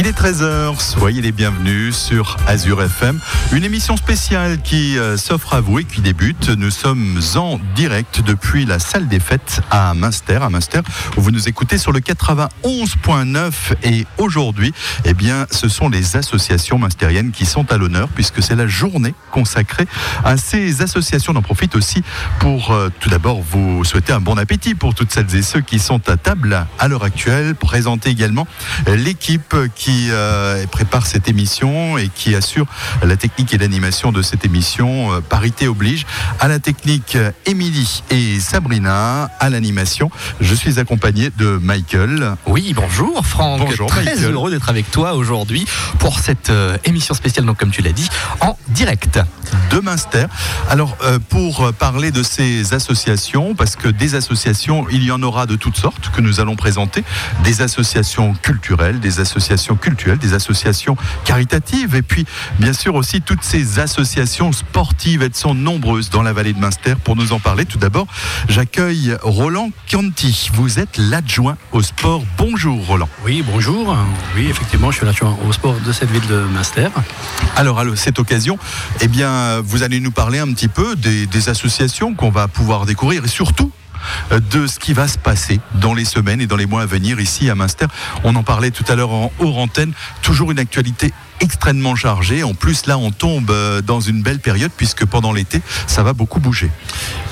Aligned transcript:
Il 0.00 0.06
est 0.06 0.18
13h, 0.18 0.80
soyez 0.80 1.20
les 1.20 1.30
bienvenus 1.30 1.94
sur 1.94 2.38
Azure 2.46 2.82
FM. 2.82 3.20
Une 3.52 3.64
émission 3.64 3.98
spéciale 3.98 4.62
qui 4.62 4.96
euh, 4.96 5.18
s'offre 5.18 5.52
à 5.52 5.60
vous 5.60 5.80
et 5.80 5.84
qui 5.84 6.00
débute. 6.00 6.48
Nous 6.48 6.70
sommes 6.70 7.20
en 7.36 7.60
direct 7.74 8.22
depuis 8.22 8.64
la 8.64 8.78
salle 8.78 9.08
des 9.08 9.20
fêtes 9.20 9.60
à 9.70 9.92
Münster, 9.92 10.38
à 10.40 10.48
où 10.48 11.20
vous 11.20 11.30
nous 11.30 11.50
écoutez 11.50 11.76
sur 11.76 11.92
le 11.92 12.00
91.9. 12.00 13.52
Et 13.82 14.06
aujourd'hui, 14.16 14.72
eh 15.04 15.12
bien, 15.12 15.46
ce 15.50 15.68
sont 15.68 15.90
les 15.90 16.16
associations 16.16 16.78
münstériennes 16.78 17.30
qui 17.30 17.44
sont 17.44 17.70
à 17.70 17.76
l'honneur 17.76 18.08
puisque 18.08 18.42
c'est 18.42 18.56
la 18.56 18.66
journée 18.66 19.12
consacrée 19.32 19.86
à 20.24 20.38
ces 20.38 20.80
associations. 20.80 21.34
On 21.34 21.36
en 21.36 21.42
profite 21.42 21.76
aussi 21.76 22.02
pour 22.38 22.70
euh, 22.70 22.88
tout 23.00 23.10
d'abord 23.10 23.42
vous 23.42 23.84
souhaiter 23.84 24.14
un 24.14 24.20
bon 24.20 24.38
appétit 24.38 24.74
pour 24.74 24.94
toutes 24.94 25.12
celles 25.12 25.34
et 25.34 25.42
ceux 25.42 25.60
qui 25.60 25.78
sont 25.78 26.08
à 26.08 26.16
table 26.16 26.64
à 26.78 26.88
l'heure 26.88 27.04
actuelle. 27.04 27.54
Présenter 27.54 28.08
également 28.08 28.46
l'équipe 28.86 29.54
qui 29.74 29.89
euh, 30.10 30.66
prépare 30.66 31.06
cette 31.06 31.28
émission 31.28 31.98
et 31.98 32.08
qui 32.08 32.34
assure 32.34 32.66
la 33.02 33.16
technique 33.16 33.52
et 33.54 33.58
l'animation 33.58 34.12
de 34.12 34.22
cette 34.22 34.44
émission. 34.44 35.12
Euh, 35.12 35.20
parité 35.20 35.68
oblige. 35.68 36.06
À 36.38 36.48
la 36.48 36.58
technique, 36.58 37.16
Émilie 37.46 38.02
et 38.10 38.38
Sabrina. 38.40 39.30
À 39.40 39.50
l'animation, 39.50 40.10
je 40.40 40.54
suis 40.54 40.78
accompagné 40.78 41.30
de 41.38 41.58
Michael. 41.62 42.34
Oui, 42.46 42.72
bonjour 42.74 43.24
Franck. 43.26 43.60
Bonjour, 43.60 43.88
Très 43.88 44.04
Michael. 44.04 44.32
heureux 44.32 44.50
d'être 44.50 44.68
avec 44.68 44.90
toi 44.90 45.14
aujourd'hui 45.14 45.66
pour 45.98 46.18
cette 46.18 46.50
euh, 46.50 46.76
émission 46.84 47.14
spéciale, 47.14 47.44
donc 47.46 47.58
comme 47.58 47.70
tu 47.70 47.82
l'as 47.82 47.92
dit, 47.92 48.08
en 48.40 48.56
direct. 48.68 49.18
de 49.70 49.80
Münster. 49.80 50.26
Alors, 50.68 50.96
pour 51.28 51.72
parler 51.74 52.10
de 52.10 52.22
ces 52.22 52.74
associations, 52.74 53.54
parce 53.54 53.76
que 53.76 53.88
des 53.88 54.14
associations, 54.14 54.86
il 54.90 55.02
y 55.04 55.10
en 55.10 55.22
aura 55.22 55.46
de 55.46 55.56
toutes 55.56 55.76
sortes 55.76 56.10
que 56.10 56.20
nous 56.20 56.40
allons 56.40 56.56
présenter, 56.56 57.04
des 57.44 57.62
associations 57.62 58.34
culturelles, 58.34 59.00
des 59.00 59.20
associations 59.20 59.76
culturelles, 59.80 60.18
des 60.18 60.34
associations 60.34 60.96
caritatives, 61.24 61.94
et 61.94 62.02
puis, 62.02 62.26
bien 62.58 62.72
sûr, 62.72 62.94
aussi 62.94 63.20
toutes 63.20 63.42
ces 63.42 63.78
associations 63.78 64.52
sportives. 64.52 65.22
Elles 65.22 65.34
sont 65.34 65.54
nombreuses 65.54 66.10
dans 66.10 66.22
la 66.22 66.32
vallée 66.32 66.52
de 66.52 66.58
Münster. 66.58 66.94
Pour 67.02 67.16
nous 67.16 67.32
en 67.32 67.40
parler, 67.40 67.64
tout 67.64 67.78
d'abord, 67.78 68.06
j'accueille 68.48 69.16
Roland 69.22 69.70
Chianti. 69.86 70.50
Vous 70.54 70.78
êtes 70.78 70.98
l'adjoint 70.98 71.56
au 71.72 71.82
sport. 71.82 72.22
Bonjour, 72.36 72.86
Roland. 72.86 73.08
Oui, 73.24 73.42
bonjour. 73.46 73.96
Oui, 74.36 74.46
effectivement, 74.48 74.90
je 74.90 74.98
suis 74.98 75.06
l'adjoint 75.06 75.36
au 75.46 75.52
sport 75.52 75.76
de 75.84 75.92
cette 75.92 76.10
ville 76.10 76.26
de 76.26 76.44
Münster. 76.52 76.88
Alors, 77.56 77.78
à 77.78 77.84
cette 77.96 78.18
occasion, 78.18 78.58
eh 79.00 79.08
bien, 79.08 79.60
vous 79.60 79.82
allez 79.82 80.00
nous 80.00 80.10
parler 80.10 80.38
un 80.38 80.52
petit 80.52 80.68
peu 80.68 80.96
des, 80.96 81.26
des 81.26 81.48
associations 81.48 82.14
qu'on 82.14 82.30
va 82.30 82.48
pouvoir 82.48 82.86
découvrir 82.86 83.24
et 83.24 83.28
surtout 83.28 83.72
de 84.30 84.66
ce 84.66 84.78
qui 84.78 84.92
va 84.92 85.08
se 85.08 85.18
passer 85.18 85.60
dans 85.74 85.94
les 85.94 86.04
semaines 86.04 86.40
et 86.40 86.46
dans 86.46 86.56
les 86.56 86.66
mois 86.66 86.82
à 86.82 86.86
venir 86.86 87.20
ici 87.20 87.50
à 87.50 87.54
Münster. 87.54 87.86
On 88.24 88.34
en 88.36 88.42
parlait 88.42 88.70
tout 88.70 88.84
à 88.88 88.94
l'heure 88.94 89.12
en 89.12 89.32
hors 89.38 89.58
antenne. 89.58 89.92
Toujours 90.22 90.50
une 90.50 90.58
actualité 90.58 91.12
extrêmement 91.40 91.94
chargée. 91.96 92.42
En 92.42 92.54
plus, 92.54 92.86
là, 92.86 92.98
on 92.98 93.10
tombe 93.10 93.50
euh, 93.50 93.80
dans 93.82 94.00
une 94.00 94.22
belle 94.22 94.38
période 94.40 94.70
puisque 94.76 95.04
pendant 95.04 95.32
l'été, 95.32 95.60
ça 95.86 96.02
va 96.02 96.12
beaucoup 96.12 96.40
bouger. 96.40 96.70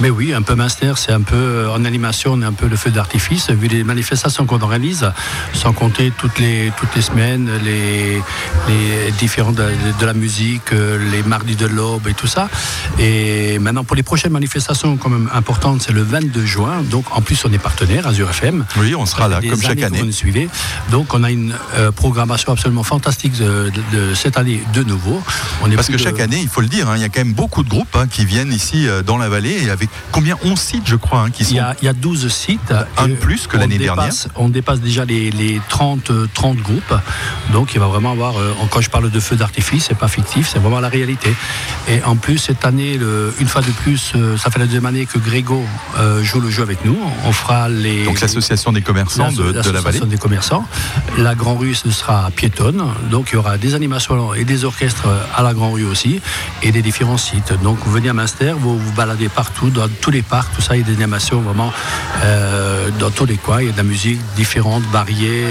Mais 0.00 0.10
oui, 0.10 0.32
un 0.32 0.42
peu 0.42 0.54
Münster, 0.54 0.92
c'est 0.96 1.12
un 1.12 1.20
peu 1.22 1.36
euh, 1.36 1.70
en 1.72 1.84
animation, 1.84 2.32
on 2.34 2.42
est 2.42 2.46
un 2.46 2.52
peu 2.52 2.66
le 2.68 2.76
feu 2.76 2.90
d'artifice, 2.90 3.50
vu 3.50 3.68
les 3.68 3.84
manifestations 3.84 4.46
qu'on 4.46 4.60
organise, 4.60 5.10
sans 5.52 5.72
compter 5.72 6.12
toutes 6.16 6.38
les, 6.38 6.72
toutes 6.78 6.94
les 6.96 7.02
semaines, 7.02 7.50
les, 7.64 8.20
les 8.68 9.10
différents 9.18 9.52
de, 9.52 9.64
de 10.00 10.06
la 10.06 10.14
musique, 10.14 10.72
euh, 10.72 10.98
les 11.10 11.22
mardis 11.22 11.56
de 11.56 11.66
l'aube 11.66 12.08
et 12.08 12.14
tout 12.14 12.26
ça. 12.26 12.48
Et 12.98 13.58
maintenant, 13.58 13.84
pour 13.84 13.96
les 13.96 14.02
prochaines 14.02 14.32
manifestations 14.32 14.96
quand 14.96 15.10
même 15.10 15.28
importantes, 15.34 15.82
c'est 15.82 15.92
le 15.92 16.02
22 16.02 16.44
juin. 16.46 16.82
Donc, 16.82 17.04
en 17.12 17.20
plus, 17.22 17.44
on 17.44 17.52
est 17.52 17.58
partenaire, 17.58 18.06
Azure 18.06 18.30
FM. 18.30 18.64
Oui, 18.78 18.94
on 18.94 19.06
sera 19.06 19.28
là, 19.28 19.40
comme 19.40 19.60
chaque 19.60 19.82
année. 19.82 19.98
Vous 20.00 20.06
nous 20.06 20.12
suivez. 20.12 20.48
Donc, 20.90 21.12
on 21.14 21.22
a 21.24 21.30
une 21.30 21.54
euh, 21.74 21.90
programmation 21.92 22.52
absolument 22.52 22.82
fantastique 22.82 23.32
de, 23.36 23.70
de- 23.70 23.97
de 23.98 24.14
cette 24.14 24.36
année 24.38 24.62
de 24.72 24.82
nouveau. 24.82 25.20
On 25.62 25.70
est 25.70 25.74
Parce 25.74 25.88
que 25.88 25.92
de- 25.92 25.98
chaque 25.98 26.20
année, 26.20 26.38
il 26.40 26.48
faut 26.48 26.60
le 26.60 26.68
dire, 26.68 26.88
hein, 26.88 26.94
il 26.96 27.02
y 27.02 27.04
a 27.04 27.08
quand 27.08 27.20
même 27.20 27.32
beaucoup 27.34 27.62
de 27.62 27.68
groupes 27.68 27.94
hein, 27.96 28.06
qui 28.08 28.24
viennent 28.24 28.52
ici 28.52 28.86
euh, 28.88 29.02
dans 29.02 29.18
la 29.18 29.28
vallée 29.28 29.64
et 29.64 29.70
avec 29.70 29.88
combien 30.12 30.36
11 30.44 30.58
sites, 30.58 30.86
je 30.86 30.96
crois, 30.96 31.20
hein, 31.22 31.30
qui 31.30 31.42
Il 31.42 31.46
sont. 31.46 31.54
y, 31.54 31.58
a, 31.58 31.74
il 31.82 31.86
y 31.86 31.88
a 31.88 31.92
12 31.92 32.28
sites. 32.28 32.72
Un 32.96 33.08
de 33.08 33.14
plus 33.14 33.46
que 33.46 33.56
l'année 33.56 33.78
dépasse- 33.78 34.28
On 34.36 34.48
dépasse 34.48 34.80
déjà 34.80 35.04
les, 35.04 35.30
les 35.30 35.60
30, 35.68 36.10
euh, 36.10 36.26
30 36.34 36.58
groupes. 36.58 36.94
Donc 37.52 37.74
il 37.74 37.80
va 37.80 37.86
vraiment 37.86 38.12
avoir, 38.12 38.38
euh, 38.38 38.54
quand 38.70 38.80
je 38.80 38.90
parle 38.90 39.10
de 39.10 39.20
feu 39.20 39.36
d'artifice, 39.36 39.86
c'est 39.88 39.98
pas 39.98 40.08
fictif, 40.08 40.48
c'est 40.52 40.58
vraiment 40.58 40.80
la 40.80 40.88
réalité. 40.88 41.34
Et 41.88 42.02
en 42.04 42.16
plus, 42.16 42.38
cette 42.38 42.64
année, 42.64 42.98
le- 42.98 43.34
une 43.40 43.48
fois 43.48 43.62
de 43.62 43.70
plus, 43.70 44.12
euh, 44.14 44.36
ça 44.36 44.50
fait 44.50 44.58
la 44.58 44.66
deuxième 44.66 44.86
année 44.86 45.06
que 45.06 45.18
Grégo 45.18 45.64
euh, 45.98 46.22
joue 46.22 46.40
le 46.40 46.50
jeu 46.50 46.62
avec 46.62 46.84
nous. 46.84 46.98
On 47.24 47.32
fera 47.32 47.68
les. 47.68 48.04
Donc 48.04 48.20
l'association 48.20 48.72
des 48.72 48.82
commerçants 48.82 49.32
de, 49.32 49.36
de 49.36 49.52
la 49.52 49.52
vallée. 49.52 49.72
l'association 49.72 50.06
des 50.06 50.18
commerçants. 50.18 50.64
La 51.16 51.34
Grand 51.34 51.56
Rue, 51.56 51.74
ce 51.74 51.90
sera 51.90 52.30
piétonne. 52.34 52.84
Donc, 53.10 53.28
il 53.32 53.34
y 53.34 53.38
aura 53.38 53.58
des 53.58 53.74
animations 53.74 53.87
et 54.36 54.44
des 54.44 54.64
orchestres 54.64 55.08
à 55.36 55.42
la 55.42 55.54
Grand 55.54 55.72
Rue 55.72 55.84
aussi, 55.84 56.20
et 56.62 56.72
des 56.72 56.82
différents 56.82 57.18
sites. 57.18 57.52
Donc, 57.62 57.78
vous 57.84 57.90
venez 57.90 58.08
à 58.08 58.12
Münster, 58.12 58.54
vous 58.58 58.78
vous 58.78 58.92
baladez 58.92 59.28
partout, 59.28 59.70
dans 59.70 59.88
tous 60.00 60.10
les 60.10 60.22
parcs, 60.22 60.54
tout 60.54 60.62
ça, 60.62 60.76
il 60.76 60.80
y 60.80 60.84
a 60.84 60.86
des 60.86 60.94
animations 60.94 61.40
vraiment 61.40 61.72
euh, 62.24 62.90
dans 62.98 63.10
tous 63.10 63.26
les 63.26 63.36
coins. 63.36 63.60
Il 63.60 63.66
y 63.66 63.68
a 63.68 63.72
de 63.72 63.76
la 63.76 63.82
musique 63.82 64.20
différente, 64.36 64.82
variée. 64.92 65.44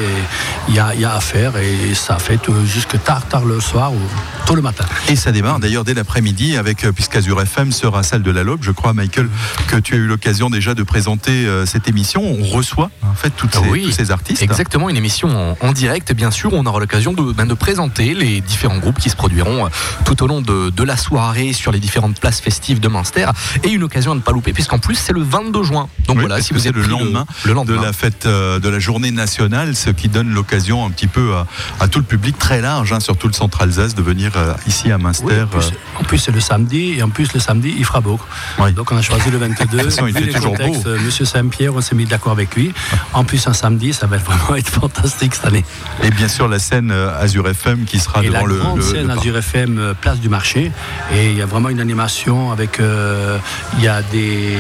Il 0.68 0.76
y 0.76 0.80
a, 0.80 0.94
il 0.94 1.02
y 1.02 1.06
a 1.06 1.14
à 1.14 1.20
faire, 1.20 1.58
et 1.58 1.94
ça 1.94 2.18
fait 2.18 2.40
jusque 2.66 3.02
tard, 3.04 3.28
tard 3.28 3.46
le 3.46 3.60
soir 3.60 3.94
ou 3.94 4.00
tôt 4.46 4.56
le 4.56 4.62
matin. 4.62 4.86
Et 5.10 5.16
ça 5.16 5.32
démarre 5.32 5.60
d'ailleurs 5.60 5.84
dès 5.84 5.94
l'après-midi 5.94 6.58
avec, 6.58 6.84
euh, 6.84 6.92
puisqu'Azur 6.92 7.42
FM 7.42 7.72
sera 7.72 8.04
salle 8.04 8.24
de 8.24 8.32
la 8.32 8.44
Lobe, 8.44 8.62
je 8.62 8.72
crois, 8.72 8.94
Michael, 8.94 9.30
que 9.68 9.78
tu 9.78 9.96
as 9.96 9.98
eu 9.98 10.08
l'occasion 10.08 10.50
déjà 10.50 10.74
de 10.74 10.84
présenter 10.84 11.46
euh, 11.46 11.66
cette 11.66 11.88
émission. 11.88 12.24
On 12.24 12.44
reçoit 12.44 12.90
en 13.04 13.16
fait 13.16 13.32
toutes 13.36 13.54
ces, 13.54 13.70
Oui, 13.70 13.84
tous 13.84 13.92
ces 13.92 14.12
artistes. 14.12 14.42
Exactement, 14.42 14.90
une 14.90 14.98
émission 14.98 15.30
en, 15.30 15.58
en 15.68 15.72
direct, 15.72 16.14
bien 16.14 16.32
sûr. 16.32 16.54
On 16.54 16.66
aura 16.66 16.80
l'occasion 16.80 17.14
de, 17.14 17.34
ben, 17.34 17.46
de 17.46 17.54
présenter 17.54 18.14
les 18.18 18.42
différents 18.42 18.78
groupes 18.78 19.00
qui 19.00 19.10
se 19.10 19.16
produiront 19.16 19.66
euh, 19.66 19.70
tout 20.06 20.22
au 20.24 20.28
long 20.28 20.42
de, 20.42 20.70
de 20.70 20.84
la 20.84 20.98
soirée 20.98 21.54
sur 21.54 21.72
les 21.72 21.80
différentes 21.80 22.20
places 22.20 22.42
festives 22.42 22.80
de 22.80 22.88
Münster. 22.88 23.28
Et 23.64 23.70
une 23.70 23.84
occasion 23.84 24.12
à 24.12 24.16
ne 24.16 24.20
pas 24.20 24.32
louper, 24.32 24.54
puisqu'en 24.54 24.80
plus, 24.80 24.96
c'est 24.96 25.14
le 25.14 25.22
22 25.22 25.64
juin. 25.64 25.90
Donc 26.08 26.18
Oui, 26.18 26.22
voilà, 26.22 26.42
si 26.42 26.54
vous 26.54 26.68
êtes 26.68 26.76
le 26.76 26.84
lendemain 26.84 27.26
le 27.44 27.50
de 27.52 27.56
lendemain. 27.56 27.82
la 27.82 27.94
fête 27.94 28.26
euh, 28.26 28.60
de 28.60 28.70
la 28.70 28.80
journée 28.80 29.12
nationale, 29.12 29.76
ce 29.76 29.90
qui 29.90 30.10
donne 30.10 30.34
l'occasion 30.34 30.86
un 30.86 30.90
petit 30.90 31.08
peu 31.08 31.34
à, 31.36 31.48
à 31.80 31.88
tout 31.88 32.00
le 32.00 32.06
public 32.06 32.38
très 32.38 32.62
large, 32.62 32.92
hein, 32.94 33.00
surtout 33.00 33.28
le 33.28 33.34
centre 33.34 33.62
Alsace, 33.62 33.96
de 33.96 34.02
venir 34.02 34.32
euh, 34.36 34.54
ici 34.68 34.92
à 34.92 34.98
Münster. 34.98 35.46
Oui, 35.54 35.64
en, 36.00 36.04
plus, 36.04 36.18
c'est 36.18 36.32
le 36.32 36.40
samedi, 36.40 36.96
et 36.98 37.04
en 37.04 37.10
plus, 37.10 37.34
le 37.34 37.40
samedi, 37.40 37.74
il 37.78 37.86
fera 37.86 38.02
beau. 38.02 38.20
Oui. 38.60 38.74
Donc, 38.74 38.92
on 38.92 38.98
a 38.98 39.02
choisi 39.02 39.30
le 39.32 39.38
22. 39.38 39.58
toute 39.78 39.82
façon, 39.82 40.08
il 40.08 40.14
fait 40.14 40.28
toujours 40.28 40.52
contextes, 40.52 40.84
beau. 40.84 40.98
Monsieur 41.00 41.26
Saint-Pierre, 41.26 41.76
on 41.76 41.82
s'est 41.82 41.96
mis 41.96 42.06
d'accord 42.06 42.32
avec 42.32 42.56
lui. 42.56 42.74
En 43.14 43.24
plus, 43.24 43.48
un 43.48 43.54
samedi, 43.54 43.94
ça 43.94 44.08
va 44.08 44.18
vraiment 44.18 44.56
être 44.58 44.70
fantastique 44.70 45.36
cette 45.36 45.46
année. 45.46 45.66
et 46.04 46.10
bien 46.12 46.28
sûr 46.28 46.48
la 46.48 46.60
scène 46.60 46.92
euh, 46.92 47.20
Azur 47.20 47.48
FM 47.48 47.86
qui 47.86 48.00
sera 48.08 48.24
et 48.24 48.28
devant 48.28 48.46
la 48.46 48.54
le, 48.54 48.60
grande 48.60 48.78
le- 48.78 48.84
scène 48.84 49.08
le. 49.08 49.14
Azure 49.18 49.38
FM, 49.38 49.78
euh, 49.80 49.94
place 49.94 50.20
du 50.20 50.30
marché. 50.30 50.72
Et 51.14 51.28
il 51.32 51.38
y 51.38 51.42
a 51.42 51.46
vraiment 51.46 51.70
une 51.70 51.80
animation 51.80 52.52
avec. 52.52 52.80
euh, 52.80 53.38
il 53.78 53.84
y 53.84 53.88
a 53.88 54.02
des, 54.02 54.58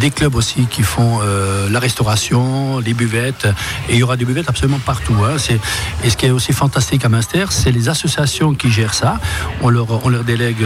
des 0.00 0.10
clubs 0.10 0.34
aussi 0.34 0.66
qui 0.66 0.82
font 0.82 1.20
euh, 1.22 1.68
la 1.70 1.80
restauration, 1.80 2.78
les 2.78 2.94
buvettes. 2.94 3.46
Et 3.88 3.94
il 3.94 3.98
y 3.98 4.02
aura 4.02 4.16
des 4.16 4.24
buvettes 4.24 4.48
absolument 4.48 4.78
partout. 4.84 5.16
hein. 5.24 5.34
C'est- 5.38 5.60
Et 6.04 6.10
ce 6.10 6.16
qui 6.16 6.26
est 6.26 6.30
aussi 6.30 6.52
fantastique 6.52 7.04
à 7.04 7.08
Münster, 7.08 7.46
c'est 7.50 7.72
les 7.72 7.88
associations 7.88 8.54
qui 8.54 8.70
gèrent 8.70 8.94
ça. 8.94 9.18
On 9.62 9.68
leur, 9.70 9.86
on 10.04 10.08
leur 10.08 10.24
délègue 10.24 10.64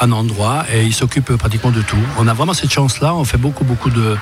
un 0.00 0.12
endroit 0.12 0.64
et 0.72 0.84
ils 0.84 0.94
s'occupent 0.94 1.36
pratiquement 1.36 1.70
de 1.70 1.82
tout. 1.82 1.96
On 2.18 2.26
a 2.28 2.34
vraiment 2.34 2.54
cette 2.54 2.72
chance-là. 2.72 3.14
On 3.14 3.24
fait 3.24 3.38
beaucoup, 3.38 3.64
beaucoup 3.64 3.90
de. 3.90 4.16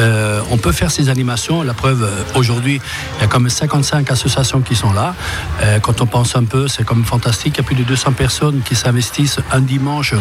euh, 0.00 0.40
on 0.50 0.56
peut 0.58 0.72
faire 0.72 0.90
ces 0.90 1.08
animations. 1.08 1.62
La 1.62 1.74
preuve, 1.74 2.08
aujourd'hui, 2.34 2.80
il 3.18 3.22
y 3.22 3.24
a 3.30 3.38
même 3.38 3.48
55 3.48 4.10
associations 4.10 4.60
qui 4.60 4.74
sont 4.74 4.92
là. 4.92 5.14
Quand 5.82 6.00
on 6.00 6.06
pense 6.06 6.36
un 6.36 6.44
peu, 6.44 6.68
c'est 6.76 6.88
même 6.90 7.04
fantastique. 7.04 7.54
Il 7.56 7.58
y 7.58 7.60
a 7.60 7.64
plus 7.64 7.74
de 7.74 7.84
200 7.84 8.12
personnes 8.12 8.60
qui 8.64 8.74
s'investissent 8.74 9.38
un 9.50 9.60
dimanche 9.60 10.14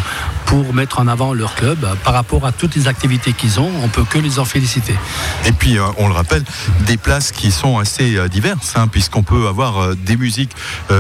pour 0.46 0.74
mettre 0.74 1.00
en 1.00 1.08
avant 1.08 1.34
leur 1.34 1.56
club. 1.56 1.86
Par 2.04 2.14
rapport 2.14 2.46
à 2.46 2.52
toutes 2.52 2.76
les 2.76 2.88
activités 2.88 3.34
qu'ils 3.34 3.60
ont, 3.60 3.72
on 3.84 3.88
peut 3.88 4.04
que 4.04 4.18
les 4.18 4.40
en 4.40 4.46
féliciter. 4.46 4.96
Et 5.46 5.52
puis, 5.52 5.78
euh, 5.78 5.84
on 5.98 6.08
le 6.08 6.14
rappelle, 6.14 6.44
des 6.86 6.98
places 6.98 7.32
qui 7.32 7.52
sont 7.52 7.78
assez 7.80 8.16
euh, 8.18 8.28
diverses, 8.28 8.74
hein, 8.76 8.88
puisqu'on 8.88 9.24
peut 9.24 9.48
avoir 9.48 9.78
euh, 9.82 9.96
des 9.96 10.18
musiques 10.18 10.52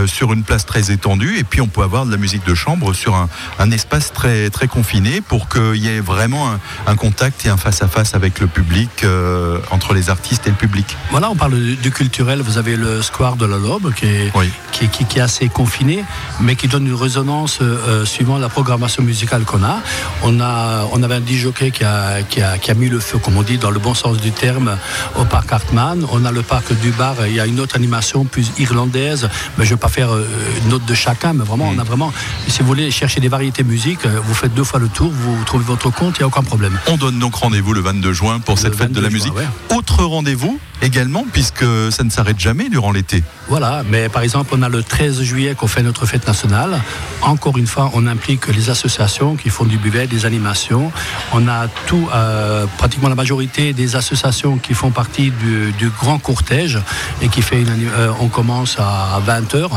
sur 0.07 0.31
une 0.34 0.43
place 0.43 0.66
très 0.66 0.91
étendue, 0.91 1.37
et 1.37 1.43
puis 1.43 1.59
on 1.61 1.67
peut 1.67 1.81
avoir 1.84 2.05
de 2.05 2.11
la 2.11 2.17
musique 2.17 2.46
de 2.46 2.55
chambre 2.55 2.93
sur 2.93 3.16
un, 3.16 3.28
un 3.59 3.72
espace 3.72 4.14
très, 4.14 4.49
très 4.49 4.67
confiné 4.67 5.22
pour 5.22 5.49
qu'il 5.49 5.75
y 5.78 5.87
ait 5.90 5.99
vraiment 5.99 6.49
un, 6.52 6.59
un 6.87 6.96
contact 6.96 7.46
et 7.46 7.49
un 7.49 7.58
face-à-face 7.58 8.16
avec 8.16 8.40
le 8.40 8.47
public, 8.47 8.90
euh, 9.03 9.59
entre 9.72 9.93
les 9.93 10.09
artistes 10.09 10.47
et 10.47 10.49
le 10.49 10.55
public. 10.55 10.96
Voilà, 11.11 11.29
on 11.29 11.35
parle 11.35 11.55
du, 11.55 11.75
du 11.75 11.91
culturel. 11.91 12.41
Vous 12.41 12.58
avez 12.58 12.75
le 12.78 13.02
square 13.02 13.35
de 13.35 13.46
la 13.46 13.58
Lobe 13.58 13.93
qui 13.93 14.05
est, 14.05 14.31
Oui. 14.35 14.49
qui, 14.72 14.87
qui- 14.87 15.05
qui 15.05 15.20
est 15.20 15.22
assez 15.22 15.41
confiné, 15.49 16.03
mais 16.40 16.55
qui 16.55 16.67
donne 16.67 16.88
une 16.88 16.96
résonance 16.96 17.59
euh, 17.61 18.05
suivant 18.05 18.38
la 18.38 18.49
programmation 18.49 19.03
musicale 19.03 19.43
qu'on 19.43 19.64
a. 19.64 19.79
On, 20.23 20.40
a. 20.40 20.88
on 20.91 21.02
avait 21.03 21.16
un 21.16 21.22
DJ 21.22 21.52
qui 21.53 21.84
a, 21.84 22.22
qui, 22.23 22.41
a, 22.41 22.58
qui 22.58 22.72
a 22.72 22.73
mis 22.73 22.90
le 22.90 22.99
feu, 22.99 23.17
comme 23.17 23.38
on 23.38 23.43
dit, 23.43 23.58
dans 23.58 23.72
le 23.72 23.79
bon 23.79 23.93
sens 23.93 24.17
du 24.17 24.32
terme, 24.32 24.78
au 25.17 25.26
parc 25.26 25.52
Hartmann. 25.52 26.05
On 26.11 26.26
a 26.26 26.32
le 26.32 26.41
parc 26.41 26.73
du 26.79 26.91
bar, 26.91 27.16
il 27.28 27.34
y 27.34 27.40
a 27.40 27.46
une 27.46 27.59
autre 27.59 27.76
animation 27.76 28.26
plus 28.26 28.52
irlandaise. 28.58 29.29
Mais 29.58 29.66
je 29.66 29.72
ne 29.72 29.76
vais 29.76 29.79
pas 29.79 29.90
faire 29.90 30.09
une 30.11 30.70
note 30.70 30.85
de 30.85 30.93
chacun, 30.93 31.34
mais 31.34 31.44
vraiment, 31.44 31.70
on 31.70 31.79
a 31.79 31.84
mm. 31.84 31.87
vraiment, 31.87 32.14
si 32.47 32.61
vous 32.61 32.67
voulez 32.67 32.91
chercher 32.91 33.20
des 33.20 33.29
variétés 33.29 33.64
musique, 33.64 34.05
vous 34.05 34.34
faites 34.34 34.53
deux 34.53 34.64
fois 34.64 34.79
le 34.79 34.87
tour, 34.87 35.11
vous 35.11 35.44
trouvez 35.46 35.64
votre 35.64 35.90
compte, 35.90 36.17
il 36.17 36.22
n'y 36.22 36.23
a 36.23 36.28
aucun 36.28 36.44
problème. 36.44 36.78
On 36.87 36.97
donne 36.97 37.20
donc 37.20 37.35
rendez-vous 37.35 37.73
le 37.73 37.82
22 37.82 38.14
juin 38.14 38.40
pour 38.40 38.59
cette 38.59 38.76
fête 38.76 38.91
de 38.91 39.02
la 39.02 39.09
musique. 39.09 39.34
Autre 39.70 40.03
rendez-vous 40.03 40.59
également, 40.81 41.25
puisque 41.31 41.66
ça 41.91 42.03
ne 42.03 42.09
s'arrête 42.09 42.39
jamais 42.39 42.69
durant 42.69 42.91
l'été. 42.91 43.23
Voilà, 43.47 43.83
mais 43.89 44.09
par 44.09 44.23
exemple, 44.23 44.51
on 44.53 44.61
a 44.61 44.69
le 44.69 44.83
13 44.83 45.22
juillet 45.22 45.55
qu'on 45.55 45.67
fait 45.67 45.83
notre 45.83 46.05
fête 46.05 46.25
nationale. 46.28 46.79
Encore 47.22 47.57
une 47.57 47.67
fois, 47.67 47.91
on 47.93 48.07
implique 48.07 48.47
les 48.47 48.69
associations 48.69 49.35
qui 49.35 49.49
font 49.49 49.66
du 49.66 49.78
buvet, 49.78 50.07
des 50.07 50.25
animations. 50.25 50.91
On 51.33 51.47
a 51.47 51.67
tout, 51.85 52.07
euh, 52.13 52.66
pratiquement 52.78 53.09
la 53.09 53.16
majorité 53.16 53.73
des 53.73 53.95
associations 53.95 54.57
qui 54.57 54.73
font 54.73 54.91
partie 54.91 55.31
du, 55.31 55.89
grand 55.99 56.19
cortège 56.19 56.79
et 57.22 57.27
qui 57.27 57.41
fait 57.41 57.61
une, 57.61 57.89
euh, 57.93 58.11
on 58.22 58.27
commence 58.27 58.77
à 58.79 59.19
20h 59.25 59.69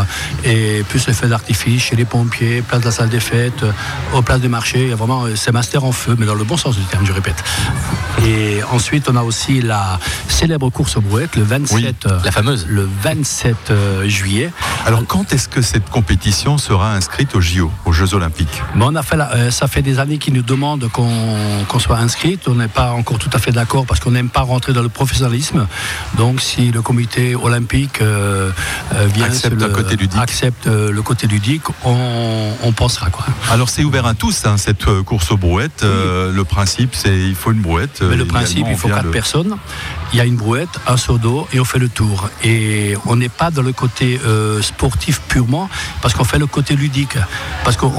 et 0.45 0.85
plus 0.89 1.07
les 1.07 1.13
feux 1.13 1.29
d'artifice 1.29 1.83
chez 1.83 1.97
les 1.97 2.05
pompiers, 2.05 2.63
place 2.63 2.81
de 2.81 2.87
la 2.87 2.93
salle 2.93 3.09
des 3.09 3.21
fêtes, 3.21 3.65
au 4.15 4.23
place 4.23 4.41
des 4.41 4.49
marchés. 4.49 4.95
Vraiment, 4.95 5.25
c'est 5.35 5.53
master 5.53 5.85
en 5.85 5.93
feu, 5.93 6.15
mais 6.19 6.27
dans 6.27 6.35
le 6.35 6.45
bon 6.45 6.57
sens 6.57 6.77
du 6.77 6.85
terme, 6.85 7.05
je 7.05 7.13
répète. 7.13 7.43
Et 8.25 8.63
ensuite, 8.71 9.09
on 9.11 9.17
a 9.17 9.23
aussi 9.23 9.61
la 9.61 9.99
célèbre 10.29 10.71
course 10.71 10.94
aux 10.97 11.01
brouettes, 11.01 11.37
le 11.37 11.43
27, 11.43 12.07
la 12.25 12.31
fameuse. 12.31 12.67
Le 12.69 12.89
27 13.03 13.57
euh, 13.71 14.09
juillet. 14.09 14.51
Alors, 14.87 15.07
quand 15.07 15.33
est-ce 15.33 15.49
que 15.49 15.63
cette 15.63 15.89
compétition 15.91 16.59
sera 16.59 16.93
inscrite 16.93 17.35
aux 17.35 17.41
JO, 17.41 17.71
aux 17.85 17.93
Jeux 17.93 18.15
Olympiques? 18.15 18.63
On 18.79 18.95
a 18.95 19.03
fait 19.03 19.17
euh, 19.17 19.51
Ça 19.51 19.67
fait 19.67 19.83
des 19.83 19.99
années 19.99 20.19
qu'ils 20.19 20.35
nous 20.35 20.43
demandent 20.43 20.89
qu'on 20.91 21.79
soit 21.79 21.99
inscrite. 21.99 22.49
On 22.49 22.55
n'est 22.55 22.69
pas 22.69 22.93
encore 22.93 23.19
tout 23.19 23.31
à 23.33 23.39
fait 23.39 23.53
d'accord 23.53 23.87
parce 23.87 24.01
qu'on 24.01 24.13
n'aime 24.13 24.29
pas 24.29 24.43
rentrer 24.43 24.73
dans 24.73 24.83
le 24.83 24.89
professionnalisme. 24.89 25.67
Donc, 26.17 26.41
si 26.41 26.71
le 26.71 26.83
comité 26.83 27.35
olympique 27.35 28.01
euh, 28.01 28.51
vient 29.15 29.27
accepte, 29.27 29.61
le, 29.61 29.69
côté 29.69 29.97
ludique. 29.97 30.21
accepte 30.21 30.67
le 30.67 31.03
côté 31.03 31.27
ludique, 31.27 31.65
on, 31.85 32.73
pensera. 32.77 33.11
Quoi. 33.11 33.25
Alors, 33.51 33.69
c'est 33.69 33.85
ouvert 33.85 34.07
à 34.07 34.15
tous, 34.15 34.47
hein, 34.47 34.57
cette 34.57 34.85
course 35.05 35.31
aux 35.31 35.37
brouettes. 35.37 35.85
le 35.85 36.43
principe, 36.43 36.95
c'est 36.95 37.17
il 37.17 37.35
faut 37.35 37.53
une 37.53 37.61
brouette. 37.61 38.03
Mais 38.03 38.17
le 38.17 38.27
principe, 38.27 38.67
il 38.69 38.77
faut 38.77 38.89
quatre 38.89 39.11
personnes 39.11 39.57
il 40.13 40.19
y 40.19 40.21
a 40.21 40.25
une 40.25 40.37
brouette, 40.37 40.69
un 40.87 40.97
seau 40.97 41.19
d'eau 41.19 41.47
et 41.53 41.61
on 41.61 41.65
fait 41.65 41.79
le 41.79 41.89
tour. 41.89 42.29
Et 42.43 42.95
on 43.07 43.17
n'est 43.17 43.29
pas 43.29 43.51
dans 43.51 43.63
le 43.63 43.73
côté 43.73 44.21
euh, 44.25 44.63
sportif 44.63 45.21
purement 45.29 45.69
parce 46.03 46.15
qu'on 46.15 46.25
fait 46.25 46.39
le 46.39 46.47
côté 46.47 46.77
ludique, 46.77 47.17
parce 47.65 47.77
qu'on 47.77 47.93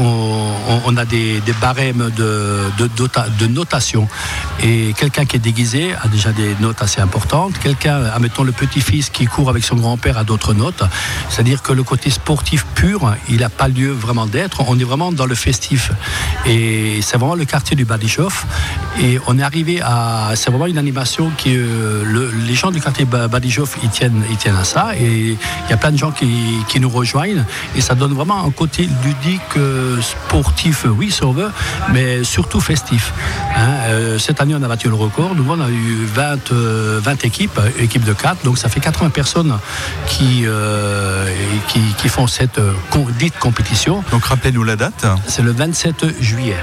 on, 0.86 0.98
a 0.98 1.06
des, 1.06 1.42
barèmes 1.60 2.12
de, 2.16 2.62
de, 2.78 3.48
notation. 3.48 4.07
Et 4.63 4.94
quelqu'un 4.98 5.25
qui 5.25 5.36
est 5.36 5.40
déguisé 5.40 5.94
a 6.02 6.07
déjà 6.07 6.31
des 6.31 6.56
notes 6.60 6.81
assez 6.81 7.02
importantes. 7.02 7.57
Quelqu'un, 7.60 8.04
admettons 8.06 8.44
le 8.44 8.51
petit-fils 8.51 9.10
qui 9.10 9.25
court 9.25 9.50
avec 9.50 9.63
son 9.63 9.75
grand-père 9.75 10.18
a 10.18 10.24
d'autres 10.24 10.54
notes. 10.54 10.84
C'est-à-dire 11.30 11.62
que 11.62 11.74
le 11.74 11.84
côté 11.84 12.10
sportif 12.10 12.66
pur, 12.75 13.16
il 13.30 13.40
n'a 13.40 13.50
pas 13.50 13.68
lieu 13.68 13.92
vraiment 13.92 14.25
d'être. 14.25 14.63
On 14.68 14.78
est 14.80 14.84
vraiment 14.84 15.12
dans 15.12 15.25
le 15.25 15.36
festif. 15.36 15.92
Et 16.46 17.00
c'est 17.01 17.18
vraiment 17.18 17.36
le 17.36 17.46
quartier 17.46 17.75
du 17.75 17.86
Badichoff. 17.86 18.46
Et 19.01 19.19
on 19.28 19.38
est 19.40 19.44
arrivé 19.44 19.81
à. 19.81 20.31
C'est 20.36 20.50
vraiment 20.50 20.68
une 20.68 20.78
animation 20.78 21.31
qui. 21.38 21.56
Euh, 21.56 21.95
les 22.48 22.54
gens 22.56 22.72
du 22.72 22.82
quartier 22.82 23.06
Badijoff, 23.06 23.78
ils 23.84 23.90
tiennent, 23.90 24.24
ils 24.30 24.38
tiennent 24.38 24.56
à 24.56 24.64
ça. 24.64 24.96
Et 25.00 25.38
il 25.38 25.70
y 25.70 25.74
a 25.74 25.78
plein 25.78 25.92
de 25.92 25.98
gens 25.98 26.12
qui, 26.12 26.80
nous 26.80 26.90
rejoignent. 26.90 27.46
Et 27.76 27.82
ça 27.82 27.96
donne 27.96 28.14
vraiment 28.14 28.46
un 28.46 28.52
côté 28.52 28.90
ludique, 29.04 29.42
euh, 29.58 30.02
sportif, 30.02 30.86
oui, 30.86 31.10
si 31.10 31.24
on 31.24 31.32
veut, 31.32 31.50
mais 31.94 32.24
surtout 32.24 32.60
festif. 32.60 33.14
Hein. 33.56 33.70
Euh, 33.88 34.20
cette 34.20 34.42
année, 34.42 34.56
on 34.56 34.62
a 34.62 34.68
battu 34.68 34.90
le 34.90 34.96
record. 34.96 35.36
Nous, 35.36 35.46
on 35.48 35.62
a 35.62 35.70
eu 35.70 36.06
20, 36.06 36.52
20 36.52 36.52
euh, 36.52 37.02
équipes, 37.24 37.60
équipes 37.80 38.04
de 38.04 38.14
4. 38.14 38.44
Donc, 38.44 38.58
ça 38.58 38.68
fait 38.68 38.80
80 38.82 39.10
personnes 39.10 39.58
qui, 40.08 40.46
qui, 41.98 42.10
font 42.10 42.28
cette 42.28 42.60
dite 43.20 43.38
compétition. 43.40 44.04
Donc, 44.12 44.26
rappelez-nous 44.26 44.64
la 44.64 44.76
date. 44.76 45.06
C'est 45.28 45.42
le 45.42 45.52
27 45.52 46.22
juillet. 46.22 46.58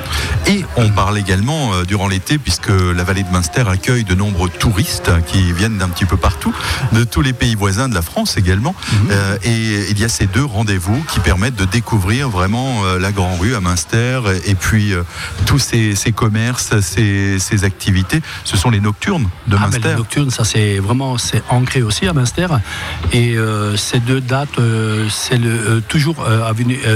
Et 0.47 0.65
on 0.77 0.91
parle 0.91 1.19
également 1.19 1.83
durant 1.85 2.09
l'été, 2.09 2.39
puisque 2.39 2.69
la 2.69 3.05
vallée 3.05 3.23
de 3.23 3.31
Munster 3.31 3.65
accueille 3.67 4.05
de 4.05 4.15
nombreux 4.15 4.51
touristes 4.51 5.11
qui 5.23 5.53
viennent 5.53 5.79
d'un 5.79 5.89
petit 5.89 6.05
peu 6.05 6.17
partout, 6.17 6.55
de 6.93 7.05
tous 7.05 7.23
les 7.23 7.33
pays 7.33 7.55
voisins 7.55 7.89
de 7.89 7.95
la 7.95 8.03
France 8.03 8.37
également. 8.37 8.75
Mhm. 8.93 9.09
Euh, 9.11 9.37
et 9.43 9.91
il 9.91 9.99
y 9.99 10.05
a 10.05 10.09
ces 10.09 10.27
deux 10.27 10.45
rendez-vous 10.45 11.03
qui 11.09 11.21
permettent 11.21 11.57
de 11.57 11.65
découvrir 11.65 12.29
vraiment 12.29 12.85
euh, 12.85 12.99
la 12.99 13.13
Grand 13.13 13.37
Rue 13.37 13.55
à 13.55 13.61
Münster 13.61 14.21
et 14.47 14.55
puis 14.55 14.93
euh, 14.93 15.03
tous 15.47 15.59
ces, 15.59 15.95
commerces, 16.13 16.81
ces, 16.81 17.65
activités. 17.65 18.23
Ce 18.45 18.57
sont 18.57 18.71
les 18.71 18.81
nocturnes 18.81 19.29
de 19.47 19.57
ah, 19.57 19.67
Münster. 19.67 19.89
les 19.89 19.95
nocturnes, 19.95 20.31
ça 20.31 20.45
c'est 20.45 20.79
vraiment 20.79 21.19
c'est 21.19 21.43
ancré 21.49 21.83
aussi 21.83 22.07
à 22.07 22.13
Münster. 22.13 22.49
Et 23.13 23.37
ces 23.77 24.01
deux 24.01 24.21
dates, 24.21 24.59
c'est 25.11 25.39
le 25.39 25.83
toujours 25.87 26.17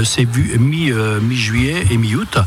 c'est 0.03 0.27
mi 0.59 0.91
mi-juillet 1.21 1.85
et 1.91 1.97
mi-août. 1.97 2.37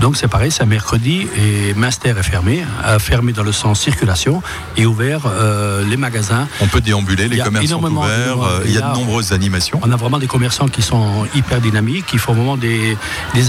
Donc 0.00 0.16
c'est 0.16 0.28
pareil, 0.28 0.50
c'est 0.50 0.66
mercredi 0.66 1.26
et 1.36 1.74
Münster 1.74 2.14
est 2.16 2.22
fermé, 2.22 2.64
fermé 2.98 3.32
dans 3.32 3.42
le 3.42 3.52
sens 3.52 3.80
circulation 3.80 4.42
et 4.76 4.86
ouvert 4.86 5.23
euh, 5.26 5.84
les 5.84 5.96
magasins. 5.96 6.48
On 6.60 6.66
peut 6.66 6.80
déambuler, 6.80 7.28
les 7.28 7.38
commerces 7.38 7.66
sont 7.66 7.82
ouverts, 7.82 8.42
euh, 8.42 8.62
il 8.64 8.72
y 8.72 8.78
a 8.78 8.80
de 8.80 8.94
nombreuses 8.94 9.32
animations. 9.32 9.80
On 9.82 9.90
a 9.90 9.96
vraiment 9.96 10.18
des 10.18 10.26
commerçants 10.26 10.68
qui 10.68 10.82
sont 10.82 11.26
hyper 11.34 11.60
dynamiques, 11.60 12.06
qui 12.06 12.18
font 12.18 12.34
vraiment 12.34 12.56
des, 12.56 12.96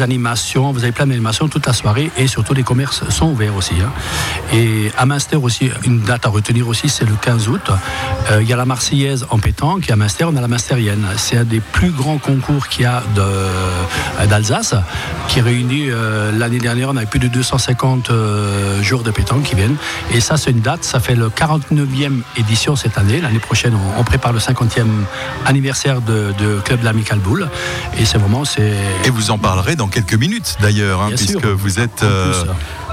animations, 0.02 0.72
vous 0.72 0.84
avez 0.84 0.92
plein 0.92 1.08
d'animations 1.08 1.48
toute 1.48 1.66
la 1.66 1.74
soirée 1.74 2.12
et 2.18 2.28
surtout 2.28 2.54
les 2.54 2.64
commerces 2.64 3.08
sont 3.10 3.28
ouverts 3.28 3.56
aussi. 3.56 3.76
Hein. 3.82 3.92
Et 4.54 4.92
à 4.98 5.06
Münster 5.06 5.38
aussi, 5.38 5.70
une 5.86 6.02
date 6.02 6.26
à 6.26 6.30
retenir 6.30 6.68
aussi, 6.68 6.90
c'est 6.90 7.06
le 7.06 7.16
15 7.16 7.48
août. 7.48 7.72
Euh, 8.30 8.42
il 8.42 8.50
y 8.50 8.54
a 8.54 8.58
la 8.58 8.66
Marseillaise 8.66 9.26
en 9.30 9.40
pétanque 9.40 9.90
et 9.90 9.94
à 9.94 9.96
Münster, 9.96 10.26
on 10.26 10.36
a 10.36 10.42
la 10.42 10.48
Münstérienne. 10.48 11.06
C'est 11.18 11.38
un 11.38 11.44
des 11.44 11.62
plus 11.62 11.92
grands 11.92 12.18
concours 12.18 12.68
qu'il 12.68 12.84
y 12.84 12.86
a 12.86 13.04
d'Alsace 14.28 14.76
qui 15.30 15.40
réunit 15.42 15.88
l'année 16.38 16.60
dernière, 16.60 16.90
on 16.90 16.98
avait 16.98 17.06
plus 17.06 17.20
de 17.20 17.28
250 17.28 18.12
jours 18.82 19.04
de 19.04 19.12
pétanque 19.12 19.44
qui 19.44 19.56
viennent. 19.56 19.78
Et 20.14 20.20
ça, 20.20 20.38
c'est 20.38 20.52
une 20.52 20.62
date, 20.62 20.84
ça 20.84 21.00
fait 21.00 21.16
le 21.16 21.30
49 21.30 21.65
9e 21.72 22.22
édition 22.38 22.76
cette 22.76 22.98
année. 22.98 23.22
L'année 23.22 23.40
prochaine, 23.40 23.74
on, 23.98 24.04
prépare 24.04 24.34
le 24.34 24.40
50e 24.40 24.86
anniversaire 25.46 26.02
de, 26.02 26.34
Club 26.64 26.80
de 26.80 26.86
l'Amical 26.86 27.20
Bull. 27.20 27.50
Et 27.98 28.06
c'est 28.06 28.18
vraiment. 28.18 28.44
Et 28.58 29.10
vous 29.10 29.32
en 29.32 29.38
parlerez 29.38 29.76
dans 29.76 29.88
quelques 29.88 30.16
minutes 30.16 30.58
d'ailleurs, 30.62 31.02
hein, 31.02 31.10
puisque 31.16 31.46
vous 31.46 31.80
êtes 31.80 32.04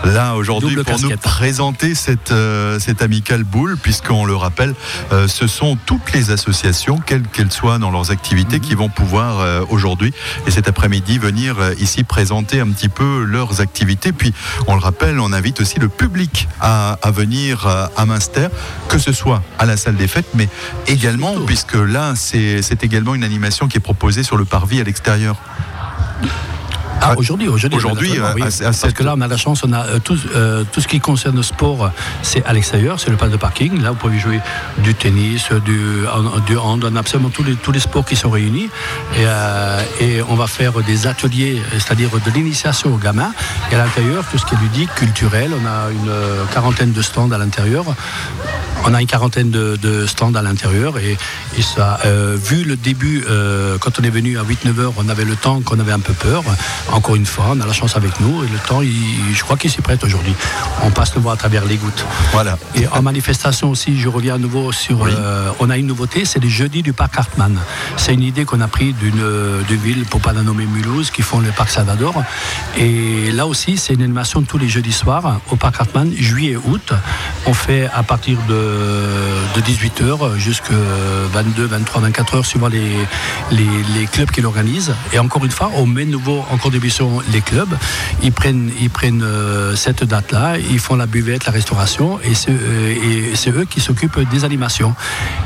là 0.04 0.34
aujourd'hui 0.34 0.76
pour 0.76 1.00
nous 1.00 1.16
présenter 1.16 1.94
cette, 1.94 2.32
euh, 2.32 2.78
cette 2.78 3.02
amicale 3.02 3.44
boule, 3.44 3.76
puisqu'on 3.76 4.24
le 4.24 4.34
rappelle, 4.34 4.74
euh, 5.12 5.28
ce 5.28 5.46
sont 5.46 5.76
toutes 5.86 6.12
les 6.12 6.30
associations, 6.30 6.98
quelles 6.98 7.22
qu'elles 7.22 7.52
soient 7.52 7.78
dans 7.78 7.90
leurs 7.90 8.10
activités, 8.10 8.56
mhm. 8.56 8.62
qui 8.62 8.74
vont 8.74 8.88
pouvoir 8.88 9.40
euh, 9.40 9.64
aujourd'hui 9.70 10.12
et 10.46 10.50
cet 10.50 10.68
après-midi 10.68 11.18
venir 11.18 11.56
ici 11.78 12.04
présenter 12.04 12.60
un 12.60 12.68
petit 12.68 12.88
peu 12.88 13.24
leurs 13.24 13.60
activités. 13.60 14.12
Puis, 14.12 14.32
on 14.66 14.74
le 14.74 14.80
rappelle, 14.80 15.20
on 15.20 15.32
invite 15.32 15.60
aussi 15.60 15.78
le 15.78 15.88
public 15.88 16.48
à, 16.60 16.98
à 17.02 17.10
venir 17.10 17.66
à 17.96 18.06
Münster, 18.06 18.48
que 18.88 18.98
ce 18.98 19.12
soit 19.12 19.42
à 19.58 19.66
la 19.66 19.76
salle 19.76 19.96
des 19.96 20.08
fêtes, 20.08 20.28
mais 20.34 20.48
également, 20.86 21.34
puisque 21.46 21.74
là, 21.74 22.14
c'est 22.16 22.82
également 22.82 23.14
une 23.14 23.24
animation 23.24 23.68
qui 23.68 23.78
est 23.78 23.80
proposée 23.80 24.22
sur 24.22 24.36
le 24.36 24.44
parvis 24.44 24.80
à 24.80 24.84
l'extérieur. 24.84 25.36
Ah, 27.04 27.14
aujourd'hui, 27.16 27.48
aujourd'hui. 27.48 27.78
Aujourd'hui, 27.78 28.18
euh, 28.18 28.32
parce 28.38 28.92
que 28.92 29.02
là, 29.02 29.14
on 29.16 29.20
a 29.20 29.26
la 29.26 29.36
chance, 29.36 29.64
on 29.64 29.72
a 29.72 29.86
euh, 29.86 29.98
tout, 29.98 30.16
euh, 30.36 30.62
tout 30.70 30.80
ce 30.80 30.86
qui 30.86 31.00
concerne 31.00 31.34
le 31.34 31.42
sport, 31.42 31.90
c'est 32.22 32.44
à 32.44 32.52
l'extérieur, 32.52 33.00
c'est 33.00 33.10
le 33.10 33.16
pas 33.16 33.28
de 33.28 33.36
parking. 33.36 33.82
Là, 33.82 33.90
vous 33.90 33.96
pouvez 33.96 34.20
jouer 34.20 34.40
du 34.78 34.94
tennis, 34.94 35.48
du, 35.64 36.04
du 36.46 36.56
hand, 36.56 36.84
on 36.88 36.94
a 36.94 37.00
absolument 37.00 37.30
tous 37.30 37.42
les, 37.42 37.56
tous 37.56 37.72
les 37.72 37.80
sports 37.80 38.04
qui 38.04 38.14
sont 38.14 38.30
réunis. 38.30 38.70
Et, 39.16 40.04
et 40.04 40.22
on 40.22 40.36
va 40.36 40.46
faire 40.46 40.74
des 40.82 41.08
ateliers, 41.08 41.60
c'est-à-dire 41.72 42.10
de 42.10 42.30
l'initiation 42.30 42.94
aux 42.94 42.98
gamins. 42.98 43.32
Et 43.72 43.74
à 43.74 43.78
l'intérieur, 43.78 44.24
tout 44.30 44.38
ce 44.38 44.46
qui 44.46 44.54
est 44.54 44.58
ludique, 44.58 44.94
culturel, 44.94 45.50
on 45.60 45.66
a 45.66 45.90
une 45.90 46.46
quarantaine 46.52 46.92
de 46.92 47.02
stands 47.02 47.32
à 47.32 47.38
l'intérieur. 47.38 47.84
On 48.84 48.94
a 48.94 49.00
une 49.00 49.06
quarantaine 49.06 49.50
de, 49.50 50.06
stands 50.06 50.34
à 50.34 50.42
l'intérieur 50.42 50.98
et, 50.98 51.16
ça, 51.62 52.00
vu 52.36 52.64
le 52.64 52.76
début, 52.76 53.24
quand 53.80 54.00
on 54.00 54.02
est 54.02 54.10
venu 54.10 54.38
à 54.38 54.42
8-9 54.42 54.80
heures, 54.80 54.92
on 54.96 55.08
avait 55.08 55.24
le 55.24 55.36
temps 55.36 55.60
qu'on 55.60 55.78
avait 55.78 55.92
un 55.92 56.00
peu 56.00 56.12
peur. 56.12 56.42
Encore 56.90 57.14
une 57.14 57.26
fois, 57.26 57.46
on 57.50 57.60
a 57.60 57.66
la 57.66 57.72
chance 57.72 57.96
avec 57.96 58.20
nous 58.20 58.44
et 58.44 58.48
le 58.48 58.58
temps, 58.58 58.82
je 58.82 59.42
crois 59.42 59.56
qu'il 59.56 59.70
s'y 59.70 59.80
prête 59.80 60.02
aujourd'hui. 60.04 60.34
On 60.82 60.90
passe 60.90 61.14
le 61.14 61.20
voir 61.20 61.34
à 61.34 61.36
travers 61.36 61.64
les 61.64 61.76
gouttes. 61.76 62.04
Voilà. 62.32 62.58
Et 62.74 62.86
en 62.88 63.02
manifestation 63.02 63.70
aussi, 63.70 63.98
je 63.98 64.08
reviens 64.08 64.34
à 64.34 64.38
nouveau 64.38 64.72
sur. 64.72 65.04
Euh, 65.04 65.50
on 65.60 65.70
a 65.70 65.76
une 65.76 65.86
nouveauté, 65.86 66.24
c'est 66.24 66.40
les 66.40 66.48
jeudis 66.48 66.82
du 66.82 66.92
parc 66.92 67.16
Hartmann. 67.16 67.58
C'est 67.96 68.14
une 68.14 68.22
idée 68.22 68.44
qu'on 68.44 68.60
a 68.60 68.68
prise 68.68 68.94
d'une 68.96 69.78
ville, 69.82 70.04
pour 70.06 70.20
pas 70.20 70.32
la 70.32 70.42
nommer 70.42 70.66
Mulhouse, 70.66 71.10
qui 71.10 71.22
font 71.22 71.40
le 71.40 71.50
parc 71.50 71.70
Salvador. 71.70 72.22
Et 72.76 73.30
là 73.32 73.46
aussi, 73.46 73.76
c'est 73.76 73.94
une 73.94 74.02
animation 74.02 74.42
tous 74.42 74.58
les 74.58 74.68
jeudis 74.68 74.92
soirs 74.92 75.40
au 75.50 75.56
parc 75.56 75.80
Hartmann, 75.80 76.12
juillet 76.16 76.52
et 76.52 76.56
août. 76.56 76.92
On 77.46 77.54
fait 77.54 77.88
à 77.92 78.02
partir 78.02 78.38
de, 78.48 78.71
18h 79.60 80.36
jusqu'à 80.36 80.74
22, 81.32 81.66
23, 81.66 82.02
24 82.02 82.36
h 82.36 82.44
suivant 82.44 82.68
les, 82.68 82.96
les, 83.50 83.66
les 83.98 84.06
clubs 84.06 84.30
qui 84.30 84.40
l'organisent. 84.40 84.94
Et 85.12 85.18
encore 85.18 85.44
une 85.44 85.50
fois, 85.50 85.70
on 85.74 85.86
met 85.86 86.04
nouveau 86.04 86.44
encore 86.50 86.70
des 86.70 86.80
les 87.32 87.40
clubs, 87.40 87.74
ils 88.22 88.32
prennent, 88.32 88.70
ils 88.80 88.90
prennent 88.90 89.22
euh, 89.22 89.74
cette 89.76 90.04
date-là, 90.04 90.58
ils 90.58 90.78
font 90.78 90.96
la 90.96 91.06
buvette, 91.06 91.46
la 91.46 91.52
restauration, 91.52 92.18
et 92.22 92.34
c'est 92.34 92.50
euh, 92.50 93.60
eux 93.60 93.64
qui 93.64 93.80
s'occupent 93.80 94.20
des 94.30 94.44
animations. 94.44 94.94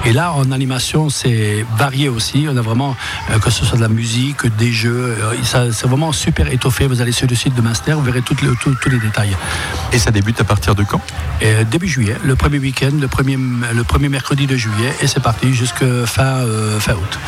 Et 0.05 0.13
là, 0.13 0.33
en 0.33 0.51
animation, 0.51 1.09
c'est 1.09 1.65
varié 1.77 2.09
aussi. 2.09 2.47
On 2.51 2.57
a 2.57 2.63
vraiment, 2.63 2.97
euh, 3.31 3.39
que 3.39 3.51
ce 3.51 3.65
soit 3.65 3.77
de 3.77 3.83
la 3.83 3.89
musique, 3.89 4.47
des 4.57 4.73
jeux, 4.73 5.17
c'est 5.45 5.87
vraiment 5.87 6.13
super 6.13 6.51
étoffé. 6.53 6.87
Vous 6.87 7.01
allez 7.01 7.13
sur 7.13 7.29
le 7.29 7.37
site 7.37 7.55
de 7.55 7.61
Master, 7.61 7.99
vous 7.99 8.05
verrez 8.05 8.23
tous 8.23 8.37
les 8.89 8.99
détails. 8.99 9.37
Et 9.93 9.99
ça 9.99 10.11
débute 10.11 10.41
à 10.41 10.45
partir 10.45 10.75
de 10.75 10.85
quand? 10.85 11.01
Début 11.71 11.89
juillet, 11.89 12.17
le 12.25 12.35
premier 12.35 12.59
week-end, 12.59 12.93
le 12.99 13.09
premier, 13.17 13.39
le 13.75 13.83
premier 13.83 14.11
mercredi 14.11 14.47
de 14.47 14.57
juillet, 14.57 14.95
et 15.01 15.07
c'est 15.07 15.23
parti 15.23 15.55
jusqu'à 15.55 16.05
fin, 16.05 16.45
fin 16.79 16.93
août. 16.93 17.19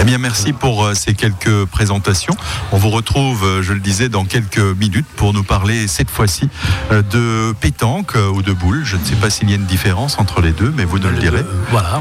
Eh 0.00 0.04
bien, 0.04 0.18
merci 0.18 0.52
pour 0.52 0.90
ces 0.94 1.14
quelques 1.14 1.64
présentations. 1.64 2.36
On 2.70 2.76
vous 2.76 2.90
retrouve, 2.90 3.60
je 3.60 3.72
le 3.72 3.80
disais, 3.80 4.08
dans 4.08 4.24
quelques 4.24 4.58
minutes 4.58 5.06
pour 5.16 5.32
nous 5.32 5.42
parler 5.42 5.88
cette 5.88 6.10
fois-ci 6.10 6.48
de 6.90 7.52
pétanque 7.54 8.14
ou 8.34 8.42
de 8.42 8.52
boule. 8.52 8.82
Je 8.84 8.96
ne 8.96 9.04
sais 9.04 9.16
pas 9.16 9.30
s'il 9.30 9.50
y 9.50 9.52
a 9.52 9.56
une 9.56 9.64
différence 9.64 10.20
entre 10.20 10.42
les 10.42 10.52
deux, 10.52 10.72
mais 10.76 10.84
vous 10.84 11.00
nous 11.00 11.08
le 11.08 11.18
direz. 11.18 11.44
Voilà. 11.70 12.00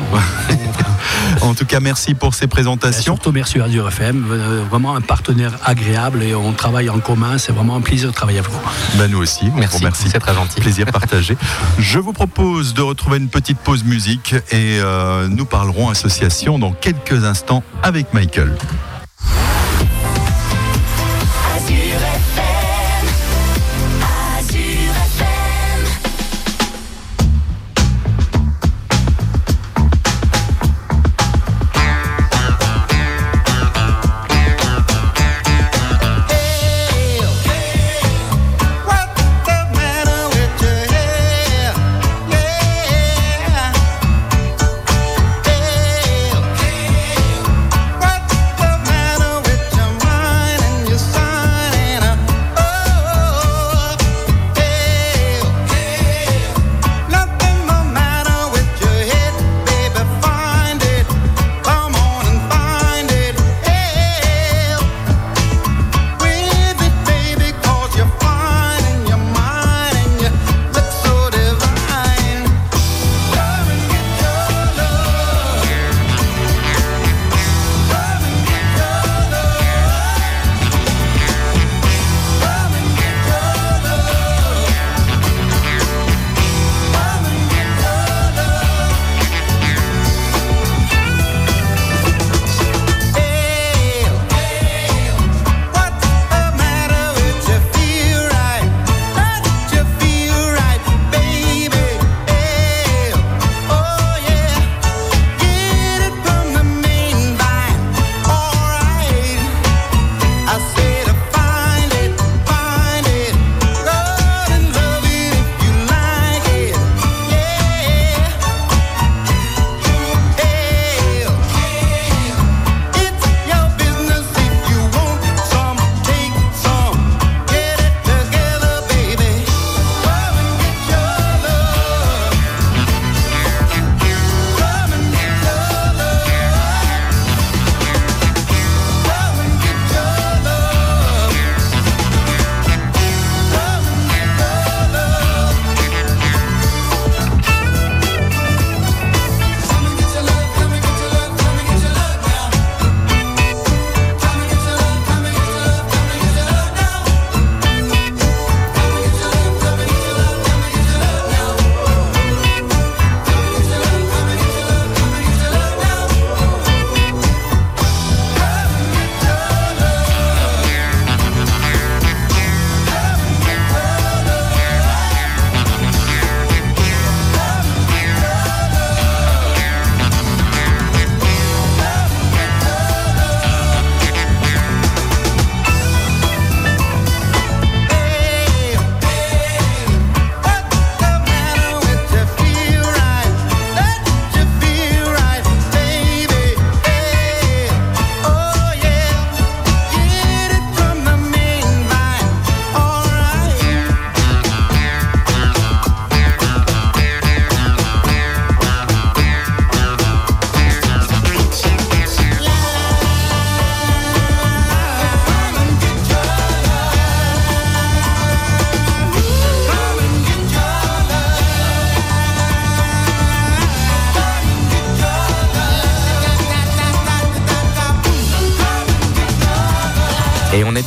en 1.41 1.55
tout 1.55 1.65
cas, 1.65 1.79
merci 1.79 2.13
pour 2.13 2.35
ces 2.35 2.47
présentations. 2.47 3.15
surtout 3.15 3.31
merci 3.31 3.59
à 3.59 3.63
Azure 3.63 3.87
FM, 3.87 4.25
euh, 4.29 4.63
vraiment 4.69 4.95
un 4.95 5.01
partenaire 5.01 5.53
agréable 5.63 6.21
et 6.21 6.35
on 6.35 6.51
travaille 6.51 6.89
en 6.89 6.99
commun. 6.99 7.37
C'est 7.37 7.53
vraiment 7.53 7.77
un 7.77 7.81
plaisir 7.81 8.09
de 8.09 8.13
travailler 8.13 8.39
avec 8.39 8.51
vous. 8.51 8.59
Ben, 8.97 9.09
nous 9.09 9.19
aussi, 9.19 9.49
merci. 9.55 9.83
merci. 9.83 10.09
C'est 10.09 10.19
très 10.19 10.35
gentil. 10.35 10.59
Plaisir 10.59 10.85
partagé. 10.87 11.37
Je 11.79 11.97
vous 11.97 12.13
propose 12.13 12.73
de 12.73 12.81
retrouver 12.81 13.14
une 13.17 13.29
petite 13.29 13.57
pause 13.59 13.83
musique 13.83 14.33
et 14.51 14.79
euh, 14.79 15.27
nous 15.27 15.45
parlerons 15.45 15.89
association 15.89 16.59
dans 16.59 16.71
quelques 16.71 17.23
instants 17.23 17.63
avec 17.83 18.13
Michael. 18.13 18.55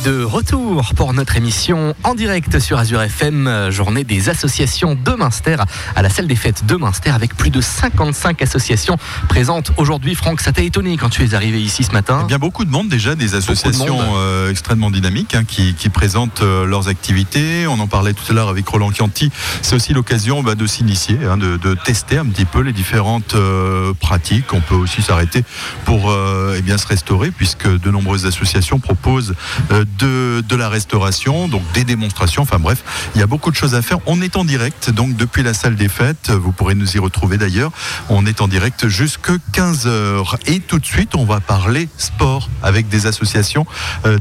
De 0.09 0.23
retour 0.23 0.95
pour 0.95 1.13
notre 1.13 1.37
émission 1.37 1.93
en 2.03 2.15
direct 2.15 2.57
sur 2.57 2.79
Azure 2.79 3.03
FM, 3.03 3.69
journée 3.69 4.03
des 4.03 4.27
associations 4.29 4.95
de 4.95 5.11
Münster 5.11 5.57
à 5.95 6.01
la 6.01 6.09
salle 6.09 6.25
des 6.25 6.35
fêtes 6.35 6.65
de 6.65 6.75
Münster 6.77 7.11
avec 7.11 7.35
plus 7.35 7.51
de 7.51 7.61
55 7.61 8.41
associations 8.41 8.97
présentes 9.27 9.71
aujourd'hui. 9.77 10.15
Franck, 10.15 10.41
ça 10.41 10.51
t'a 10.51 10.63
étonné 10.63 10.97
quand 10.97 11.09
tu 11.09 11.23
es 11.23 11.35
arrivé 11.35 11.61
ici 11.61 11.83
ce 11.83 11.91
matin 11.91 12.21
eh 12.23 12.27
Bien 12.27 12.39
beaucoup 12.39 12.65
de 12.65 12.71
monde 12.71 12.89
déjà, 12.89 13.13
des 13.13 13.35
associations 13.35 13.99
euh, 14.15 14.49
extrêmement 14.49 14.89
dynamiques 14.89 15.35
hein, 15.35 15.43
qui, 15.43 15.73
présentent 15.89 16.41
euh, 16.41 16.65
leurs 16.65 16.87
activités. 16.87 17.67
On 17.67 17.79
en 17.79 17.87
parlait 17.87 18.13
tout 18.13 18.23
à 18.31 18.33
l'heure 18.33 18.49
avec 18.49 18.67
Roland 18.67 18.91
Chianti. 18.91 19.31
C'est 19.61 19.75
aussi 19.75 19.93
l'occasion 19.93 20.41
bah, 20.41 20.55
de 20.55 20.65
s'initier, 20.65 21.19
hein, 21.23 21.37
de, 21.37 21.75
tester 21.85 22.17
un 22.17 22.25
petit 22.25 22.45
peu 22.45 22.61
les 22.61 22.73
différentes 22.73 23.35
euh, 23.35 23.93
pratiques. 23.93 24.53
On 24.53 24.61
peut 24.61 24.75
aussi 24.75 25.03
s'arrêter 25.03 25.43
pour 25.85 26.11
eh 26.57 26.61
bien 26.63 26.79
se 26.79 26.87
restaurer 26.87 27.29
puisque 27.29 27.67
de 27.67 27.91
nombreuses 27.91 28.25
associations 28.25 28.79
proposent 28.79 29.35
de, 29.99 30.43
de 30.47 30.55
la 30.55 30.69
restauration, 30.69 31.47
donc 31.47 31.63
des 31.73 31.83
démonstrations. 31.83 32.43
Enfin 32.43 32.59
bref, 32.59 32.83
il 33.15 33.19
y 33.19 33.23
a 33.23 33.27
beaucoup 33.27 33.51
de 33.51 33.55
choses 33.55 33.75
à 33.75 33.81
faire. 33.81 33.99
On 34.05 34.21
est 34.21 34.37
en 34.37 34.45
direct, 34.45 34.89
donc 34.89 35.15
depuis 35.15 35.43
la 35.43 35.53
salle 35.53 35.75
des 35.75 35.89
fêtes. 35.89 36.31
Vous 36.31 36.51
pourrez 36.51 36.75
nous 36.75 36.95
y 36.95 36.99
retrouver 36.99 37.37
d'ailleurs. 37.37 37.71
On 38.09 38.25
est 38.25 38.41
en 38.41 38.47
direct 38.47 38.87
jusque 38.87 39.31
15h. 39.53 40.35
Et 40.47 40.59
tout 40.59 40.79
de 40.79 40.85
suite, 40.85 41.15
on 41.15 41.25
va 41.25 41.39
parler 41.39 41.89
sport 41.97 42.49
avec 42.63 42.87
des 42.89 43.05
associations 43.05 43.65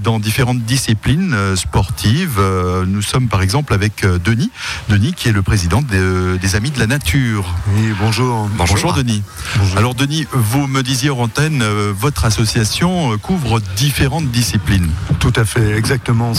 dans 0.02 0.18
différentes 0.18 0.61
disciplines 0.64 1.37
sportives. 1.54 2.40
Nous 2.87 3.02
sommes 3.02 3.28
par 3.28 3.42
exemple 3.42 3.73
avec 3.75 4.04
Denis. 4.25 4.50
Denis 4.88 5.14
qui 5.14 5.28
est 5.28 5.32
le 5.32 5.42
président 5.42 5.82
des 5.82 6.56
Amis 6.56 6.70
de 6.70 6.78
la 6.78 6.87
Nature. 6.87 7.54
Oui, 7.75 7.92
bonjour. 8.00 8.49
Bonjour, 8.56 8.92
Denis. 8.92 9.23
Alors 9.76 9.94
Denis, 9.94 10.26
vous 10.32 10.66
me 10.66 10.82
disiez 10.82 11.11
en 11.11 11.28
antenne, 11.28 11.61
euh, 11.62 11.92
votre 11.94 12.25
association 12.25 13.12
euh, 13.12 13.16
couvre 13.18 13.61
différentes 13.76 14.30
disciplines. 14.30 14.88
Tout 15.18 15.32
à 15.37 15.44
fait, 15.44 15.58
exactement. 15.77 16.33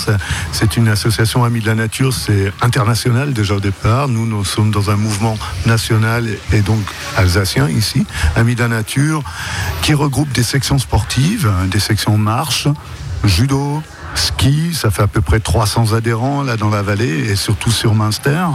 C'est 0.52 0.78
une 0.78 0.88
association 0.88 1.44
Amis 1.44 1.62
de 1.62 1.68
la 1.68 1.76
Nature, 1.76 2.14
c'est 2.14 2.52
international 2.62 3.34
déjà 3.34 3.56
au 3.56 3.60
départ. 3.60 4.08
Nous, 4.08 4.26
nous 4.26 4.44
sommes 4.44 4.72
dans 4.72 4.90
un 4.90 4.96
mouvement 4.96 5.38
national 5.66 6.28
et 6.52 6.62
donc 6.62 6.84
alsacien 7.18 7.70
ici, 7.70 8.06
Amis 8.36 8.56
de 8.56 8.62
la 8.62 8.68
Nature, 8.68 9.24
qui 9.82 9.94
regroupe 9.94 10.32
des 10.32 10.44
sections 10.44 10.78
sportives, 10.78 11.52
des 11.70 11.80
sections 11.80 12.18
marche, 12.18 12.68
judo, 13.24 13.82
ski, 14.16 14.74
ça 14.74 14.92
fait 14.92 15.04
à 15.04 15.08
peu 15.08 15.22
près 15.22 15.40
300 15.40 15.94
adhérents 15.94 16.44
là 16.44 16.58
dans 16.58 16.70
la 16.70 16.82
vallée 16.82 17.30
et 17.30 17.36
surtout 17.36 17.72
sur 17.72 17.94
Münster. 17.96 18.46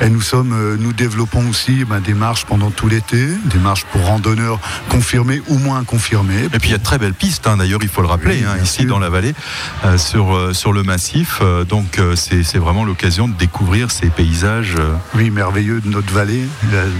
Et 0.00 0.08
nous 0.08 0.20
sommes, 0.20 0.52
euh, 0.52 0.76
nous 0.78 0.92
développons 0.92 1.48
aussi 1.48 1.84
ben, 1.84 2.00
des 2.00 2.14
marches 2.14 2.44
pendant 2.44 2.70
tout 2.70 2.88
l'été, 2.88 3.28
des 3.44 3.58
marches 3.58 3.84
pour 3.86 4.04
randonneurs 4.04 4.58
confirmés 4.88 5.42
ou 5.48 5.58
moins 5.58 5.84
confirmés. 5.84 6.44
Et 6.52 6.58
puis 6.58 6.70
il 6.70 6.72
y 6.72 6.74
a 6.74 6.78
de 6.78 6.82
très 6.82 6.98
belles 6.98 7.14
pistes, 7.14 7.46
hein. 7.46 7.56
d'ailleurs 7.56 7.80
il 7.82 7.88
faut 7.88 8.02
le 8.02 8.08
rappeler, 8.08 8.42
hein, 8.44 8.56
ici 8.62 8.84
dans 8.84 8.98
la 8.98 9.08
vallée, 9.08 9.34
euh, 9.84 9.98
sur, 9.98 10.34
euh, 10.34 10.52
sur 10.52 10.72
le 10.72 10.82
massif. 10.82 11.40
donc 11.68 12.00
c'est 12.14 12.58
vraiment 12.58 12.84
l'occasion 12.84 13.28
de 13.28 13.34
découvrir 13.34 13.90
ces 13.90 14.08
paysages. 14.08 14.76
Oui, 15.14 15.30
merveilleux 15.30 15.80
de 15.80 15.88
notre 15.88 16.12
vallée, 16.12 16.46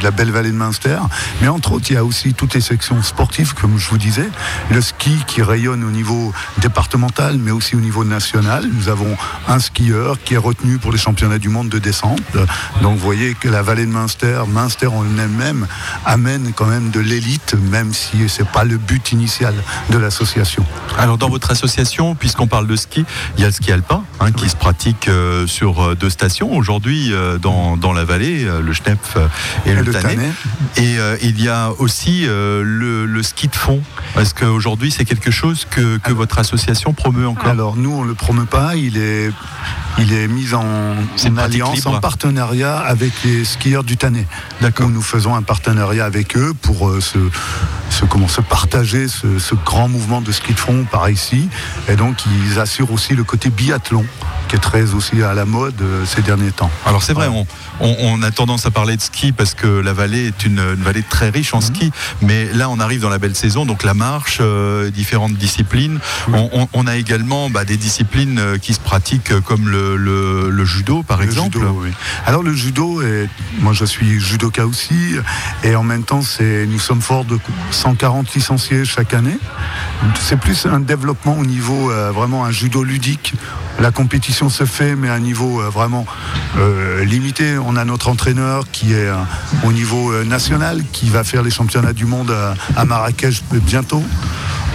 la, 0.03 0.11
belle 0.11 0.31
vallée 0.31 0.51
de 0.51 0.57
Münster. 0.57 0.99
Mais 1.41 1.49
entre 1.49 1.73
autres, 1.73 1.87
il 1.91 1.95
y 1.95 1.97
a 1.97 2.05
aussi 2.05 2.35
toutes 2.35 2.55
les 2.55 2.61
sections 2.61 3.03
sportives, 3.03 3.55
comme 3.55 3.79
je 3.79 3.89
vous 3.89 3.99
disais, 3.99 4.29
le 4.71 4.81
ski 4.81 5.17
qui 5.27 5.43
rayonne 5.43 5.85
au 5.85 5.91
niveau 5.91 6.33
départemental, 6.59 7.39
mais 7.39 7.51
aussi 7.51 7.77
au 7.77 7.81
niveau 7.83 8.05
national. 8.05 8.65
Nous 8.73 8.89
avons 8.89 9.17
un 9.49 9.59
skieur 9.59 10.17
qui 10.25 10.35
est 10.35 10.39
retenu 10.39 10.79
pour 10.79 10.93
les 10.93 10.99
championnats 10.99 11.39
du 11.39 11.49
monde 11.49 11.69
de 11.69 11.79
descente. 11.79 12.23
Donc 12.81 12.97
vous 12.97 13.05
voyez 13.05 13.35
que 13.35 13.49
la 13.49 13.63
vallée 13.63 13.85
de 13.85 13.91
Münster, 13.91 14.43
Münster 14.49 14.87
en 14.87 15.05
elle-même, 15.19 15.67
amène 16.07 16.53
quand 16.55 16.67
même 16.67 16.91
de 16.91 17.01
l'élite, 17.01 17.55
même 17.71 17.93
si 17.93 18.29
ce 18.29 18.43
n'est 18.43 18.49
pas 18.49 18.65
le 18.65 18.79
but 18.79 19.13
initial 19.13 19.55
de 19.91 19.99
l'association. 19.99 20.65
Alors 20.99 21.19
dans 21.19 21.29
votre 21.29 21.51
association, 21.51 22.15
puisqu'on 22.15 22.47
parle 22.47 22.67
de 22.67 22.77
ski, 22.77 23.05
il 23.37 23.41
y 23.41 23.45
a 23.45 23.49
le 23.49 23.53
ski 23.53 23.73
alpin 23.73 24.05
hein, 24.21 24.33
qui 24.33 24.49
se 24.49 24.57
pratique 24.57 25.09
euh, 25.09 25.47
sur 25.47 25.83
euh, 25.83 25.95
deux 25.95 26.11
stations 26.11 26.55
aujourd'hui 26.55 27.13
euh, 27.13 27.39
dans, 27.39 27.77
dans, 27.77 27.93
la 27.93 28.05
vallée, 28.05 28.45
le 28.45 28.73
Schnepf 28.73 29.17
et, 29.67 29.75
le, 29.75 29.85
Tannet. 29.85 30.31
Et 30.77 30.97
il 31.23 31.43
y 31.43 31.49
a 31.49 31.73
aussi 31.79 32.25
le, 32.27 33.05
le, 33.07 33.23
ski 33.23 33.49
de 33.49 33.55
fond. 33.55 33.81
Est-ce 34.19 34.35
qu'aujourd'hui 34.35 34.91
c'est 34.91 35.05
quelque 35.05 35.31
chose 35.31 35.67
que, 35.69 35.99
que 35.99 36.13
votre 36.13 36.39
association 36.39 36.93
promeut 36.93 37.27
encore? 37.27 37.49
Alors 37.49 37.72
nous 37.77 37.93
on 37.93 38.03
ne 38.03 38.09
le 38.09 38.15
promeut 38.15 38.45
pas, 38.45 38.77
il 38.77 38.99
est, 38.99 39.31
il 39.99 40.13
est 40.13 40.29
mis 40.29 40.55
en, 40.55 40.97
alliance, 41.37 41.87
en 41.87 42.01
partenariat 42.01 42.79
avec 42.79 43.13
les 43.25 43.45
skieurs 43.45 43.85
du 43.85 43.97
Tannet. 43.97 44.27
D'accord. 44.61 44.89
Nous 44.89 45.03
faisons 45.03 45.35
un 45.35 45.43
partenariat 45.43 46.05
avec 46.05 46.37
eux 46.37 46.55
pour 46.61 46.89
euh, 46.89 47.01
se, 47.01 47.19
comment, 48.07 48.29
se 48.29 48.41
partager 48.41 49.07
ce, 49.09 49.55
grand 49.65 49.89
mouvement 49.89 50.21
de 50.21 50.33
ski 50.33 50.55
de 50.55 50.59
fond 50.59 50.87
par 50.91 51.09
ici. 51.11 51.49
Et 51.89 51.97
donc 51.97 52.17
ils 52.27 52.59
assurent 52.59 52.93
aussi 52.93 53.15
le 53.15 53.25
côté 53.25 53.51
biathlon 53.51 54.05
qui 54.49 54.57
est 54.57 54.61
très 54.61 54.95
aussi 54.95 55.23
à 55.23 55.35
la 55.35 55.45
mode 55.45 55.81
euh, 55.81 56.05
ces 56.05 56.23
derniers 56.23 56.51
temps. 56.51 56.71
Alors 56.87 57.03
c'est 57.03 57.13
vrai, 57.13 57.29
on, 57.81 58.23
a 58.23 58.31
tendance 58.31 58.67
à 58.67 58.71
parler 58.71 58.97
de 58.97 59.03
ski 59.03 59.33
parce 59.33 59.55
que 59.55 59.67
la 59.67 59.93
vallée 59.93 60.27
est 60.27 60.45
une, 60.45 60.75
vallée 60.75 61.03
très 61.03 61.31
riche 61.31 61.55
en 61.55 61.59
mhm. 61.59 61.63
ski, 61.63 61.93
mais 62.21 62.47
là 62.53 62.69
on 62.69 62.79
arrive 62.81 63.01
dans 63.01 63.09
la 63.09 63.19
belle 63.19 63.35
saison, 63.35 63.67
donc 63.67 63.83
la 63.83 63.95
marche, 63.95 64.39
euh, 64.41 64.91
différentes 64.91 65.35
disciplines. 65.35 65.99
On, 66.75 66.87
a 66.87 66.97
également 66.97 67.51
bah, 67.51 67.62
des 67.65 67.77
disciplines 67.77 68.39
euh, 68.39 68.59
qui 68.59 68.75
se 68.75 68.81
pratiquent 68.81 69.41
comme 69.41 69.69
le, 69.69 70.65
judo 70.65 71.03
par 71.03 71.23
exemple. 71.23 71.59
Alors 72.25 72.43
le 72.43 72.55
judo, 72.55 73.03
moi 73.61 73.73
je 73.73 73.85
suis 73.85 74.21
judoka 74.21 74.65
aussi, 74.65 75.17
et 75.65 75.75
en 75.75 75.83
même 75.83 76.05
temps 76.05 76.21
nous 76.69 76.79
sommes 76.79 77.01
forts 77.01 77.25
de 77.25 77.39
140 77.73 78.33
licenciés 78.35 78.85
chaque 78.85 79.13
année. 79.13 79.39
C'est 80.21 80.39
plus 80.39 80.67
un 80.67 80.79
développement 80.79 81.37
au 81.37 81.45
niveau 81.45 81.91
vraiment 82.13 82.45
un 82.45 82.53
judo 82.53 82.85
ludique 82.85 83.35
la 83.81 83.91
compétition 83.91 84.49
se 84.49 84.65
fait, 84.65 84.95
mais 84.95 85.09
à 85.09 85.15
un 85.15 85.19
niveau 85.19 85.61
euh, 85.61 85.69
vraiment 85.69 86.07
euh, 86.59 87.05
limité. 87.05 87.59
On 87.59 87.77
a 87.77 87.85
notre 87.85 88.09
entraîneur 88.09 88.65
qui 88.71 88.93
est 88.93 89.09
euh, 89.09 89.17
au 89.65 89.73
niveau 89.73 90.13
national, 90.25 90.83
qui 90.93 91.09
va 91.09 91.25
faire 91.25 91.43
les 91.43 91.51
championnats 91.51 91.93
du 91.93 92.05
monde 92.05 92.35
à 92.77 92.85
Marrakech 92.85 93.43
bientôt. 93.53 94.03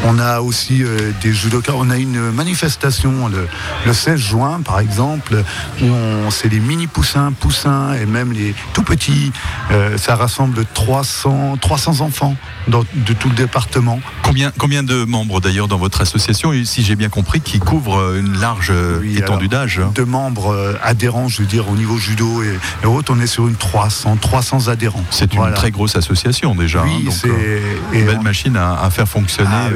On 0.05 0.19
a 0.19 0.41
aussi 0.41 0.83
euh, 0.83 1.11
des 1.21 1.33
judokas. 1.33 1.73
On 1.75 1.89
a 1.89 1.97
une 1.97 2.31
manifestation 2.31 3.27
le, 3.27 3.93
16 3.93 4.19
juin, 4.19 4.61
par 4.63 4.79
exemple, 4.79 5.43
où 5.81 5.87
c'est 6.29 6.49
les 6.49 6.59
mini 6.59 6.87
poussins, 6.87 7.31
poussins 7.31 7.93
et 7.93 8.05
même 8.05 8.31
les 8.31 8.53
tout 8.73 8.83
petits. 8.83 9.31
Euh, 9.71 9.97
ça 9.97 10.15
rassemble 10.15 10.65
300, 10.73 11.57
300 11.59 12.01
enfants 12.01 12.35
de 12.67 13.13
tout 13.13 13.29
le 13.29 13.35
département. 13.35 13.99
Combien, 14.23 14.51
combien 14.57 14.83
de 14.83 15.03
membres 15.03 15.41
d'ailleurs 15.41 15.67
dans 15.67 15.77
votre 15.77 16.01
association, 16.01 16.51
si 16.65 16.83
j'ai 16.83 16.95
bien 16.95 17.09
compris, 17.09 17.41
qui 17.41 17.59
couvre 17.59 18.15
une 18.15 18.39
large 18.39 18.73
étendue 19.15 19.47
d'âge 19.47 19.81
De 19.95 20.03
membres 20.03 20.53
euh, 20.53 20.73
adhérents, 20.83 21.27
je 21.27 21.41
veux 21.41 21.47
dire, 21.47 21.69
au 21.69 21.75
niveau 21.75 21.97
judo 21.97 22.43
et, 22.43 22.85
autres, 22.85 23.13
on 23.15 23.19
est 23.19 23.27
sur 23.27 23.47
une 23.47 23.55
300, 23.55 24.17
300 24.17 24.67
adhérents. 24.67 25.03
C'est 25.09 25.33
une 25.33 25.53
très 25.53 25.71
grosse 25.71 25.95
association 25.95 26.55
déjà. 26.55 26.83
Oui, 26.83 27.07
hein, 27.07 27.11
c'est 27.11 27.97
une 27.97 28.05
belle 28.05 28.21
machine 28.21 28.55
à, 28.55 28.89
faire 28.89 29.07
fonctionner. 29.07 29.49
Ah 29.51 29.69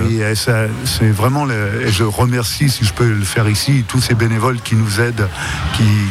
c'est 0.85 1.09
vraiment, 1.09 1.49
et 1.49 1.91
je 1.91 2.03
remercie, 2.03 2.69
si 2.69 2.85
je 2.85 2.93
peux 2.93 3.07
le 3.07 3.23
faire 3.23 3.47
ici, 3.47 3.83
tous 3.87 4.01
ces 4.01 4.13
bénévoles 4.13 4.59
qui 4.61 4.75
nous 4.75 4.99
aident, 4.99 5.27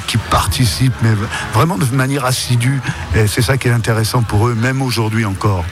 qui, 0.06 0.18
participent, 0.30 0.94
mais 1.02 1.10
vraiment 1.54 1.78
de 1.78 1.84
manière 1.86 2.24
assidue. 2.24 2.80
Et 3.14 3.26
c'est 3.26 3.42
ça 3.42 3.56
qui 3.56 3.68
est 3.68 3.72
intéressant 3.72 4.22
pour 4.22 4.48
eux, 4.48 4.54
même 4.54 4.82
aujourd'hui 4.82 5.24
encore. 5.24 5.64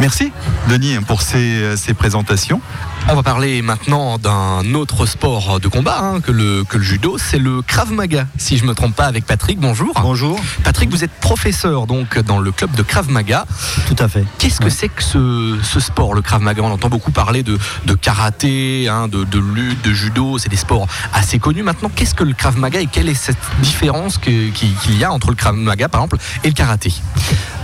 Merci, 0.00 0.32
Denis, 0.68 0.98
pour 1.06 1.22
ces 1.22 1.94
présentations. 1.96 2.60
On 3.08 3.14
va 3.14 3.22
parler 3.22 3.62
maintenant 3.62 4.18
d'un 4.18 4.74
autre 4.74 5.06
sport 5.06 5.60
de 5.60 5.68
combat 5.68 6.00
hein, 6.02 6.20
que, 6.20 6.32
le, 6.32 6.64
que 6.64 6.76
le 6.76 6.82
judo, 6.82 7.18
c'est 7.18 7.38
le 7.38 7.62
Krav 7.62 7.92
Maga, 7.92 8.26
si 8.36 8.56
je 8.56 8.64
ne 8.64 8.68
me 8.68 8.74
trompe 8.74 8.96
pas, 8.96 9.04
avec 9.04 9.24
Patrick. 9.24 9.60
Bonjour. 9.60 9.92
Bonjour. 10.02 10.40
Patrick, 10.64 10.90
vous 10.90 11.04
êtes 11.04 11.12
professeur 11.12 11.86
donc 11.86 12.18
dans 12.18 12.40
le 12.40 12.50
club 12.50 12.72
de 12.72 12.82
Krav 12.82 13.08
Maga. 13.08 13.46
Tout 13.86 13.94
à 14.00 14.08
fait. 14.08 14.24
Qu'est-ce 14.38 14.60
que 14.60 14.70
c'est 14.70 14.88
que 14.88 15.04
ce, 15.04 15.78
sport, 15.78 16.14
le 16.14 16.20
Krav 16.20 16.42
Maga? 16.42 16.62
On 16.62 16.72
entend 16.72 16.88
beaucoup 16.88 17.12
parler 17.12 17.44
de, 17.44 17.58
karaté, 17.94 18.88
hein, 18.88 19.06
de, 19.06 19.38
lutte, 19.38 19.82
de 19.84 19.92
judo, 19.92 20.38
c'est 20.38 20.48
des 20.48 20.56
sports 20.56 20.88
assez 21.14 21.38
connus. 21.38 21.62
Maintenant, 21.62 21.92
qu'est-ce 21.94 22.14
que 22.14 22.24
le 22.24 22.34
Krav 22.34 22.58
Maga 22.58 22.80
et 22.80 22.86
quelle 22.86 23.08
est 23.08 23.14
cette 23.14 23.38
différence 23.62 24.18
qu'il 24.18 24.98
y 24.98 25.04
a 25.04 25.12
entre 25.12 25.30
le 25.30 25.36
Krav 25.36 25.54
Maga, 25.54 25.88
par 25.88 26.00
exemple, 26.00 26.16
et 26.42 26.48
le 26.48 26.54
karaté? 26.54 26.92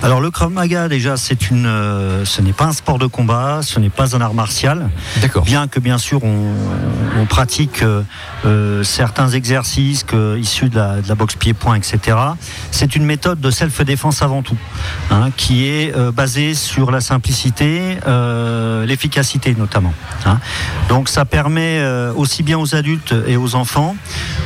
Alors, 0.05 0.21
le 0.21 0.31
Krav 0.31 0.51
Maga, 0.51 0.89
déjà, 0.89 1.17
c'est 1.17 1.51
une, 1.51 1.67
euh, 1.67 2.25
ce 2.25 2.41
n'est 2.43 2.53
pas 2.53 2.67
un 2.67 2.73
sport 2.73 2.99
de 2.99 3.07
combat, 3.07 3.61
ce 3.63 3.81
n'est 3.81 3.91
pas 3.91 4.15
un 4.15 4.21
art 4.21 4.35
martial. 4.35 4.89
Bien 5.41 5.67
que 5.67 5.81
bien 5.81 5.99
sûr 5.99 6.23
on, 6.25 6.55
pratique 7.29 7.83
euh, 7.83 8.03
euh, 8.45 8.83
certains 8.83 9.29
exercices 9.29 10.05
issus 10.39 10.69
de 10.69 10.77
la, 10.77 11.15
boxe 11.15 11.37
pied-point, 11.37 11.77
etc. 11.77 12.17
C'est 12.71 12.97
une 12.97 13.05
méthode 13.05 13.41
de 13.41 13.51
self-défense 13.51 14.23
avant 14.23 14.43
tout, 14.43 14.57
hein, 15.11 15.31
qui 15.37 15.67
est 15.67 15.97
euh, 15.97 16.11
basée 16.11 16.55
sur 16.55 16.91
la 16.91 17.01
simplicité, 17.01 17.99
l'efficacité 18.87 19.55
notamment. 19.57 19.95
Hein. 20.27 20.39
Donc 20.89 21.09
ça 21.09 21.25
permet 21.25 21.83
aussi 22.17 22.43
bien 22.43 22.59
aux 22.59 22.75
adultes 22.75 23.15
et 23.27 23.37
aux 23.37 23.55
enfants 23.55 23.97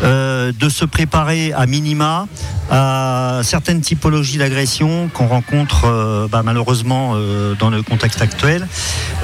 de 0.03 0.69
se 0.69 0.85
préparer 0.85 1.53
à 1.53 1.67
minima 1.67 2.27
à 2.71 3.41
certaines 3.43 3.81
typologies 3.81 4.39
d'agression 4.39 5.09
qu'on 5.13 5.27
rencontre 5.27 6.29
bah, 6.31 6.43
malheureusement 6.45 7.15
dans 7.59 7.71
le 7.71 7.83
contexte 7.83 8.21
actuel. 8.21 8.67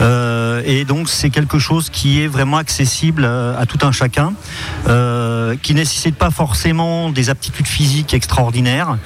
et 0.01 0.85
donc 0.85 1.09
c'est 1.09 1.31
quelque 1.31 1.52
chose 1.59 1.91
qui 1.91 2.23
est 2.23 2.27
vraiment 2.27 2.57
accessible 2.57 3.25
euh, 3.25 3.59
à 3.59 3.67
tout 3.67 3.79
un 3.83 3.93
chacun, 3.93 4.33
euh, 4.89 5.57
qui 5.63 5.75
nécessite 5.75 6.17
pas 6.17 6.31
forcément 6.31 7.11
des 7.11 7.31
aptitudes 7.31 7.67
physiques 7.67 8.15
extraordinaires. 8.15 8.97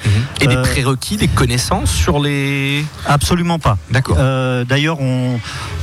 Et 0.41 0.47
des 0.47 0.55
euh, 0.55 0.61
prérequis, 0.61 1.17
des 1.17 1.27
connaissances 1.27 1.91
sur 1.91 2.19
les... 2.19 2.85
Absolument 3.05 3.59
pas. 3.59 3.77
D'accord. 3.91 4.17
D'ailleurs, 4.65 4.99
on, 4.99 5.39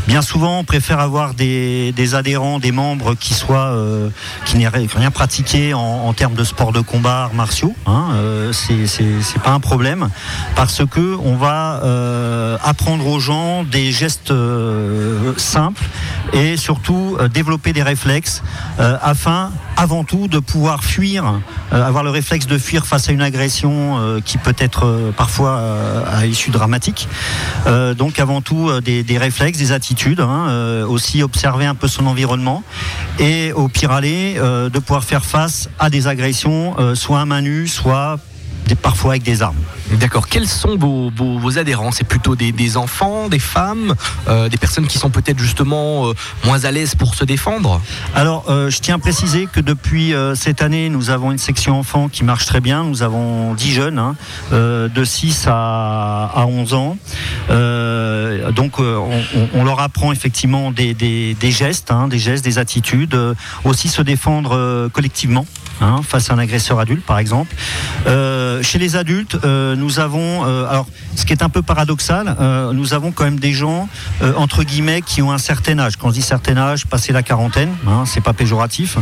bien 0.07 0.23
souvent, 0.23 0.61
on 0.61 0.65
préfère 0.65 1.01
avoir 1.01 1.35
des, 1.35 2.15
adhérents, 2.15 2.59
des 2.59 2.73
membres 2.73 3.15
qui 3.15 3.35
soient 3.35 3.75
qui 4.45 4.57
n'aient 4.57 4.69
rien 4.69 5.11
pratiqué 5.11 5.75
en, 5.75 6.13
termes 6.13 6.35
de 6.35 6.45
sport 6.45 6.73
de 6.73 6.81
combat, 6.81 7.25
arts 7.25 7.35
martiaux. 7.35 7.75
Hein, 7.87 8.09
c'est 8.53 9.43
pas 9.43 9.53
un 9.53 9.61
problème 9.61 10.09
parce 10.55 10.83
que 10.85 11.17
on 11.23 11.37
va 11.37 11.81
apprendre 12.63 13.07
aux 13.07 13.21
gens 13.21 13.65
des 13.65 13.93
gestes 13.93 14.33
simples 15.37 15.85
et 16.33 16.54
surtout 16.57 17.17
développer 17.33 17.73
des 17.73 17.83
réflexes 17.83 18.43
afin, 18.79 19.51
avant 19.77 20.05
tout, 20.05 20.29
de 20.29 20.39
pouvoir 20.39 20.85
fuir, 20.85 21.41
avoir 21.71 22.05
le 22.05 22.11
réflexe 22.11 22.47
de 22.47 22.59
fuir 22.59 22.87
face 22.87 23.09
à 23.09 23.13
une 23.13 23.23
agression 23.23 24.21
qui 24.25 24.39
peut 24.39 24.55
être 24.59 25.13
parfois 25.17 25.61
à 26.11 26.27
issue 26.27 26.51
dramatique. 26.51 27.09
donc 27.97 28.19
avant 28.19 28.41
tout, 28.41 28.71
des, 28.81 29.19
réflexes, 29.19 29.59
des 29.59 29.73
attitudes, 29.73 30.21
hein, 30.21 30.85
aussi 30.89 31.23
observer 31.23 31.67
un 31.67 31.75
peu 31.75 31.89
son 31.89 32.07
environnement 32.07 32.63
et 33.19 33.53
au 33.53 33.69
pire 33.69 33.93
aller, 33.93 34.35
de 34.35 34.79
pouvoir 34.79 35.05
faire 35.05 35.25
face 35.25 35.69
à 35.79 35.91
des 35.91 36.07
agressions, 36.07 36.95
soit 36.95 37.21
à 37.21 37.25
main 37.25 37.43
nue, 37.43 37.69
soit 37.69 38.19
parfois 38.73 39.13
avec 39.13 39.23
des 39.23 39.43
armes. 39.43 39.57
D'accord. 39.93 40.29
Quels 40.29 40.49
sont 40.49 40.77
vos, 40.77 41.59
adhérents? 41.59 41.93
C'est 41.93 42.07
plutôt 42.07 42.35
des, 42.37 42.77
enfants, 42.77 43.29
des 43.29 43.39
femmes, 43.39 43.95
euh, 44.29 44.49
des 44.49 44.57
personnes 44.57 44.87
qui 44.87 44.99
sont 44.99 45.11
peut-être 45.11 45.39
justement 45.39 46.09
euh, 46.09 46.15
moins 46.45 46.65
à 46.65 46.71
l'aise 46.71 46.95
pour 46.95 47.15
se 47.15 47.25
défendre? 47.25 47.81
Alors, 48.15 48.47
euh, 48.49 48.71
je 48.71 48.81
tiens 48.81 48.97
à 48.97 48.99
préciser 48.99 49.47
que 49.47 49.61
depuis 49.61 50.15
cette 50.35 50.63
année, 50.63 50.89
nous 50.89 51.11
avons 51.11 51.33
une 51.33 51.39
section 51.39 51.79
enfants 51.79 52.09
qui 52.09 52.25
marche 52.25 52.47
très 52.47 52.61
bien. 52.61 52.85
Nous 52.85 53.03
avons 53.03 53.55
10 53.55 53.73
jeunes, 53.73 53.99
hein, 53.99 54.17
de 54.51 55.05
6 55.05 55.47
à, 55.49 56.45
11 56.47 56.75
ans. 56.75 56.97
donc, 58.55 58.79
on, 58.79 59.65
leur 59.65 59.81
apprend 59.81 60.13
effectivement 60.13 60.71
des, 60.71 61.37
gestes, 61.51 61.91
hein, 61.91 62.09
des 62.09 62.19
gestes, 62.19 62.45
des 62.45 62.59
attitudes, 62.59 63.19
aussi 63.65 63.89
se 63.89 64.03
défendre 64.03 64.89
collectivement. 64.93 65.47
Hein, 65.81 66.01
face 66.07 66.31
à 66.31 66.35
un 66.35 66.39
agresseur 66.39 66.79
adulte, 66.79 67.05
par 67.05 67.19
exemple. 67.19 67.55
chez 68.63 68.79
les 68.79 68.97
adultes, 68.97 69.39
nous 69.45 70.01
avons, 70.01 70.47
euh, 70.47 70.69
alors 70.69 70.87
ce 71.15 71.25
qui 71.25 71.33
est 71.33 71.43
un 71.43 71.49
peu 71.49 71.63
paradoxal, 71.63 72.37
euh, 72.41 72.73
nous 72.73 72.95
avons 72.95 73.13
quand 73.13 73.25
même 73.25 73.39
des 73.39 73.53
gens 73.53 73.89
euh, 74.23 74.33
entre 74.37 74.65
guillemets 74.65 75.03
qui 75.03 75.23
ont 75.23 75.33
un 75.33 75.39
certain 75.39 75.79
âge. 75.79 75.97
Quand 75.97 76.09
je 76.09 76.15
dis 76.15 76.23
certain 76.23 76.57
âge, 76.57 76.87
passer 76.87 77.13
la 77.13 77.23
quarantaine, 77.23 77.71
hein, 77.87 78.05
c'est 78.07 78.21
pas 78.21 78.33
péjoratif, 78.33 78.99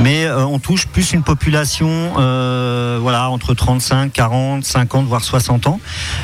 mais 0.00 0.28
on 0.30 0.58
touche 0.58 0.86
plus 0.86 1.12
une 1.12 1.22
population, 1.22 2.12
voilà, 2.14 3.30
entre 3.30 3.54
35, 3.54 4.12
40, 4.12 4.64
50, 4.64 5.06
voire 5.06 5.22
60 5.22 5.66
ans. 5.66 5.80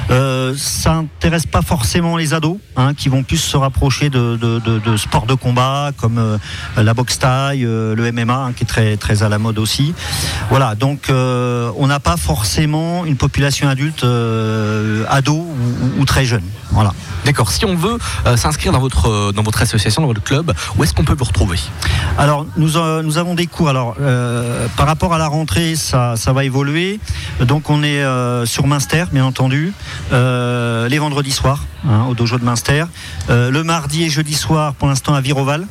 ça 0.09 0.95
n'intéresse 0.95 1.47
pas 1.47 1.63
forcément 1.63 2.17
les 2.17 2.35
ados, 2.35 2.59
hein, 2.77 2.95
qui 2.95 3.09
vont 3.09 3.23
plus 3.23 3.39
se 3.39 3.57
rapprocher 3.57 4.11
de, 4.11 4.97
sports 4.97 5.27
de 5.27 5.35
combat 5.35 5.93
comme 5.97 6.39
la 6.77 6.95
boxe 6.95 7.19
taille, 7.19 7.61
le 7.61 8.13
MMA, 8.13 8.53
qui 8.57 8.65
est 8.65 8.97
très 8.97 9.23
à 9.23 9.29
la 9.29 9.39
mode 9.39 9.59
aussi. 9.59 9.88
Voilà, 10.51 10.75
donc 10.75 11.11
on 11.11 11.87
n'a 11.87 12.01
pas 12.01 12.17
forcément 12.17 13.05
une 13.05 13.17
population 13.17 13.69
adulte 13.69 14.05
euh, 14.05 15.05
ado 15.09 15.47
ou, 15.99 16.05
très 16.05 16.25
jeune. 16.25 16.43
Voilà. 16.71 16.93
D'accord. 17.25 17.51
Si 17.51 17.65
on 17.65 17.75
veut 17.75 17.99
euh, 18.27 18.37
s'inscrire 18.37 18.73
dans 18.73 18.81
votre, 18.81 19.09
euh, 19.09 19.33
dans 19.33 19.43
votre 19.43 19.63
association, 19.63 20.03
dans 20.03 20.09
votre 20.09 20.23
club, 20.23 20.53
où 20.77 20.85
est-ce 20.85 20.95
qu'on 20.95 21.05
peut 21.05 21.17
vous 21.17 21.25
retrouver? 21.25 21.59
Alors, 22.17 22.47
nous, 22.57 22.71
nous 23.03 23.19
avons 23.19 23.35
des 23.35 23.47
cours. 23.47 23.69
Alors, 23.69 23.97
par 24.77 24.87
rapport 24.87 25.13
à 25.15 25.19
la 25.19 25.27
rentrée, 25.27 25.77
ça, 25.77 26.15
ça 26.17 26.33
va 26.33 26.45
évoluer. 26.45 27.01
Donc, 27.41 27.71
on 27.71 27.83
est 27.83 28.03
sur 28.47 28.67
Minster, 28.67 29.05
bien 29.13 29.25
entendu, 29.25 29.73
les 30.11 30.99
vendredis 30.99 31.33
soirs, 31.33 31.65
hein, 31.87 32.07
au 32.09 32.15
dojo 32.15 32.39
de 32.39 32.45
Minster. 32.45 32.87
le 33.29 33.63
mardi 33.63 34.05
et 34.05 34.11
jeudi 34.11 34.35
soir, 34.35 34.75
pour 34.75 34.89
l'instant, 34.89 35.15
à 35.15 35.21
Viroval. 35.21 35.67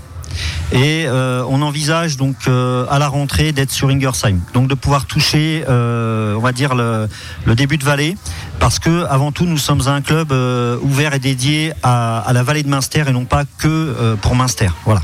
Et 0.72 1.06
euh, 1.08 1.44
on 1.48 1.62
envisage 1.62 2.18
donc 2.18 2.36
euh, 2.48 2.86
à 2.90 3.00
la 3.00 3.08
rentrée 3.08 3.52
d'être 3.52 3.72
sur 3.72 3.90
Ingersheim, 3.90 4.40
donc 4.54 4.68
de 4.68 4.76
pouvoir 4.76 5.06
toucher, 5.06 5.63
euh, 5.70 6.36
on 6.36 6.42
va 6.42 6.52
dire 6.52 6.76
le, 6.76 7.08
début 7.56 7.78
de 7.78 7.86
vallée, 7.86 8.18
parce 8.60 8.80
que 8.80 9.06
avant 9.06 9.32
tout 9.32 9.46
nous 9.46 9.58
sommes 9.58 9.88
un 9.88 10.02
club 10.02 10.32
ouvert 10.82 11.13
et 11.13 11.20
dédié 11.20 11.72
à, 11.84 12.30
la 12.34 12.44
vallée 12.44 12.63
de 12.63 12.70
Munster 12.70 13.04
et 13.08 13.12
non 13.12 13.26
pas 13.26 13.44
que 13.58 14.16
pour 14.22 14.36
Munster. 14.36 14.70
Voilà. 14.86 15.02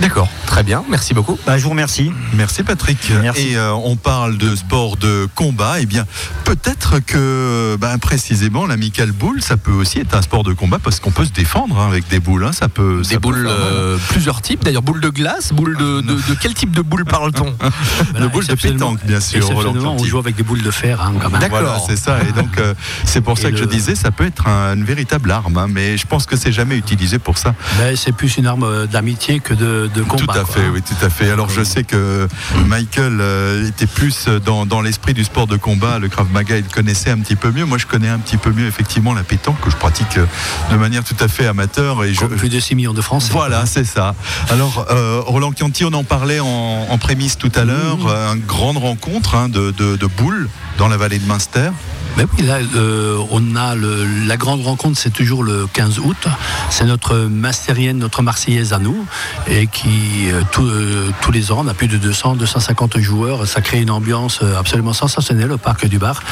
D'accord, 0.00 0.28
très 0.46 0.62
bien, 0.62 0.82
merci 0.88 1.12
beaucoup. 1.12 1.38
Bah, 1.46 1.58
je 1.58 1.64
vous 1.64 1.70
remercie. 1.70 2.10
Merci 2.32 2.62
Patrick. 2.62 2.98
Et 3.36 3.56
euh, 3.56 3.72
on 3.72 3.96
parle 3.96 4.38
de 4.38 4.56
sport 4.56 4.96
de 4.96 5.28
combat. 5.34 5.78
Et 5.78 5.82
eh 5.82 5.86
bien, 5.86 6.06
peut-être 6.44 7.00
que 7.00 7.76
bah, 7.78 7.98
précisément 7.98 8.66
l'amical 8.66 9.12
boule, 9.12 9.42
ça 9.42 9.58
peut 9.58 9.72
aussi 9.72 9.98
être 9.98 10.14
un 10.14 10.22
sport 10.22 10.42
de 10.42 10.54
combat 10.54 10.78
parce 10.82 11.00
qu'on 11.00 11.10
peut 11.10 11.26
se 11.26 11.32
défendre 11.32 11.78
hein, 11.78 11.86
avec 11.86 12.08
des 12.08 12.18
boules. 12.18 12.44
Hein. 12.44 12.52
ça 12.52 12.68
peut. 12.68 13.02
Des 13.10 13.18
boules, 13.18 13.46
euh, 13.46 13.98
plusieurs 14.08 14.40
types. 14.40 14.64
D'ailleurs, 14.64 14.82
boules 14.82 15.02
de 15.02 15.10
glace, 15.10 15.52
boules 15.52 15.76
de, 15.76 16.00
de, 16.00 16.16
quel 16.40 16.54
type 16.54 16.74
de 16.74 16.82
boule 16.82 17.04
parle-t-on? 17.04 17.54
De 18.20 18.26
boules 18.26 18.46
de 18.46 18.54
pétanque, 18.54 19.04
bien 19.04 19.20
sûr. 19.20 19.48
on 19.50 20.04
joue 20.04 20.18
avec 20.18 20.34
des 20.34 20.42
boules 20.42 20.62
de 20.62 20.70
fer. 20.70 21.00
Hein, 21.00 21.12
D'accord, 21.40 21.84
c'est 21.86 21.96
ça. 21.96 22.18
Et 22.28 22.32
donc, 22.32 22.58
euh, 22.58 22.74
c'est 23.04 23.20
pour 23.20 23.38
ça 23.38 23.50
que 23.50 23.56
je 23.56 23.64
disais, 23.64 23.94
ça 23.94 24.10
peut 24.10 24.24
être 24.24 24.46
une 24.46 24.84
véritable 24.84 25.30
arme, 25.30 25.66
mais 25.68 25.96
je 25.96 26.06
pense 26.06 26.26
que 26.26 26.36
c'est 26.36 26.52
jamais 26.52 26.76
utilisé 26.76 27.18
pour 27.18 27.38
ça. 27.38 27.54
c'est 27.96 28.12
plus 28.12 28.38
une 28.38 28.46
arme 28.46 28.86
d'amitié 28.86 29.40
que 29.40 29.54
de 29.54 29.69
tout 30.16 30.30
à 30.30 30.44
fait, 30.44 30.68
oui, 30.68 30.82
tout 30.82 31.04
à 31.04 31.10
fait. 31.10 31.30
Alors 31.30 31.48
je 31.48 31.62
sais 31.62 31.84
que 31.84 32.28
Michael 32.66 33.18
euh, 33.20 33.68
était 33.68 33.86
plus 33.86 34.28
dans, 34.28 34.80
l'esprit 34.80 35.14
du 35.14 35.24
sport 35.24 35.46
de 35.46 35.56
combat, 35.56 35.98
le 35.98 36.08
Krav 36.08 36.30
Maga, 36.32 36.56
il 36.56 36.64
connaissait 36.64 37.10
un 37.10 37.18
petit 37.18 37.36
peu 37.36 37.50
mieux. 37.50 37.64
Moi, 37.64 37.78
je 37.78 37.86
connais 37.86 38.08
un 38.08 38.18
petit 38.18 38.36
peu 38.36 38.50
mieux 38.50 38.66
effectivement 38.66 39.14
la 39.14 39.22
pétanque 39.22 39.60
que 39.60 39.70
je 39.70 39.76
pratique 39.76 40.18
euh, 40.18 40.26
de 40.70 40.76
manière 40.76 41.04
tout 41.04 41.16
à 41.20 41.28
fait 41.28 41.46
amateur. 41.46 42.04
Et 42.04 42.14
je... 42.14 42.24
Plus 42.24 42.48
de 42.48 42.60
6 42.60 42.74
millions 42.74 42.94
de 42.94 43.00
Français. 43.00 43.32
Voilà, 43.32 43.66
c'est 43.66 43.84
ça. 43.84 44.14
Alors 44.50 44.86
euh, 44.90 45.20
Roland 45.24 45.52
Chianti, 45.56 45.84
on 45.84 45.92
en 45.92 46.04
parlait 46.04 46.40
en, 46.40 46.98
prémisse 46.98 47.38
tout 47.38 47.52
à 47.54 47.64
l'heure, 47.64 47.98
mmh. 47.98 48.36
une 48.36 48.44
grande 48.46 48.76
rencontre 48.76 49.34
hein, 49.34 49.48
de, 49.48 49.70
de 49.70 50.06
boules 50.06 50.48
dans 50.78 50.88
la 50.88 50.96
vallée 50.96 51.18
de 51.18 51.26
Munster. 51.26 51.70
Mais 52.16 52.24
oui, 52.36 52.44
là, 52.44 52.58
euh, 52.76 53.18
on 53.30 53.56
a 53.56 53.74
la 53.74 54.36
grande 54.36 54.62
rencontre, 54.62 54.98
c'est 54.98 55.12
toujours 55.12 55.42
le 55.42 55.66
15 55.72 56.00
août. 56.00 56.26
C'est 56.70 56.84
notre 56.84 57.16
mastérienne, 57.16 57.98
notre 57.98 58.22
marseillaise 58.22 58.72
à 58.72 58.78
nous, 58.78 59.06
et 59.48 59.66
qui, 59.66 60.30
euh, 60.30 60.42
euh, 60.58 61.10
tous 61.20 61.32
les 61.32 61.52
ans, 61.52 61.62
on 61.64 61.68
a 61.68 61.74
plus 61.74 61.88
de 61.88 61.96
200, 61.96 62.36
250 62.36 62.98
joueurs. 62.98 63.46
Ça 63.46 63.60
crée 63.60 63.80
une 63.80 63.90
ambiance 63.90 64.40
absolument 64.58 64.92
sensationnelle 64.92 65.52
au 65.52 65.58
parc 65.58 65.86
du 65.86 65.98
Bar. 65.98 66.22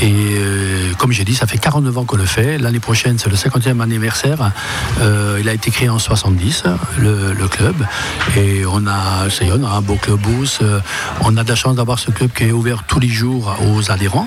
Et 0.00 0.36
comme 0.98 1.12
j'ai 1.12 1.24
dit, 1.24 1.34
ça 1.34 1.46
fait 1.46 1.58
49 1.58 1.98
ans 1.98 2.04
qu'on 2.04 2.16
le 2.16 2.24
fait. 2.24 2.58
L'année 2.58 2.80
prochaine, 2.80 3.18
c'est 3.18 3.30
le 3.30 3.36
50e 3.36 3.80
anniversaire. 3.80 4.52
il 5.00 5.48
a 5.48 5.52
été 5.52 5.70
créé 5.70 5.88
en 5.88 5.98
70, 5.98 6.64
le, 6.98 7.48
club. 7.48 7.76
Et 8.36 8.64
on 8.66 8.86
a, 8.86 9.30
ça 9.30 9.44
y 9.44 9.48
est, 9.48 9.52
on 9.52 9.64
a 9.64 9.70
un 9.70 9.80
beau 9.80 9.96
club 9.96 10.20
boost. 10.20 10.62
on 11.20 11.36
a 11.36 11.44
de 11.44 11.48
la 11.48 11.54
chance 11.54 11.76
d'avoir 11.76 11.98
ce 11.98 12.10
club 12.10 12.30
qui 12.32 12.44
est 12.44 12.52
ouvert 12.52 12.84
tous 12.86 13.00
les 13.00 13.08
jours 13.08 13.54
aux 13.66 13.90
adhérents. 13.90 14.26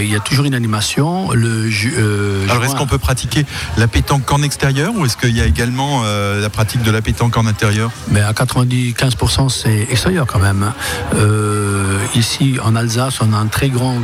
Il 0.00 0.10
y 0.10 0.16
a 0.16 0.20
toujours 0.20 0.44
une 0.44 0.54
animation. 0.54 1.30
Le, 1.32 1.68
euh, 1.98 2.46
Alors 2.48 2.64
est-ce 2.64 2.74
qu'on 2.74 2.86
peut 2.86 2.98
pratiquer 2.98 3.44
la 3.76 3.88
pétanque 3.88 4.30
en 4.30 4.42
extérieur 4.42 4.92
ou 4.96 5.04
est-ce 5.04 5.16
qu'il 5.16 5.36
y 5.36 5.40
a 5.40 5.46
également 5.46 6.02
euh, 6.04 6.40
la 6.40 6.50
pratique 6.50 6.82
de 6.82 6.90
la 6.90 7.02
pétanque 7.02 7.36
en 7.36 7.46
intérieur? 7.46 7.90
Mais 8.10 8.20
à 8.20 8.32
95% 8.32 9.48
c'est 9.48 9.86
extérieur 9.90 10.26
quand 10.26 10.38
même. 10.38 10.72
Euh, 11.14 11.98
ici 12.14 12.58
en 12.62 12.76
Alsace, 12.76 13.20
on 13.20 13.32
a 13.32 13.36
un 13.36 13.46
très 13.46 13.68
grand, 13.68 13.98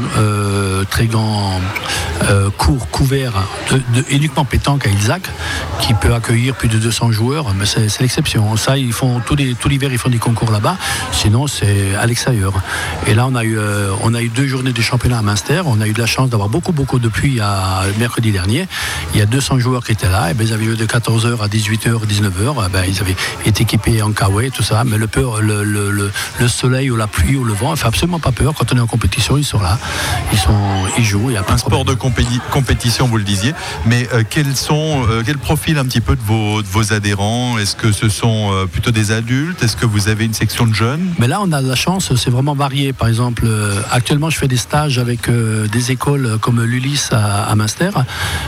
très 0.91 1.07
grand 1.07 1.61
cours 2.57 2.89
couvert 2.91 3.33
de, 3.71 4.05
uniquement 4.11 4.45
pétanque 4.45 4.87
à 4.87 4.91
Ilzac 4.91 5.23
qui 5.81 5.95
peut 5.95 6.15
accueillir 6.15 6.55
plus 6.55 6.69
de 6.69 6.79
200 6.79 7.13
joueurs. 7.13 7.55
Mais 7.55 7.67
c'est 7.67 8.01
l'exception. 8.01 8.57
Ça, 8.57 8.77
ils 8.77 8.93
font 8.93 9.21
tout 9.21 9.37
l'hiver, 9.37 9.91
ils 9.93 9.99
font 9.99 10.09
des 10.09 10.19
concours 10.19 10.51
là-bas. 10.51 10.77
Sinon, 11.13 11.47
c'est 11.47 11.95
à 11.95 12.07
l'extérieur. 12.07 12.53
Et 13.07 13.15
là, 13.15 13.27
on 13.27 13.35
a 13.35 13.45
eu, 13.45 13.59
on 14.03 14.15
a 14.15 14.23
eu 14.23 14.29
deux 14.29 14.47
journées 14.47 14.73
de 14.73 14.83
championnat 14.83 15.19
à 15.19 15.23
Münster 15.23 15.49
on 15.65 15.78
a 15.81 15.87
eu 15.87 15.93
de 15.93 16.01
la 16.01 16.07
chance 16.07 16.31
d'avoir 16.31 16.49
beaucoup, 16.49 16.73
beaucoup 16.73 16.99
de 16.99 17.09
pluie 17.09 17.41
à 17.41 17.83
mercredi 17.99 18.33
dernier. 18.33 18.67
Il 19.15 19.21
y 19.21 19.23
a 19.23 19.27
200 19.27 19.59
joueurs 19.59 19.85
qui 19.85 19.93
étaient 19.93 20.09
là. 20.09 20.31
Et 20.31 20.35
ben, 20.35 20.47
ils 20.47 20.53
avaient 20.53 20.65
eu 20.65 20.77
de 20.77 20.87
14h 20.87 21.41
à 21.41 21.49
18h, 21.49 22.07
19h. 22.07 22.71
Ben, 22.71 22.85
ils 22.87 23.01
avaient 23.01 23.17
été 23.45 23.63
équipés 23.63 24.03
en 24.03 24.13
kawaii, 24.13 24.51
tout 24.51 24.63
ça. 24.63 24.85
Mais 24.85 24.99
le, 24.99 25.07
peur, 25.07 25.41
le, 25.41 25.65
le, 25.65 25.91
le, 25.91 26.49
soleil 26.49 26.91
ou 26.91 26.97
la 26.97 27.07
pluie 27.07 27.37
ou 27.37 27.45
le 27.45 27.53
vent, 27.53 27.73
ne 27.73 27.77
fait 27.77 27.87
absolument 27.87 28.21
pas 28.21 28.33
peur. 28.33 28.55
Quand 28.55 28.73
on 28.73 28.77
est 28.77 28.81
en 28.81 28.87
compétition, 28.87 29.37
ils 29.37 29.45
sont 29.45 29.61
là. 29.61 29.79
Ils, 30.33 30.39
sont, 30.39 30.53
ils 30.99 31.05
jouent. 31.05 31.31
Il 31.31 31.35
y 31.35 31.37
a 31.37 31.45
un 31.49 31.59
sport 31.59 31.85
de 31.85 31.95
compétition, 31.95 33.07
vous 33.07 33.19
le 33.19 33.25
disiez. 33.25 33.55
Mais 33.87 34.09
euh, 34.13 34.23
quels 34.29 34.57
sont, 34.57 35.05
euh, 35.09 35.23
quel 35.25 35.39
profil 35.39 35.79
un 35.79 35.85
petit 35.85 36.01
peu 36.01 36.17
de 36.17 36.23
vos, 36.23 36.63
de 36.63 36.67
vos 36.69 36.93
adhérents? 36.93 37.59
Est-ce 37.59 37.77
que 37.77 37.93
ce 37.93 38.09
sont 38.09 38.53
euh, 38.53 38.67
plutôt 38.67 38.91
des 38.91 39.13
adultes? 39.13 39.63
Est-ce 39.63 39.77
que 39.77 39.87
vous 39.87 40.09
avez 40.09 40.25
une 40.25 40.35
section 40.35 40.67
de 40.67 40.75
jeunes? 40.75 41.15
Mais 41.19 41.29
là, 41.29 41.41
on 41.43 41.53
a 41.53 41.63
de 41.63 41.69
la 41.69 41.77
chance. 41.77 42.15
C'est 42.17 42.31
vraiment 42.31 42.55
varié. 42.55 42.93
Par 42.93 43.09
exemple, 43.09 43.47
actuellement, 43.91 44.31
je 44.31 44.39
fais 44.39 44.49
des 44.49 44.57
stages 44.57 44.99
avec 44.99 45.29
des 45.71 45.93
écoles 45.93 46.39
comme 46.41 46.63
l'Ulysse 46.63 47.11
à, 47.13 47.45
à 47.45 47.55
Munster. 47.55 47.91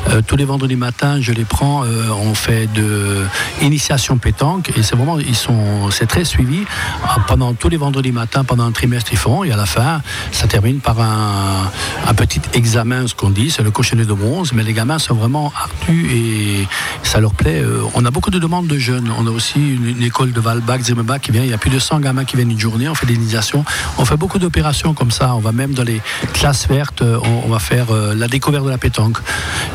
Euh, 0.09 0.22
tous 0.26 0.37
les 0.37 0.44
vendredis 0.44 0.76
matins, 0.76 1.20
je 1.20 1.33
les 1.33 1.44
prends. 1.44 1.85
Euh, 1.85 2.09
on 2.11 2.35
fait 2.35 2.66
de 2.72 3.24
initiation 3.62 4.18
pétanque 4.18 4.70
et 4.76 4.83
c'est 4.83 4.96
vraiment, 4.96 5.18
ils 5.18 5.37
sont, 5.37 5.90
c'est 5.90 6.06
très 6.06 6.24
suivi. 6.24 6.64
Ah, 7.04 7.18
pendant 7.26 7.54
tous 7.54 7.68
les 7.68 7.76
vendredis 7.76 8.12
matins, 8.12 8.44
pendant 8.44 8.64
un 8.64 8.72
trimestre, 8.72 9.12
ils 9.12 9.18
font 9.18 9.44
et 9.44 9.52
à 9.52 9.56
la 9.56 9.66
fin, 9.66 10.02
ça 10.33 10.46
termine 10.46 10.80
par 10.80 11.00
un, 11.00 12.14
petit 12.14 12.40
examen, 12.54 13.06
ce 13.06 13.14
qu'on 13.14 13.30
dit, 13.30 13.50
c'est 13.50 13.62
le 13.62 13.70
cochonnet 13.70 14.04
de 14.04 14.12
bronze. 14.12 14.52
Mais 14.52 14.62
les 14.62 14.72
gamins 14.72 14.98
sont 14.98 15.14
vraiment 15.14 15.52
artus 15.56 16.06
et 16.12 16.68
ça 17.02 17.20
leur 17.20 17.35
plaît. 17.35 17.61
Euh, 17.61 17.83
on 17.94 18.04
a 18.04 18.11
beaucoup 18.11 18.30
de 18.30 18.38
demandes 18.38 18.66
de 18.66 18.78
jeunes. 18.78 19.11
On 19.18 19.26
a 19.26 19.30
aussi 19.30 19.59
une, 19.59 20.02
école 20.02 20.33
de 20.33 20.40
Valbach, 20.40 20.80
Zimmerbach 20.80 21.20
qui 21.20 21.33
vient. 21.33 21.42
Il 21.42 21.50
y 21.50 21.54
a 21.54 21.59
plus 21.59 21.70
de 21.70 21.78
100 21.78 22.00
gamins 22.00 22.24
qui 22.24 22.37
viennent 22.37 22.50
une 22.50 22.61
journée. 22.61 22.88
On 22.88 22.94
fait 22.94 23.06
des 23.06 23.14
initiations. 23.14 23.64
On 23.98 24.04
fait 24.04 24.16
beaucoup 24.16 24.38
d'opérations 24.38 24.92
comme 24.94 25.11
ça. 25.11 25.35
On 25.35 25.40
va 25.40 25.52
même 25.52 25.72
dans 25.72 25.85
les 25.85 26.00
classes 26.33 26.68
vertes 26.68 27.02
on, 27.44 27.49
va 27.49 27.59
faire 27.59 27.87
la 27.92 28.29
découverte 28.29 28.64
de 28.64 28.70
la 28.70 28.79
pétanque. 28.79 29.18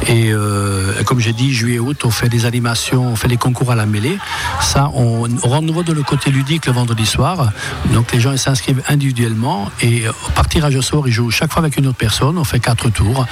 Et 0.07 0.31
comme 1.05 1.19
j'ai 1.19 1.33
dit, 1.33 1.53
juillet 1.53 1.79
août, 1.79 2.01
on 2.05 2.11
fait 2.11 2.29
des 2.29 2.45
animations, 2.45 3.07
on 3.07 3.15
fait 3.15 3.27
des 3.27 3.37
concours 3.37 3.71
à 3.71 3.75
la 3.75 3.85
mêlée. 3.85 4.17
Ça, 4.61 4.89
on, 4.93 5.27
rend 5.43 5.61
nouveau 5.61 5.83
de 5.83 5.93
le 5.93 6.03
côté 6.03 6.31
ludique 6.31 6.65
le 6.65 6.73
vendredi 6.73 7.05
soir. 7.05 7.51
Donc 7.93 8.11
les 8.13 8.19
gens 8.19 8.35
s'inscrivent 8.37 8.81
individuellement 8.87 9.69
et 9.81 10.03
par 10.35 10.47
tirage 10.47 10.75
au 10.75 10.81
sort, 10.81 11.07
ils 11.07 11.11
jouent 11.11 11.31
chaque 11.31 11.51
fois 11.51 11.61
avec 11.61 11.77
une 11.77 11.87
autre 11.87 11.97
personne. 11.97 12.37
On 12.37 12.43
fait 12.43 12.59
quatre 12.59 12.89
tours. 12.89 13.25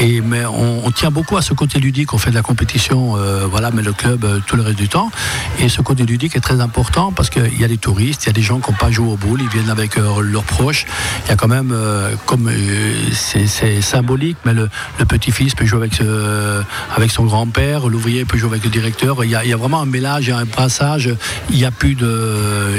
Mais 0.00 0.44
on, 0.46 0.90
tient 0.90 1.10
beaucoup 1.10 1.36
à 1.36 1.42
ce 1.42 1.54
côté 1.54 1.78
ludique. 1.78 2.12
On 2.14 2.18
fait 2.18 2.30
de 2.30 2.34
la 2.34 2.42
compétition, 2.42 3.16
voilà, 3.50 3.70
mais 3.70 3.82
le 3.82 3.92
club 3.92 4.26
tout 4.46 4.56
le 4.56 4.62
reste 4.62 4.78
du 4.78 4.88
temps. 4.88 5.10
Et 5.58 5.68
ce 5.68 5.82
côté 5.82 6.04
ludique 6.04 6.36
est 6.36 6.40
très 6.40 6.60
important 6.60 7.12
parce 7.12 7.30
qu'il 7.30 7.58
y 7.60 7.64
a 7.64 7.68
des 7.68 7.78
touristes, 7.78 8.24
il 8.24 8.26
y 8.26 8.30
a 8.30 8.32
des 8.32 8.42
gens 8.42 8.60
qui 8.60 8.70
n'ont 8.70 8.76
pas 8.76 8.90
joué 8.90 9.08
au 9.08 9.16
boule, 9.16 9.40
ils 9.42 9.48
viennent 9.48 9.70
avec 9.70 9.98
euh, 9.98 10.20
leurs 10.20 10.44
proches. 10.44 10.86
Il 11.24 11.28
y 11.28 11.32
a 11.32 11.36
quand 11.36 11.48
même, 11.48 11.70
euh, 11.72 12.14
comme 12.26 12.48
euh, 12.48 13.10
c'est 13.50 13.82
symbolique, 13.82 14.38
mais 14.44 14.54
le, 14.54 14.68
petit-fils 15.08 15.54
peut 15.54 15.66
jouer 15.66 15.80
avec, 15.80 16.00
avec 16.96 17.10
son 17.10 17.24
grand-père, 17.24 17.88
l'ouvrier 17.88 18.24
peut 18.24 18.38
jouer 18.38 18.50
avec 18.50 18.64
le 18.64 18.70
directeur. 18.70 19.24
Il 19.24 19.30
y, 19.30 19.34
a, 19.34 19.56
vraiment 19.56 19.82
un 19.82 19.86
mélange, 19.86 20.26
il 20.26 20.30
y 20.30 20.32
a 20.32 20.38
un 20.38 20.44
brassage. 20.44 21.10
Il 21.50 21.56
n'y 21.56 21.64
a 21.64 21.70
plus 21.70 21.94
de, 21.94 22.76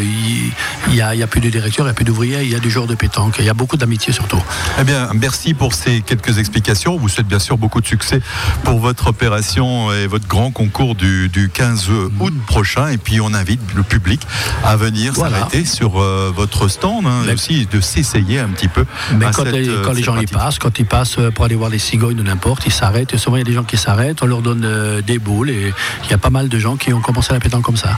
il, 0.88 0.96
y 0.96 1.02
a, 1.02 1.28
plus 1.28 1.42
de 1.42 1.50
directeur, 1.50 1.86
il 1.86 1.90
n'y 1.90 1.92
a 1.92 1.94
plus 1.94 2.06
d'ouvrier, 2.06 2.42
il 2.42 2.50
y 2.50 2.56
a 2.56 2.60
du 2.60 2.70
joueurs 2.70 2.88
de 2.88 2.96
pétanque. 2.96 3.36
Il 3.40 3.46
y 3.46 3.50
a 3.50 3.54
beaucoup 3.54 3.78
d'amitié 3.78 4.14
surtout. 4.14 4.42
Eh 4.80 4.84
bien, 4.84 5.10
merci 5.14 5.54
pour 5.54 5.74
ces 5.74 6.02
quelques 6.02 6.38
explications. 6.38 6.98
vous 6.98 7.10
souhaite 7.10 7.28
bien 7.28 7.40
sûr 7.40 7.58
beaucoup 7.58 7.82
de 7.82 7.88
succès 7.88 8.22
pour 8.64 8.80
votre 8.80 9.08
opération 9.08 9.92
et 9.92 10.08
votre 10.08 10.28
grand 10.28 10.52
concours 10.52 10.96
du, 10.96 11.30
du 11.30 11.50
15 11.50 11.90
août 12.20 12.34
prochain. 12.48 12.88
Et 12.88 12.98
puis 12.98 13.20
on 13.20 13.34
invite 13.34 13.62
le 13.76 13.84
public 13.84 14.22
à 14.64 14.76
venir 14.76 15.16
s'arrêter 15.16 15.66
sur 15.66 16.02
euh, 16.02 16.32
votre 16.36 16.68
stand, 16.68 17.06
hein, 17.06 17.24
aussi 17.34 17.68
de 17.72 17.82
s'essayer 17.82 18.40
un 18.40 18.50
petit 18.50 18.68
peu. 18.68 18.86
Mais 19.18 19.26
quand, 19.34 19.44
les, 19.44 19.68
euh, 19.70 19.94
gens 20.02 20.20
y 20.20 20.26
passent, 20.26 20.60
quand 20.62 20.80
ils 20.80 20.86
passent 20.86 21.18
euh, 21.18 21.32
pour 21.32 21.46
aller 21.46 21.56
voir 21.56 21.70
les 21.70 21.80
cigognes 21.80 22.20
ou 22.20 22.24
n'importe, 22.24 22.66
ils 22.66 22.72
s'arrêtent. 22.72 23.14
Et 23.14 23.18
souvent 23.18 23.38
il 23.38 23.40
y 23.40 23.44
a 23.44 23.46
des 23.46 23.54
gens 23.54 23.64
qui 23.64 23.78
s'arrêtent, 23.78 24.22
on 24.24 24.28
leur 24.28 24.42
donne 24.42 25.02
des 25.06 25.20
boules 25.20 25.50
et 25.50 25.74
il 26.06 26.12
y 26.12 26.14
a 26.14 26.18
pas 26.18 26.30
mal 26.30 26.50
de 26.50 26.60
gens 26.60 26.76
qui 26.76 26.94
ont 26.94 27.02
commencé 27.02 27.32
à 27.32 27.34
la 27.34 27.40
pétanque 27.40 27.64
comme 27.64 27.78
ça. 27.78 27.98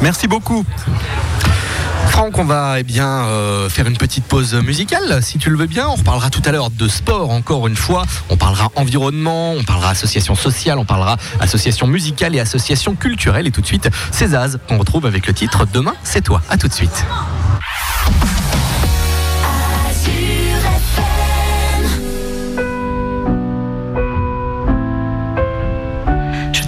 Merci 0.00 0.26
beaucoup. 0.26 0.64
Franck, 2.08 2.36
on 2.36 2.44
va 2.44 2.78
eh 2.78 2.82
bien, 2.82 3.06
euh, 3.06 3.70
faire 3.70 3.86
une 3.86 3.96
petite 3.96 4.24
pause 4.24 4.54
musicale, 4.54 5.22
si 5.22 5.38
tu 5.38 5.48
le 5.48 5.56
veux 5.56 5.66
bien. 5.66 5.88
On 5.88 5.94
reparlera 5.94 6.28
tout 6.28 6.42
à 6.44 6.52
l'heure 6.52 6.70
de 6.70 6.86
sport, 6.86 7.30
encore 7.30 7.66
une 7.66 7.74
fois. 7.74 8.04
On 8.28 8.36
parlera 8.36 8.70
environnement, 8.76 9.52
on 9.52 9.62
parlera 9.64 9.90
association 9.90 10.34
sociale, 10.34 10.78
on 10.78 10.84
parlera 10.84 11.16
association 11.40 11.86
musicale 11.86 12.36
et 12.36 12.40
association 12.40 12.94
culturelle. 12.94 13.46
Et 13.46 13.50
tout 13.50 13.62
de 13.62 13.66
suite, 13.66 13.88
Césaz, 14.10 14.58
qu'on 14.68 14.78
retrouve 14.78 15.06
avec 15.06 15.26
le 15.26 15.32
titre 15.32 15.66
Demain, 15.72 15.94
c'est 16.02 16.22
toi. 16.22 16.42
À 16.50 16.58
tout 16.58 16.68
de 16.68 16.74
suite. 16.74 17.06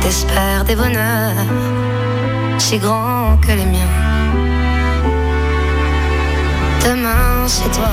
T'espère 0.00 0.64
des 0.64 0.76
bonheurs. 0.76 1.46
Si 2.58 2.78
grands 2.78 3.36
que 3.42 3.48
les 3.48 3.66
miens. 3.66 3.94
Demain 6.84 7.46
c'est 7.46 7.70
toi. 7.70 7.90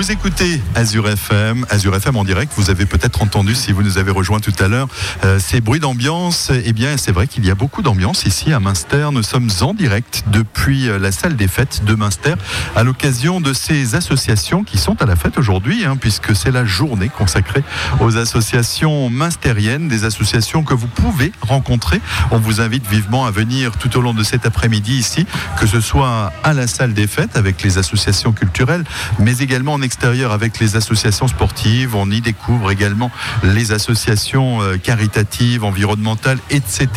Vous 0.00 0.10
écoutez 0.10 0.62
Azure 0.74 1.10
FM, 1.10 1.66
Azure 1.68 1.94
FM 1.94 2.16
en 2.16 2.24
direct. 2.24 2.54
Vous 2.56 2.70
avez 2.70 2.86
peut-être 2.86 3.20
entendu, 3.20 3.54
si 3.54 3.70
vous 3.70 3.82
nous 3.82 3.98
avez 3.98 4.10
rejoint 4.10 4.40
tout 4.40 4.54
à 4.58 4.66
l'heure, 4.66 4.88
euh, 5.24 5.38
ces 5.38 5.60
bruits 5.60 5.78
d'ambiance. 5.78 6.50
Eh 6.64 6.72
bien, 6.72 6.96
c'est 6.96 7.12
vrai 7.12 7.26
qu'il 7.26 7.44
y 7.44 7.50
a 7.50 7.54
beaucoup 7.54 7.82
d'ambiance 7.82 8.24
ici 8.24 8.50
à 8.50 8.60
Münster. 8.60 9.10
Nous 9.12 9.22
sommes 9.22 9.50
en 9.60 9.74
direct 9.74 10.24
depuis 10.28 10.88
euh, 10.88 10.98
la 10.98 11.12
salle 11.12 11.36
des 11.36 11.48
fêtes 11.48 11.84
de 11.84 11.94
Münster 11.94 12.32
à 12.74 12.82
l'occasion 12.82 13.42
de 13.42 13.52
ces 13.52 13.94
associations 13.94 14.64
qui 14.64 14.78
sont 14.78 15.02
à 15.02 15.04
la 15.04 15.16
fête 15.16 15.36
aujourd'hui, 15.36 15.84
hein, 15.84 15.98
puisque 16.00 16.34
c'est 16.34 16.50
la 16.50 16.64
journée 16.64 17.10
consacrée 17.10 17.62
aux 18.00 18.16
associations 18.16 19.10
münstériennes, 19.10 19.88
des 19.88 20.04
associations 20.04 20.62
que 20.62 20.72
vous 20.72 20.88
pouvez 20.88 21.30
rencontrer. 21.42 22.00
On 22.30 22.38
vous 22.38 22.62
invite 22.62 22.86
vivement 22.86 23.26
à 23.26 23.30
venir 23.30 23.72
tout 23.76 23.94
au 23.98 24.00
long 24.00 24.14
de 24.14 24.22
cet 24.22 24.46
après-midi 24.46 24.94
ici, 24.94 25.26
que 25.60 25.66
ce 25.66 25.82
soit 25.82 26.32
à 26.42 26.54
la 26.54 26.66
salle 26.66 26.94
des 26.94 27.06
fêtes 27.06 27.36
avec 27.36 27.62
les 27.62 27.76
associations 27.76 28.32
culturelles, 28.32 28.84
mais 29.18 29.36
également 29.40 29.74
en 29.74 29.89
extérieur 29.90 30.30
avec 30.30 30.60
les 30.60 30.76
associations 30.76 31.26
sportives. 31.26 31.96
On 31.96 32.08
y 32.12 32.20
découvre 32.20 32.70
également 32.70 33.10
les 33.42 33.72
associations 33.72 34.62
euh, 34.62 34.76
caritatives, 34.76 35.64
environnementales, 35.64 36.38
etc. 36.48 36.88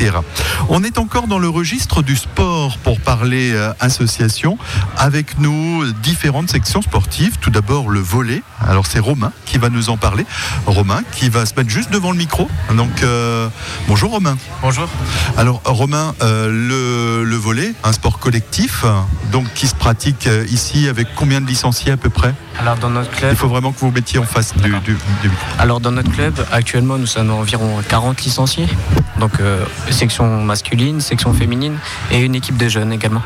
On 0.69 0.83
est 0.83 0.99
encore 0.99 1.25
dans 1.25 1.39
le 1.39 1.49
registre 1.49 2.03
du 2.03 2.15
sport 2.15 2.77
pour 2.77 2.99
parler 3.01 3.51
euh, 3.51 3.73
association. 3.79 4.59
Avec 4.95 5.39
nous, 5.39 5.91
différentes 6.03 6.51
sections 6.51 6.83
sportives. 6.83 7.37
Tout 7.41 7.49
d'abord, 7.49 7.89
le 7.89 7.99
volet. 7.99 8.43
Alors, 8.61 8.85
c'est 8.85 8.99
Romain 8.99 9.31
qui 9.47 9.57
va 9.57 9.69
nous 9.69 9.89
en 9.89 9.97
parler. 9.97 10.27
Romain 10.67 11.01
qui 11.13 11.29
va 11.29 11.47
se 11.47 11.55
mettre 11.55 11.71
juste 11.71 11.89
devant 11.89 12.11
le 12.11 12.17
micro. 12.17 12.47
Donc, 12.75 13.01
euh, 13.01 13.49
bonjour 13.87 14.11
Romain. 14.11 14.37
Bonjour. 14.61 14.87
Alors, 15.35 15.63
Romain, 15.65 16.13
le, 16.21 17.23
le 17.23 17.35
volet, 17.37 17.73
un 17.83 17.91
sport 17.91 18.19
collectif, 18.19 18.85
donc 19.31 19.51
qui 19.55 19.65
se 19.65 19.73
pratique 19.73 20.29
ici 20.47 20.87
avec 20.87 21.07
combien 21.15 21.41
de 21.41 21.47
licenciés 21.47 21.91
à 21.91 21.97
peu 21.97 22.11
près? 22.11 22.35
Alors, 22.59 22.77
dans 22.83 22.89
notre 22.89 23.11
club. 23.11 23.31
Il 23.31 23.37
faut 23.37 23.47
vraiment 23.47 23.71
que 23.71 23.79
vous 23.79 23.91
mettiez 23.91 24.19
en 24.19 24.23
face 24.23 24.53
du, 24.57 24.69
du, 24.69 24.97
Alors 25.57 25.79
dans 25.79 25.91
notre 25.91 26.11
club, 26.11 26.33
actuellement, 26.51 26.97
nous 26.97 27.07
sommes 27.07 27.31
environ 27.31 27.81
40 27.87 28.21
licenciés. 28.23 28.67
Donc 29.19 29.39
euh, 29.39 29.63
section 29.89 30.43
masculine, 30.43 30.99
section 30.99 31.33
féminine 31.33 31.77
et 32.11 32.19
une 32.19 32.35
équipe 32.35 32.57
de 32.57 32.67
jeunes 32.67 32.91
également. 32.91 33.21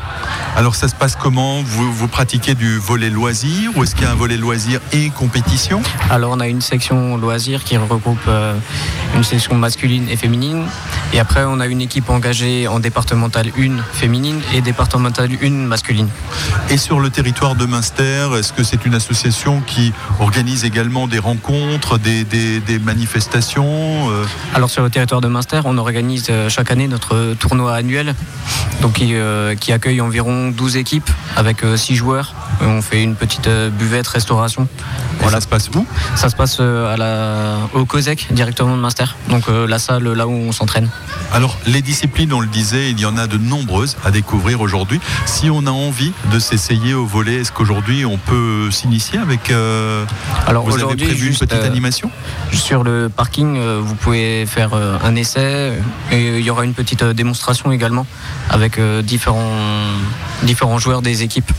Alors 0.56 0.76
ça 0.76 0.86
se 0.86 0.94
passe 0.94 1.16
comment? 1.16 1.62
Vous, 1.62 1.92
vous 1.92 2.08
pratiquez 2.08 2.54
du 2.54 2.78
volet 2.78 3.10
loisir 3.10 3.72
ou 3.76 3.82
est-ce 3.82 3.94
qu'il 3.94 4.04
y 4.04 4.06
a 4.06 4.12
un 4.12 4.14
volet 4.14 4.36
loisir 4.36 4.80
et 4.92 5.10
compétition? 5.10 5.82
Alors 6.08 6.30
on 6.32 6.40
a 6.40 6.46
une 6.46 6.60
section 6.60 7.16
loisir 7.16 7.64
qui 7.64 7.76
regroupe 7.76 8.18
euh, 8.28 8.54
une 9.16 9.24
section 9.24 9.56
masculine 9.56 10.08
et 10.08 10.16
féminine. 10.16 10.66
Et 11.12 11.18
après 11.18 11.44
on 11.46 11.58
a 11.58 11.66
une 11.66 11.80
équipe 11.80 12.10
engagée 12.10 12.68
en 12.68 12.78
départementale 12.78 13.48
1 13.58 13.82
féminine 13.92 14.40
et 14.54 14.60
départementale 14.60 15.30
1 15.42 15.50
masculine. 15.50 16.08
Et 16.70 16.76
sur 16.76 17.00
le 17.00 17.10
territoire 17.10 17.56
de 17.56 17.66
Münster, 17.66 18.28
est-ce 18.38 18.52
que 18.52 18.62
c'est 18.62 18.84
une 18.84 18.94
association 18.94 19.47
qui 19.66 19.92
organise 20.20 20.64
également 20.64 21.06
des 21.06 21.18
rencontres, 21.18 21.98
des, 21.98 22.78
manifestations 22.78 24.10
euh 24.10 24.24
Alors 24.54 24.70
sur 24.70 24.82
le 24.82 24.90
territoire 24.90 25.20
de 25.20 25.28
Münster, 25.28 25.60
on 25.64 25.78
organise 25.78 26.26
euh, 26.30 26.48
chaque 26.48 26.70
année 26.70 26.86
notre 26.86 27.34
tournoi 27.34 27.74
annuel 27.74 28.14
donc 28.80 28.94
qui, 28.94 29.14
euh, 29.14 29.54
accueille 29.68 30.00
environ 30.00 30.50
12 30.50 30.76
équipes 30.76 31.10
avec 31.36 31.58
6 31.76 31.96
joueurs. 31.96 32.34
On 32.60 32.80
fait 32.80 33.02
une 33.02 33.16
petite 33.16 33.48
buvette 33.48 34.06
restauration. 34.06 34.66
Voilà. 35.20 35.38
ça 35.38 35.40
se 35.42 35.48
passe 35.48 35.68
où? 35.74 35.84
Ça 36.14 36.30
se 36.30 36.36
passe 36.36 36.60
à 36.60 36.96
la, 36.96 37.56
au 37.74 37.84
COSEC, 37.84 38.28
directement 38.30 38.76
de 38.76 38.80
Münster. 38.80 39.04
Donc 39.28 39.48
la 39.48 39.78
salle 39.78 40.08
là 40.12 40.26
où 40.26 40.32
on 40.32 40.52
s'entraîne. 40.52 40.88
Alors 41.32 41.58
les 41.66 41.82
disciplines, 41.82 42.32
on 42.32 42.40
le 42.40 42.46
disait, 42.46 42.90
il 42.90 42.98
y 42.98 43.04
en 43.04 43.16
a 43.18 43.26
de 43.26 43.36
nombreuses 43.36 43.96
à 44.04 44.10
découvrir 44.10 44.60
aujourd'hui. 44.60 45.00
Si 45.26 45.50
on 45.50 45.66
a 45.66 45.70
envie 45.70 46.12
de 46.32 46.38
s'essayer 46.38 46.94
au 46.94 47.04
volet, 47.04 47.34
est-ce 47.34 47.52
qu'aujourd'hui 47.52 48.06
on 48.06 48.16
peut 48.16 48.70
s'initier 48.70 49.18
avec 49.18 49.37
euh, 49.50 50.04
Alors 50.46 50.64
vous 50.64 50.82
avez 50.82 50.96
prévu 50.96 51.28
une 51.28 51.34
petite 51.34 51.52
euh, 51.52 51.66
animation 51.66 52.10
Sur 52.52 52.82
le 52.84 53.08
parking, 53.08 53.56
euh, 53.56 53.80
vous 53.82 53.94
pouvez 53.94 54.46
faire 54.46 54.74
un 54.74 55.14
essai 55.16 55.72
et 56.12 56.38
il 56.38 56.44
y 56.44 56.50
aura 56.50 56.64
une 56.64 56.74
petite 56.74 57.04
démonstration 57.04 57.72
également 57.72 58.06
avec 58.50 58.80
différents, 59.02 59.56
différents 60.42 60.78
joueurs 60.78 61.02
des 61.02 61.22
équipes. 61.22 61.50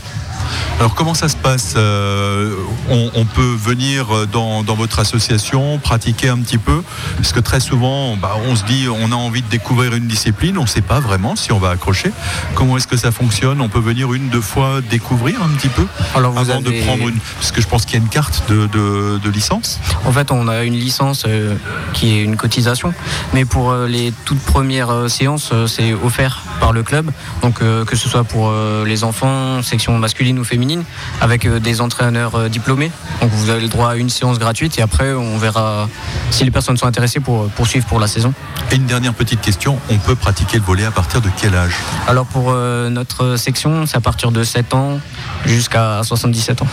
Alors 0.78 0.94
comment 0.94 1.14
ça 1.14 1.28
se 1.28 1.36
passe 1.36 1.74
euh, 1.76 2.54
on, 2.88 3.24
peut 3.24 3.54
venir 3.56 4.06
dans, 4.32 4.62
votre 4.62 4.98
association, 4.98 5.78
pratiquer 5.78 6.28
un 6.28 6.38
petit 6.38 6.58
peu, 6.58 6.82
parce 7.16 7.32
que 7.32 7.40
très 7.40 7.60
souvent, 7.60 8.16
bah, 8.16 8.36
on 8.48 8.56
se 8.56 8.64
dit, 8.64 8.86
on 8.88 9.12
a 9.12 9.14
envie 9.14 9.42
de 9.42 9.48
découvrir 9.48 9.94
une 9.94 10.06
discipline, 10.06 10.58
on 10.58 10.62
ne 10.62 10.66
sait 10.66 10.80
pas 10.80 11.00
vraiment 11.00 11.36
si 11.36 11.52
on 11.52 11.58
va 11.58 11.70
accrocher. 11.70 12.10
Comment 12.54 12.76
est-ce 12.76 12.86
que 12.86 12.96
ça 12.96 13.12
fonctionne? 13.12 13.60
On 13.60 13.68
peut 13.68 13.80
venir 13.80 14.12
une, 14.12 14.28
deux 14.28 14.40
fois 14.40 14.80
découvrir 14.80 15.42
un 15.42 15.48
petit 15.50 15.68
peu 15.68 15.86
Alors 16.14 16.36
avant 16.38 16.60
de 16.60 16.70
prendre 16.82 17.08
une, 17.08 17.18
parce 17.36 17.52
que 17.52 17.60
je 17.60 17.68
pense 17.68 17.84
qu'il 17.84 17.98
y 17.98 18.00
a 18.00 18.04
une 18.04 18.10
carte 18.10 18.50
de, 18.50 19.30
licence. 19.30 19.78
En 20.04 20.12
fait, 20.12 20.32
on 20.32 20.48
a 20.48 20.64
une 20.64 20.74
licence 20.74 21.24
euh, 21.28 21.54
qui 21.92 22.18
est 22.18 22.22
une 22.22 22.36
cotisation, 22.36 22.92
mais 23.32 23.44
pour 23.44 23.70
euh, 23.70 23.86
les 23.86 24.12
toutes 24.24 24.40
premières 24.40 25.08
séances, 25.08 25.52
c'est 25.66 25.92
offert 25.92 26.42
par 26.58 26.72
le 26.72 26.82
club. 26.82 27.10
Donc 27.42 27.60
que 27.60 27.96
ce 27.96 28.08
soit 28.08 28.24
pour 28.24 28.52
les 28.84 29.04
enfants, 29.04 29.62
section 29.62 29.96
masculine 29.98 30.38
ou 30.40 30.44
féminine 30.44 30.84
avec 31.20 31.46
euh, 31.46 31.60
des 31.60 31.80
entraîneurs 31.80 32.34
euh, 32.34 32.48
diplômés. 32.48 32.90
Donc 33.20 33.30
vous 33.30 33.50
avez 33.50 33.60
le 33.60 33.68
droit 33.68 33.90
à 33.90 33.96
une 33.96 34.10
séance 34.10 34.38
gratuite 34.38 34.78
et 34.78 34.82
après 34.82 35.12
on 35.12 35.38
verra 35.38 35.88
si 36.30 36.44
les 36.44 36.50
personnes 36.50 36.76
sont 36.76 36.86
intéressées 36.86 37.20
pour 37.20 37.48
poursuivre 37.50 37.86
pour 37.86 38.00
la 38.00 38.06
saison. 38.06 38.32
Et 38.70 38.76
une 38.76 38.86
dernière 38.86 39.14
petite 39.14 39.40
question, 39.40 39.78
on 39.90 39.98
peut 39.98 40.14
pratiquer 40.14 40.58
le 40.58 40.64
volet 40.64 40.84
à 40.84 40.90
partir 40.90 41.20
de 41.20 41.28
quel 41.36 41.54
âge? 41.54 41.74
Alors 42.06 42.26
pour 42.26 42.50
euh, 42.50 42.88
notre 42.88 43.36
section, 43.36 43.86
c'est 43.86 43.96
à 43.96 44.00
partir 44.00 44.30
de 44.32 44.42
7 44.44 44.74
ans 44.74 45.00
jusqu'à 45.46 46.02
77 46.02 46.62
ans. 46.62 46.68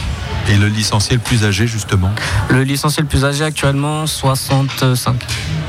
Et 0.50 0.56
le 0.56 0.68
licencié 0.68 1.16
le 1.16 1.22
plus 1.22 1.44
âgé 1.44 1.68
justement? 1.68 2.12
Le 2.50 2.64
licencié 2.64 3.02
le 3.02 3.08
plus 3.08 3.26
âgé 3.26 3.44
actuellement 3.44 4.08
65. 4.08 5.16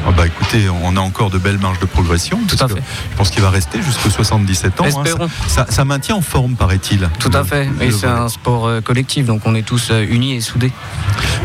Ah 0.06 0.12
bah 0.16 0.26
écoutez, 0.26 0.68
on 0.68 0.96
a 0.96 1.00
encore 1.00 1.30
de 1.30 1.38
belles 1.38 1.58
marges 1.58 1.80
de 1.80 1.86
progression. 1.86 2.38
Tout 2.46 2.56
à 2.64 2.68
fait. 2.68 2.82
Je 3.10 3.16
pense 3.16 3.30
qu'il 3.30 3.42
va 3.42 3.50
rester 3.50 3.82
jusqu'à 3.82 4.10
77 4.10 4.80
ans. 4.80 4.84
Hein. 4.86 5.28
Ça, 5.68 5.84
maintient 5.84 6.16
en 6.16 6.20
forme, 6.20 6.54
paraît-il. 6.54 7.08
Tout 7.18 7.30
à 7.32 7.44
fait. 7.44 7.68
Et 7.80 7.90
c'est 7.90 8.06
un 8.06 8.28
sport 8.28 8.66
euh, 8.66 8.80
collectif, 8.80 9.26
donc 9.26 9.42
on 9.44 9.54
est 9.54 9.62
tous 9.62 9.88
euh, 9.90 10.06
unis 10.08 10.34
et 10.34 10.40
soudés. 10.40 10.72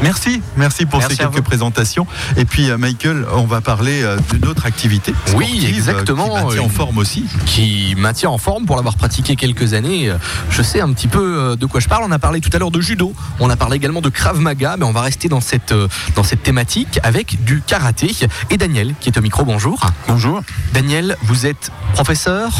Merci, 0.02 0.42
merci 0.56 0.86
pour 0.86 1.02
ces 1.04 1.16
quelques 1.16 1.42
présentations. 1.42 2.06
Et 2.38 2.46
puis 2.46 2.70
euh, 2.70 2.78
Michael, 2.78 3.26
on 3.34 3.46
va 3.46 3.62
parler 3.62 4.04
d'une 4.32 4.46
autre 4.48 4.66
activité. 4.66 5.14
Oui, 5.36 5.66
exactement. 5.68 6.28
Qui 6.28 6.46
maintient 6.46 6.62
en 6.62 6.70
forme 6.70 6.98
aussi. 6.98 7.26
Qui 7.46 7.96
maintient 7.98 8.30
en 8.30 8.38
forme 8.38 8.66
pour 8.66 8.76
l'avoir 8.76 8.96
pratiqué 8.96 9.36
quelques 9.36 9.74
années. 9.74 10.12
Je 10.50 10.62
sais 10.62 10.82
un 10.82 10.92
petit 10.94 11.08
peu 11.08 11.56
de 11.60 11.66
quoi 11.66 11.80
je 11.80 11.88
parle. 11.88 12.04
On 12.06 12.12
a 12.12 12.20
parlé 12.20 12.40
tout 12.40 12.50
à 12.54 12.60
l'heure 12.60 12.72
de 12.72 12.82
judo. 12.82 13.14
On 13.40 13.50
a 13.50 13.56
parlé 13.56 13.78
également 13.78 14.02
de 14.02 14.10
Krav 14.10 14.40
Maga, 14.40 14.76
mais 14.78 14.86
on 14.86 14.92
va 14.92 15.02
rester 15.02 15.28
dans 15.28 15.42
cette, 15.42 15.74
dans 16.16 16.24
cette 16.24 16.44
thématique 16.44 17.00
avec 17.04 17.44
du 17.44 17.62
karaté. 17.62 18.12
Et 18.50 18.58
Daniel 18.58 18.94
qui 19.00 19.10
est 19.10 19.18
au 19.18 19.22
micro. 19.22 19.44
Bonjour. 19.46 19.80
Bonjour. 20.08 20.42
Daniel, 20.74 21.18
vous 21.24 21.46
êtes 21.46 21.72
professeur? 21.94 22.52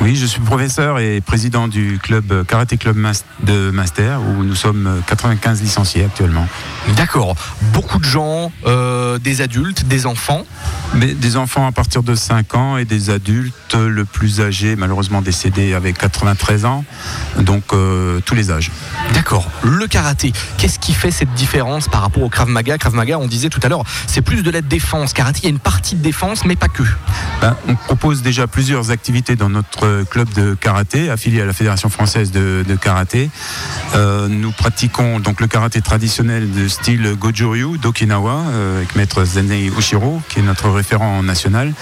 Oui, 0.00 0.16
je 0.16 0.26
suis 0.26 0.40
professeur 0.40 0.98
et 0.98 1.20
président 1.20 1.68
du 1.68 1.98
club 2.02 2.44
Karaté 2.46 2.76
Club 2.76 2.96
de 3.44 3.70
Master 3.70 4.20
où 4.20 4.42
nous 4.42 4.56
sommes 4.56 5.00
95 5.06 5.62
licenciés 5.62 6.04
actuellement. 6.04 6.48
D'accord. 6.96 7.36
Beaucoup 7.72 7.98
de 7.98 8.04
gens, 8.04 8.50
euh, 8.66 9.18
des 9.18 9.42
adultes, 9.42 9.84
des 9.86 10.06
enfants? 10.06 10.44
Mais 10.94 11.14
Des 11.14 11.36
enfants 11.36 11.66
à 11.66 11.72
partir 11.72 12.02
de 12.02 12.14
5 12.14 12.54
ans 12.54 12.76
et 12.76 12.84
des 12.84 13.10
adultes, 13.10 13.74
le 13.74 14.04
plus 14.04 14.40
âgé, 14.40 14.76
malheureusement 14.76 15.22
décédé 15.22 15.72
avec 15.72 15.98
93 15.98 16.64
ans. 16.64 16.84
Donc 17.38 17.72
euh, 17.72 18.20
tous 18.26 18.34
les 18.34 18.50
âges. 18.50 18.70
D'accord. 19.14 19.48
Le 19.62 19.86
karaté, 19.86 20.32
qu'est-ce 20.58 20.78
qui 20.78 20.92
fait 20.92 21.10
cette 21.10 21.32
différence 21.34 21.88
par 21.88 22.02
rapport 22.02 22.22
au 22.22 22.28
Krav 22.28 22.48
Maga? 22.48 22.76
Krav 22.76 22.94
Maga, 22.94 23.18
on 23.18 23.26
disait 23.26 23.48
tout 23.50 23.60
à 23.62 23.68
l'heure, 23.68 23.84
c'est 24.06 24.22
plus 24.22 24.42
de 24.42 24.50
la 24.50 24.62
défense. 24.62 25.12
Karaté, 25.12 25.31
il 25.38 25.44
y 25.44 25.46
a 25.46 25.50
une 25.50 25.58
partie 25.58 25.94
de 25.94 26.02
défense, 26.02 26.44
mais 26.44 26.56
pas 26.56 26.68
que. 26.68 26.82
Ben, 27.40 27.56
on 27.68 27.74
propose 27.74 28.22
déjà 28.22 28.46
plusieurs 28.46 28.90
activités 28.90 29.36
dans 29.36 29.48
notre 29.48 30.04
club 30.04 30.32
de 30.34 30.54
karaté, 30.54 31.10
affilié 31.10 31.42
à 31.42 31.46
la 31.46 31.52
Fédération 31.52 31.88
française 31.88 32.30
de, 32.30 32.64
karaté. 32.80 33.30
Euh, 33.94 34.28
nous 34.28 34.52
pratiquons 34.52 35.20
donc 35.20 35.40
le 35.40 35.46
karaté 35.46 35.80
traditionnel 35.80 36.50
de 36.50 36.68
style 36.68 37.14
Goju-Ryu 37.18 37.78
d'Okinawa 37.78 38.44
euh, 38.48 38.76
avec 38.78 38.96
maître 38.96 39.24
Zenei 39.24 39.70
Oshiro, 39.76 40.20
qui 40.28 40.40
est 40.40 40.42
notre 40.42 40.68
référent 40.70 41.22
national. 41.22 41.72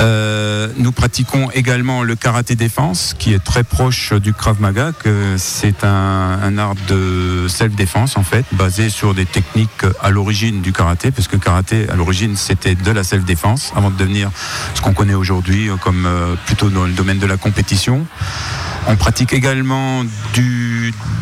Euh, 0.00 0.68
nous 0.76 0.92
pratiquons 0.92 1.50
également 1.52 2.02
le 2.02 2.16
karaté 2.16 2.56
défense, 2.56 3.14
qui 3.18 3.32
est 3.32 3.42
très 3.42 3.64
proche 3.64 4.12
du 4.12 4.32
Krav 4.32 4.60
Maga. 4.60 4.92
C'est 5.36 5.84
un, 5.84 6.58
art 6.58 6.74
de 6.88 7.46
self-défense 7.48 8.16
en 8.16 8.22
fait, 8.22 8.44
basé 8.52 8.88
sur 8.88 9.14
des 9.14 9.26
techniques 9.26 9.84
à 10.02 10.10
l'origine 10.10 10.62
du 10.62 10.72
karaté, 10.72 11.10
parce 11.10 11.28
que 11.28 11.36
karaté 11.36 11.88
à 11.88 11.96
l'origine 11.96 12.36
c'était 12.36 12.74
de 12.74 12.90
la 12.90 13.04
self-défense, 13.04 13.72
avant 13.76 13.90
de 13.90 13.96
devenir 13.96 14.30
ce 14.74 14.80
qu'on 14.80 14.94
connaît 14.94 15.14
aujourd'hui 15.14 15.70
comme 15.82 16.06
euh, 16.06 16.34
plutôt 16.46 16.70
dans 16.70 16.84
le 16.84 16.92
domaine 16.92 17.18
de 17.18 17.26
la 17.26 17.36
compétition. 17.36 18.06
On 18.86 18.96
pratique 18.96 19.32
également 19.32 20.02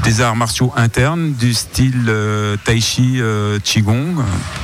des 0.02 0.20
arts 0.20 0.34
martiaux 0.34 0.72
internes, 0.76 1.32
du 1.34 1.54
style 1.54 2.06
euh, 2.08 2.56
Tai 2.64 2.80
Qigong, 3.62 4.16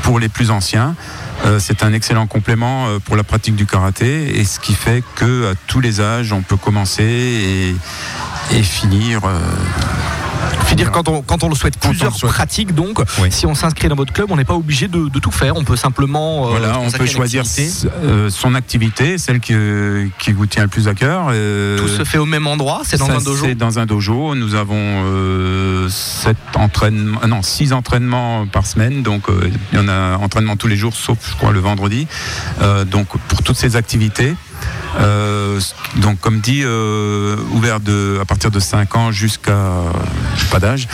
pour 0.02 0.18
les 0.18 0.28
plus 0.28 0.50
anciens. 0.50 0.96
Euh, 1.44 1.58
c'est 1.60 1.82
un 1.82 1.92
excellent 1.92 2.26
complément 2.26 2.88
euh, 2.88 2.98
pour 2.98 3.16
la 3.16 3.24
pratique 3.24 3.54
du 3.54 3.64
karaté 3.64 4.38
et 4.38 4.44
ce 4.44 4.58
qui 4.58 4.74
fait 4.74 5.04
que 5.14 5.52
à 5.52 5.54
tous 5.66 5.80
les 5.80 6.00
âges 6.00 6.32
on 6.32 6.42
peut 6.42 6.56
commencer 6.56 7.74
et, 8.50 8.62
finir 8.62 9.20
euh, 10.72 10.74
dire 10.74 10.90
quand 10.92 11.08
on, 11.08 11.22
quand 11.22 11.42
on 11.44 11.48
le 11.48 11.54
souhaite, 11.54 11.78
plusieurs 11.78 12.16
pratiques 12.16 12.74
donc. 12.74 13.00
Si 13.30 13.46
on 13.46 13.54
s'inscrit 13.54 13.88
dans 13.88 13.96
votre 13.96 14.12
club, 14.12 14.28
on 14.30 14.36
n'est 14.36 14.44
pas 14.44 14.54
obligé 14.54 14.88
de, 14.88 15.08
tout 15.18 15.30
faire. 15.30 15.56
On 15.56 15.64
peut 15.64 15.76
simplement. 15.76 16.46
Euh, 16.46 16.50
voilà, 16.50 16.78
on 16.78 16.90
peut 16.90 17.06
choisir 17.06 17.44
euh, 18.04 18.30
son 18.30 18.54
activité, 18.54 19.18
celle 19.18 19.40
qui, 19.40 19.54
qui, 20.18 20.32
vous 20.32 20.46
tient 20.46 20.62
le 20.62 20.68
plus 20.68 20.88
à 20.88 20.94
cœur. 20.94 21.28
Euh, 21.30 21.78
tout 21.78 21.88
se 21.88 22.04
fait 22.04 22.18
au 22.18 22.26
même 22.26 22.46
endroit, 22.46 22.82
c'est 22.84 22.98
dans 22.98 23.10
un 23.10 23.20
dojo 23.20 23.44
C'est 23.44 23.54
dans 23.54 23.78
un 23.78 23.86
dojo. 23.86 24.34
Nous 24.34 24.54
avons 24.54 25.88
sept 25.88 26.36
entraînements, 26.54 27.20
non, 27.26 27.42
six 27.42 27.72
entraînements 27.72 28.46
par 28.46 28.66
semaine. 28.66 29.02
Donc 29.02 29.24
il 29.72 29.78
y 29.78 29.80
en 29.80 29.88
a 29.88 30.16
entraînement 30.16 30.56
tous 30.56 30.68
les 30.68 30.76
jours, 30.76 30.94
sauf 30.94 31.18
je 31.28 31.34
crois 31.36 31.52
le 31.52 31.60
vendredi. 31.60 32.06
donc 32.86 33.08
pour 33.28 33.42
toutes 33.42 33.56
ces 33.56 33.76
activités. 33.76 34.34
Euh, 35.00 35.60
donc, 35.96 36.20
comme 36.20 36.40
dit, 36.40 36.62
euh, 36.64 37.36
ouvert 37.52 37.80
de, 37.80 38.18
à 38.20 38.24
partir 38.24 38.50
de 38.50 38.60
5 38.60 38.96
ans 38.96 39.12
jusqu'à 39.12 39.58
pas 40.50 40.58
d'âge, 40.58 40.88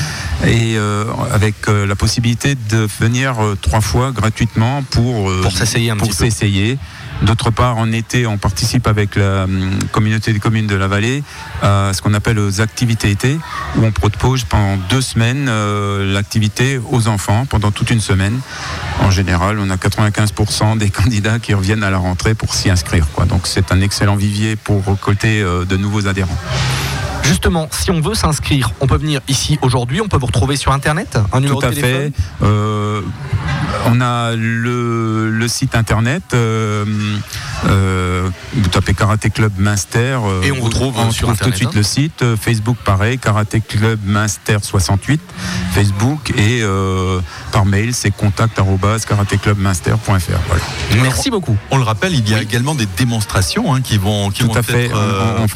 et 0.46 0.76
euh, 0.76 1.04
avec 1.32 1.54
la 1.68 1.94
possibilité 1.94 2.54
de 2.54 2.87
venir 3.00 3.37
trois 3.62 3.80
fois 3.80 4.12
gratuitement 4.12 4.82
pour, 4.90 5.30
pour 5.42 5.52
s'essayer 5.52 5.90
un 5.90 5.96
pour 5.96 6.12
s'essayer. 6.12 6.78
D'autre 7.22 7.50
part, 7.50 7.79
en 7.79 7.90
été, 7.92 8.27
on 8.27 8.38
participe 8.38 8.87
avec 8.87 9.16
la 9.16 9.44
hum, 9.44 9.79
communauté 9.92 10.33
des 10.33 10.40
communes 10.40 10.66
de 10.66 10.74
la 10.74 10.88
vallée 10.88 11.22
à 11.62 11.92
ce 11.92 12.03
qu'on 12.03 12.14
appelle 12.14 12.38
aux 12.38 12.61
activités 12.61 13.11
été, 13.11 13.38
où 13.77 13.85
on 13.85 13.92
propose 13.92 14.44
pendant 14.44 14.77
deux 14.88 15.00
semaines 15.00 15.46
euh, 15.48 16.12
l'activité 16.12 16.81
aux 16.90 17.09
enfants 17.09 17.46
pendant 17.46 17.70
toute 17.70 17.90
une 17.90 18.00
semaine. 18.00 18.40
En 19.00 19.10
général, 19.10 19.58
on 19.58 19.71
a 19.71 19.77
95% 19.77 20.79
des 20.79 20.90
candidats 20.90 21.38
qui 21.38 21.54
reviennent 21.54 21.85
à 21.85 21.90
la 21.90 21.98
rentrée 21.98 22.35
pour 22.35 22.54
s'y 22.54 22.71
inscrire. 22.71 23.06
Quoi. 23.15 23.25
Donc 23.25 23.46
c'est 23.46 23.73
un 23.73 23.81
excellent 23.81 24.17
vivier 24.17 24.56
pour 24.56 24.85
récolter 24.87 25.42
euh, 25.42 25.65
de 25.65 25.77
nouveaux 25.77 26.06
adhérents. 26.06 26.38
Justement, 27.25 27.69
si 27.71 27.90
on 27.90 28.00
veut 28.00 28.15
s'inscrire, 28.15 28.73
on 28.81 28.87
peut 28.87 28.98
venir 28.98 29.21
ici 29.29 29.58
aujourd'hui, 29.62 30.02
on 30.02 30.08
peut 30.08 30.19
vous 30.19 30.27
retrouver 30.27 30.56
sur 30.56 30.73
Internet, 30.73 31.19
un 31.33 31.40
numéro 31.40 31.60
Tout 31.60 31.67
à 31.69 31.73
fait. 31.73 32.12
Euh, 32.42 33.00
on 33.87 34.00
a 34.00 34.35
le, 34.35 35.46
site 35.48 35.74
internet, 35.74 36.22
euh, 36.32 36.85
euh, 37.66 38.28
vous 38.54 38.68
tapez 38.68 38.94
Karaté 38.94 39.28
Club 39.30 39.52
Minster. 39.58 40.18
et 40.42 40.52
on 40.52 40.60
retrouve, 40.62 40.94
sur 41.10 41.37
tout 41.37 41.50
de 41.50 41.54
suite 41.54 41.68
hein. 41.68 41.72
le 41.76 41.82
site. 41.82 42.24
Facebook 42.40 42.78
pareil, 42.85 43.18
Karaté 43.18 43.60
Club 43.60 44.00
Minster 44.04 44.56
68, 44.62 45.20
Facebook 45.72 46.32
et 46.37 46.62
par 47.52 47.66
mail 47.66 47.92
c'est 47.94 48.10
contact.karatéclubminster.fr. 48.10 50.08
Voilà. 50.08 50.62
Merci 51.02 51.30
beaucoup. 51.30 51.56
On 51.70 51.76
le 51.76 51.85
rappelle, 51.85 52.14
il 52.14 52.28
y 52.28 52.35
a 52.35 52.42
également 52.42 52.74
des 52.74 52.87
démonstrations 52.96 53.74
hein, 53.74 53.80
qui 53.82 53.98
vont, 53.98 54.30
qui 54.30 54.44
tout 54.44 54.56
à 54.56 54.62
fait. 54.62 54.87
être 54.87 54.96
on, 54.96 55.46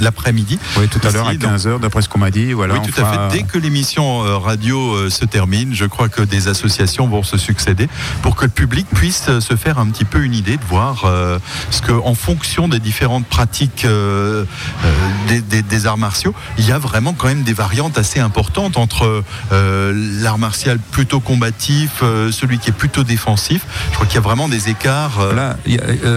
l'après-midi. 0.00 0.58
Oui, 0.78 0.88
tout 0.88 1.00
à 1.06 1.10
l'heure 1.10 1.28
à 1.28 1.34
15h, 1.34 1.80
d'après 1.80 2.02
ce 2.02 2.08
qu'on 2.08 2.18
m'a 2.18 2.30
dit. 2.30 2.52
Voilà, 2.52 2.74
oui, 2.74 2.80
tout 2.82 3.00
à 3.00 3.04
fait. 3.10 3.18
Dès 3.38 3.42
que 3.44 3.56
l'émission 3.58 4.18
radio 4.38 5.08
se 5.08 5.24
termine, 5.24 5.74
je 5.74 5.86
crois 5.86 6.08
que 6.08 6.20
des 6.22 6.48
associations 6.48 6.73
vont 6.82 7.22
se 7.22 7.38
succéder 7.38 7.88
pour 8.22 8.36
que 8.36 8.44
le 8.44 8.50
public 8.50 8.86
puisse 8.94 9.38
se 9.40 9.56
faire 9.56 9.78
un 9.78 9.86
petit 9.86 10.04
peu 10.04 10.22
une 10.22 10.34
idée 10.34 10.56
de 10.56 10.64
voir 10.64 11.04
euh, 11.04 11.38
ce 11.70 11.82
que, 11.82 11.92
en 11.92 12.14
fonction 12.14 12.68
des 12.68 12.78
différentes 12.78 13.26
pratiques 13.26 13.84
euh, 13.84 14.44
euh, 14.84 15.40
des, 15.68 15.86
arts 15.86 15.98
martiaux, 15.98 16.34
il 16.58 16.66
y 16.66 16.72
a 16.72 16.78
vraiment 16.78 17.12
quand 17.12 17.26
même 17.26 17.42
des 17.42 17.52
variantes 17.52 17.98
assez 17.98 18.20
importantes 18.20 18.76
entre 18.76 19.22
l'art 19.50 20.38
martial 20.38 20.78
plutôt 20.78 21.20
combatif, 21.20 22.02
celui 22.30 22.58
qui 22.58 22.70
est 22.70 22.74
plutôt 22.74 23.02
défensif. 23.02 23.66
Je 23.90 23.94
crois 23.94 24.06
qu'il 24.06 24.14
y 24.14 24.18
a 24.18 24.22
vraiment 24.22 24.48
des 24.48 24.68
écarts. 24.68 25.18
Voilà, 25.18 25.56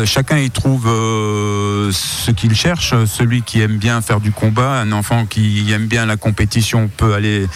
chacun 0.05 0.37
y 0.37 0.49
trouve 0.49 0.85
ce 0.85 2.31
qu'il 2.31 2.55
cherche. 2.55 2.93
Celui 3.05 3.41
qui 3.41 3.61
aime 3.61 3.77
bien 3.77 4.01
faire 4.01 4.19
du 4.19 4.31
combat, 4.31 4.79
un 4.79 4.91
enfant 4.91 5.25
qui 5.25 5.69
aime 5.71 5.87
bien 5.87 6.05
la 6.05 6.17
compétition 6.17 6.89
peut 6.95 7.13
aller 7.13 7.47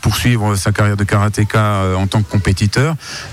poursuivre 0.00 0.56
sa 0.56 0.72
carrière 0.72 0.96
de 0.96 1.04
karatéka 1.04 1.82
en 1.96 2.06
tant 2.06 2.22
que 2.22 2.30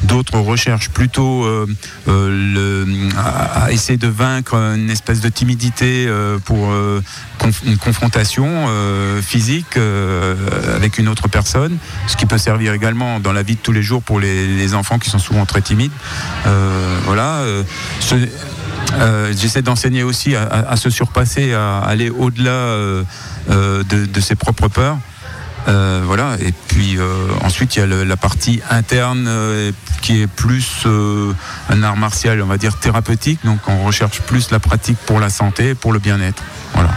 D'autres 0.03 0.39
recherchent 0.39 0.89
plutôt 0.89 1.43
euh, 1.43 1.67
euh, 2.07 3.09
à, 3.17 3.71
essayer 3.71 3.97
de 3.97 4.07
vaincre 4.07 4.55
une 4.55 4.89
espèce 4.89 5.21
de 5.21 5.29
timidité 5.29 6.05
euh, 6.07 6.39
pour 6.39 6.73
une 7.65 7.77
confrontation 7.77 8.67
physique 9.21 9.77
avec 10.75 10.97
une 10.97 11.07
autre 11.07 11.27
personne, 11.27 11.77
ce 12.07 12.15
qui 12.15 12.25
peut 12.25 12.37
servir 12.37 12.73
également 12.73 13.19
dans 13.19 13.33
la 13.33 13.43
vie 13.43 13.55
de 13.55 13.61
tous 13.61 13.71
les 13.71 13.81
jours 13.81 14.03
pour 14.03 14.19
les, 14.19 14.73
enfants 14.73 14.99
qui 14.99 15.09
sont 15.09 15.19
souvent 15.19 15.45
très 15.45 15.61
timides. 15.61 15.91
voilà. 17.05 17.43
J'essaie 19.31 19.61
d'enseigner 19.61 20.03
aussi 20.03 20.35
à, 20.35 20.75
se 20.75 20.89
surpasser, 20.89 21.53
à 21.53 21.79
aller 21.79 22.09
au-delà 22.09 22.75
de, 23.49 24.19
ses 24.19 24.35
propres 24.35 24.67
peurs. 24.67 24.97
Euh, 25.67 26.01
voilà. 26.05 26.37
Et 26.39 26.51
puis 26.67 26.97
euh, 26.97 27.27
ensuite, 27.43 27.75
il 27.75 27.79
y 27.79 27.81
a 27.83 27.85
la 27.85 28.17
partie 28.17 28.61
interne 28.69 29.25
euh, 29.27 29.71
qui 30.01 30.21
est 30.21 30.27
plus 30.27 30.85
un 31.69 31.83
art 31.83 31.97
martial, 31.97 32.41
on 32.41 32.47
va 32.47 32.57
dire 32.57 32.77
thérapeutique. 32.77 33.39
Donc 33.45 33.59
on 33.67 33.83
recherche 33.83 34.21
plus 34.21 34.51
la 34.51 34.59
pratique 34.59 34.97
pour 35.05 35.19
la 35.19 35.29
santé, 35.29 35.75
pour 35.75 35.93
le 35.93 35.99
bien-être. 35.99 36.43
Voilà. 36.73 36.91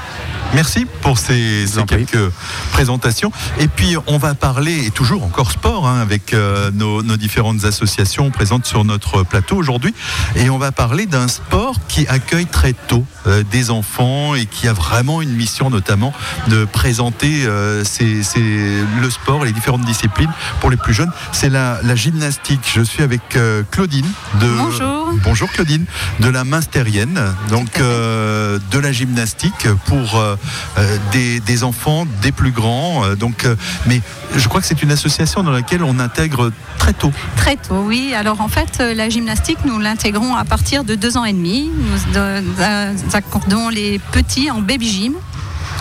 Merci 0.55 0.87
pour 1.03 1.19
ces, 1.19 1.65
quelques 1.89 2.31
présentations. 2.71 3.33
Et 3.59 3.67
puis, 3.67 3.97
on 4.07 4.19
va 4.19 4.35
parler, 4.35 4.87
et 4.87 4.91
toujours 4.93 5.25
encore 5.25 5.51
sport, 5.51 5.89
hein, 5.89 6.01
avec 6.01 6.33
euh, 6.33 6.71
nos, 6.71 7.03
différentes 7.17 7.65
associations 7.65 8.31
présentes 8.31 8.65
sur 8.65 8.85
notre 8.85 9.25
plateau 9.25 9.57
aujourd'hui. 9.57 9.93
Et 10.37 10.51
on 10.51 10.59
va 10.59 10.71
parler 10.71 11.07
d'un 11.07 11.27
sport 11.27 11.75
qui 11.89 12.07
accueille 12.07 12.47
très 12.47 12.73
tôt 12.73 13.05
euh, 13.27 13.43
des 13.51 13.71
enfants 13.71 14.37
et 14.37 14.47
qui 14.47 14.69
a 14.69 14.73
vraiment 14.73 15.23
une 15.23 15.33
mission, 15.33 15.71
notamment, 15.71 16.13
de 16.47 16.65
présenter 16.65 17.43
euh, 17.47 17.83
le 19.03 19.11
sport, 19.11 19.45
les 19.45 19.53
différentes 19.53 19.85
disciplines 19.85 20.33
pour 20.61 20.71
les 20.71 20.77
plus 20.77 20.95
jeunes. 20.95 21.11
C'est 21.33 21.51
la, 21.51 21.81
gymnastique. 21.97 22.61
Je 22.73 22.83
suis 22.83 23.03
avec 23.03 23.37
Claudine. 23.73 24.07
De, 24.41 24.47
bonjour. 24.47 25.11
Bonjour 25.25 25.51
Claudine, 25.51 25.85
de 26.21 26.29
la 26.29 26.45
Minstérienne, 26.45 27.21
donc 27.51 27.79
de 27.79 28.79
la 28.79 28.93
gymnastique 28.93 29.69
pour 29.87 30.21
euh, 30.79 30.99
des, 31.13 31.65
enfants, 31.65 32.07
des 32.23 32.33
plus 32.33 32.51
grands. 32.51 33.05
Euh, 33.05 33.15
euh, 33.45 33.57
mais 33.87 34.01
je 34.37 34.49
crois 34.49 34.61
que 34.61 34.67
c'est 34.67 34.83
une 34.83 34.91
association 34.91 35.43
dans 35.43 35.51
laquelle 35.51 35.83
on 35.83 35.99
intègre 35.99 36.53
très 36.79 36.93
tôt. 36.93 37.13
Très 37.37 37.57
tôt, 37.57 37.83
oui. 37.85 38.13
Alors 38.15 38.41
en 38.41 38.49
fait, 38.49 38.81
la 38.81 39.09
gymnastique, 39.09 39.59
nous 39.65 39.79
l'intégrons 39.79 40.35
à 40.35 40.45
partir 40.45 40.85
de 40.85 40.95
deux 40.95 41.17
ans 41.17 41.25
et 41.25 41.33
demi. 41.33 41.71
Nous 41.71 43.15
accordons 43.15 43.69
les 43.69 43.99
petits 44.13 44.51
en 44.51 44.61
baby 44.61 44.89
gym. 44.89 45.15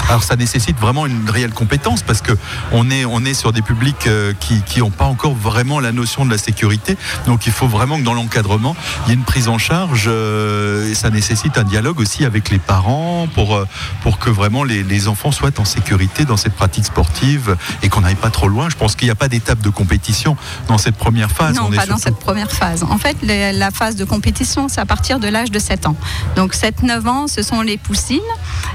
Alors 0.10 0.24
ça 0.24 0.36
nécessite 0.36 0.78
vraiment 0.80 1.06
une 1.06 1.30
réelle 1.30 1.54
compétence 1.54 2.02
parce 2.02 2.22
que 2.22 2.34
on 2.72 2.90
est, 2.92 3.06
on 3.06 3.24
est 3.26 3.34
sur 3.34 3.52
des 3.52 3.62
publics 3.62 4.08
euh, 4.08 4.34
qui 4.40 4.80
n'ont 4.80 4.92
pas 4.92 5.06
encore 5.06 5.34
vraiment 5.34 5.80
la 5.80 5.92
notion 5.92 6.26
de 6.26 6.32
la 6.32 6.38
sécurité. 6.38 6.98
Donc 7.26 7.46
il 7.46 7.52
faut 7.52 7.68
vraiment 7.68 7.98
que 7.98 8.04
dans 8.04 8.14
l'encadrement, 8.14 8.76
il 9.06 9.10
y 9.10 9.12
ait 9.12 9.16
une 9.16 9.24
prise 9.24 9.48
en 9.48 9.58
charge 9.58 10.06
euh, 10.08 10.90
et 10.90 10.96
ça 10.96 11.10
nécessite 11.10 11.58
un 11.58 11.64
dialogue 11.64 12.00
aussi 12.00 12.26
avec 12.26 12.50
les 12.50 12.60
parents 12.60 13.28
pour, 13.34 13.56
euh, 13.56 13.68
pour 14.02 14.20
que 14.20 14.30
vraiment 14.30 14.64
les, 14.64 15.08
enfants 15.08 15.32
soient 15.32 15.60
en 15.60 15.66
sécurité 15.66 16.24
dans 16.24 16.38
cette 16.38 16.54
pratique 16.54 16.86
sportive 16.86 17.58
et 17.82 17.90
qu'on 17.90 18.02
n'aille 18.02 18.16
pas 18.16 18.30
trop 18.30 18.48
loin. 18.48 18.70
Je 18.70 18.76
pense 18.78 18.96
qu'il 18.96 19.08
n'y 19.08 19.12
a 19.12 19.16
pas 19.16 19.28
d'étape 19.28 19.60
de 19.60 19.70
compétition 19.70 20.38
dans 20.68 20.78
cette 20.78 20.96
première 20.96 21.30
phase. 21.30 21.56
Non, 21.56 21.70
pas 21.70 21.86
dans 21.86 21.98
cette 21.98 22.20
première 22.20 22.50
phase. 22.50 22.84
En 22.84 22.98
fait, 22.98 23.18
la 23.22 23.72
phase 23.72 23.96
de 23.96 24.06
compétition, 24.06 24.70
c'est 24.70 24.80
à 24.80 24.86
partir 24.86 25.20
de 25.20 25.28
l'âge 25.28 25.52
de 25.52 25.60
7 25.60 25.88
ans. 25.88 25.96
Donc 26.38 26.54
7-9 26.54 27.08
ans, 27.08 27.28
ce 27.28 27.42
sont 27.42 27.62
les 27.62 27.78
poussines. 27.78 28.20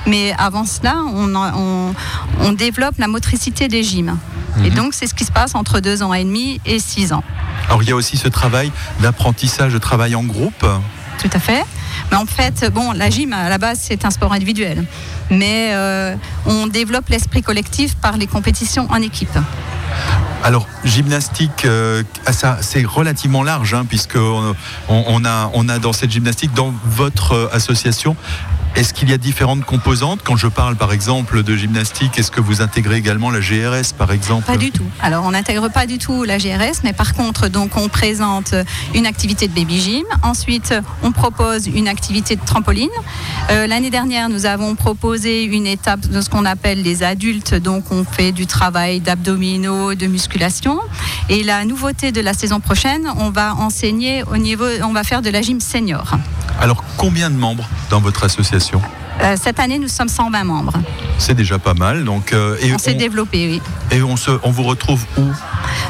Mais 0.06 0.34
avant 0.38 0.66
cela, 0.66 0.96
on, 1.14 1.17
développe 2.52 2.98
la 2.98 3.08
motricité 3.08 3.68
des 3.68 3.82
gyms. 3.82 4.16
Et 4.64 4.70
mhm. 4.70 4.76
donc, 4.76 4.94
c'est 4.94 5.06
ce 5.06 5.14
qui 5.14 5.24
se 5.24 5.32
passe 5.32 5.54
entre 5.54 5.80
deux 5.80 6.02
ans 6.02 6.12
et 6.12 6.24
demi 6.24 6.60
et 6.66 6.78
six 6.78 7.12
ans. 7.12 7.22
Alors, 7.68 7.82
il 7.82 7.88
y 7.88 7.92
a 7.92 7.96
aussi 7.96 8.16
ce 8.16 8.28
travail 8.28 8.72
d'apprentissage, 9.00 9.72
de 9.72 9.78
travail 9.78 10.14
en 10.14 10.24
groupe. 10.24 10.66
Tout 11.18 11.30
à 11.32 11.38
fait. 11.38 11.64
Mais 12.10 12.16
en 12.16 12.26
fait, 12.26 12.70
bon, 12.72 12.92
la 12.92 13.10
gym, 13.10 13.32
à 13.32 13.48
la 13.48 13.58
base, 13.58 13.78
c'est 13.82 14.04
un 14.04 14.10
sport 14.10 14.32
individuel. 14.32 14.84
Mais 15.30 15.70
euh, 15.72 16.14
on 16.46 16.66
développe 16.66 17.08
l'esprit 17.08 17.42
collectif 17.42 17.96
par 17.96 18.16
les 18.16 18.26
compétitions 18.26 18.86
en 18.90 19.02
équipe. 19.02 19.36
Alors, 20.44 20.66
gymnastique, 20.84 21.64
euh, 21.64 22.02
ça, 22.30 22.58
c'est 22.60 22.84
relativement 22.84 23.42
large, 23.42 23.74
hein, 23.74 23.84
puisque 23.88 24.16
on, 24.16 25.24
a, 25.24 25.50
on 25.52 25.68
a 25.68 25.78
dans 25.78 25.92
cette 25.92 26.10
gymnastique, 26.10 26.54
dans 26.54 26.72
votre 26.84 27.32
euh, 27.32 27.48
association, 27.52 28.16
est-ce 28.78 28.94
qu'il 28.94 29.10
y 29.10 29.12
a 29.12 29.18
différentes 29.18 29.64
composantes 29.64 30.20
Quand 30.22 30.36
je 30.36 30.46
parle 30.46 30.76
par 30.76 30.92
exemple 30.92 31.42
de 31.42 31.56
gymnastique, 31.56 32.16
est-ce 32.16 32.30
que 32.30 32.40
vous 32.40 32.62
intégrez 32.62 32.94
également 32.94 33.32
la 33.32 33.40
GRS 33.40 33.92
par 33.92 34.12
exemple 34.12 34.46
Pas 34.46 34.56
du 34.56 34.70
tout. 34.70 34.84
Alors 35.02 35.24
on 35.24 35.32
n'intègre 35.32 35.68
pas 35.68 35.84
du 35.84 35.98
tout 35.98 36.22
la 36.22 36.38
GRS, 36.38 36.82
mais 36.84 36.92
par 36.92 37.14
contre 37.14 37.48
donc 37.48 37.76
on 37.76 37.88
présente 37.88 38.54
une 38.94 39.06
activité 39.06 39.48
de 39.48 39.52
baby 39.52 39.80
gym. 39.80 40.04
Ensuite 40.22 40.72
on 41.02 41.10
propose 41.10 41.66
une 41.66 41.88
activité 41.88 42.36
de 42.36 42.40
trampoline. 42.44 42.88
Euh, 43.50 43.66
l'année 43.66 43.90
dernière 43.90 44.28
nous 44.28 44.46
avons 44.46 44.76
proposé 44.76 45.42
une 45.42 45.66
étape 45.66 46.06
de 46.06 46.20
ce 46.20 46.30
qu'on 46.30 46.44
appelle 46.44 46.80
les 46.82 47.02
adultes, 47.02 47.56
donc 47.56 47.90
on 47.90 48.04
fait 48.04 48.30
du 48.30 48.46
travail 48.46 49.00
d'abdominaux, 49.00 49.96
de 49.96 50.06
musculation. 50.06 50.78
Et 51.28 51.42
la 51.42 51.64
nouveauté 51.64 52.12
de 52.12 52.20
la 52.20 52.32
saison 52.32 52.60
prochaine, 52.60 53.08
on 53.16 53.30
va 53.30 53.56
enseigner 53.56 54.22
au 54.30 54.36
niveau, 54.36 54.66
on 54.84 54.92
va 54.92 55.02
faire 55.02 55.20
de 55.20 55.30
la 55.30 55.42
gym 55.42 55.58
senior. 55.58 56.16
Alors 56.60 56.82
combien 56.96 57.30
de 57.30 57.36
membres 57.36 57.68
dans 57.90 58.00
votre 58.00 58.24
association 58.24 58.67
euh, 59.20 59.36
cette 59.40 59.58
année, 59.58 59.78
nous 59.78 59.88
sommes 59.88 60.08
120 60.08 60.44
membres. 60.44 60.74
C'est 61.18 61.34
déjà 61.34 61.58
pas 61.58 61.74
mal. 61.74 62.04
Donc, 62.04 62.32
euh, 62.32 62.56
et 62.60 62.72
on 62.72 62.78
s'est 62.78 62.94
développé, 62.94 63.48
oui. 63.48 63.62
Et 63.90 64.02
on, 64.02 64.16
se, 64.16 64.30
on 64.42 64.50
vous 64.50 64.62
retrouve 64.62 65.04
où? 65.16 65.22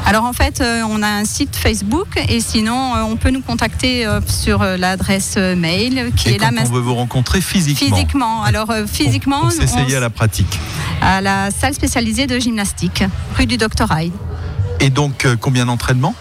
Alors 0.06 0.24
en 0.24 0.32
fait, 0.32 0.60
euh, 0.60 0.82
on 0.88 1.02
a 1.02 1.08
un 1.08 1.24
site 1.26 1.54
Facebook 1.54 2.18
et 2.28 2.40
sinon, 2.40 2.94
on 3.06 3.16
peut 3.16 3.30
nous 3.30 3.42
contacter 3.42 4.06
sur 4.26 4.62
l'adresse 4.62 5.36
mail 5.36 6.12
qui 6.16 6.30
est 6.30 6.38
là. 6.38 6.50
On 6.58 6.64
veut 6.64 6.80
vous 6.80 6.94
rencontrer 6.94 7.40
physiquement. 7.40 7.96
Physiquement. 7.96 8.42
Alors 8.42 8.72
physiquement, 8.86 9.40
on 9.44 9.50
s'essayer 9.50 9.96
à 9.96 10.00
la 10.00 10.10
pratique. 10.10 10.58
À 11.02 11.20
la 11.20 11.50
salle 11.50 11.74
spécialisée 11.74 12.26
de 12.26 12.38
gymnastique, 12.38 13.04
rue 13.36 13.46
du 13.46 13.56
Hyde. 13.56 14.12
Et 14.80 14.90
donc, 14.90 15.26
combien 15.40 15.66
d'entraînements? 15.66 16.14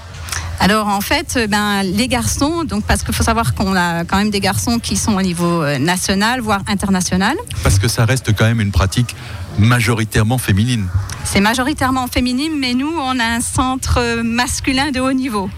Alors 0.59 0.87
en 0.87 1.01
fait, 1.01 1.35
euh, 1.37 1.47
ben, 1.47 1.83
les 1.83 2.07
garçons, 2.07 2.63
donc 2.63 2.83
parce 2.85 3.03
qu'il 3.03 3.13
faut 3.13 3.23
savoir 3.23 3.53
qu'on 3.53 3.75
a 3.75 4.05
quand 4.05 4.17
même 4.17 4.31
des 4.31 4.39
garçons 4.39 4.79
qui 4.79 4.95
sont 4.95 5.15
au 5.15 5.21
niveau 5.21 5.63
euh, 5.63 5.77
national, 5.77 6.41
voire 6.41 6.61
international. 6.67 7.35
Parce 7.63 7.79
que 7.79 7.87
ça 7.87 8.05
reste 8.05 8.35
quand 8.35 8.45
même 8.45 8.61
une 8.61 8.71
pratique 8.71 9.15
majoritairement 9.59 10.37
féminine. 10.37 10.87
C'est 11.23 11.41
majoritairement 11.41 12.07
féminine, 12.07 12.53
mais 12.57 12.73
nous, 12.73 12.91
on 12.99 13.19
a 13.19 13.25
un 13.25 13.41
centre 13.41 14.21
masculin 14.21 14.91
de 14.91 14.99
haut 14.99 15.13
niveau. 15.13 15.49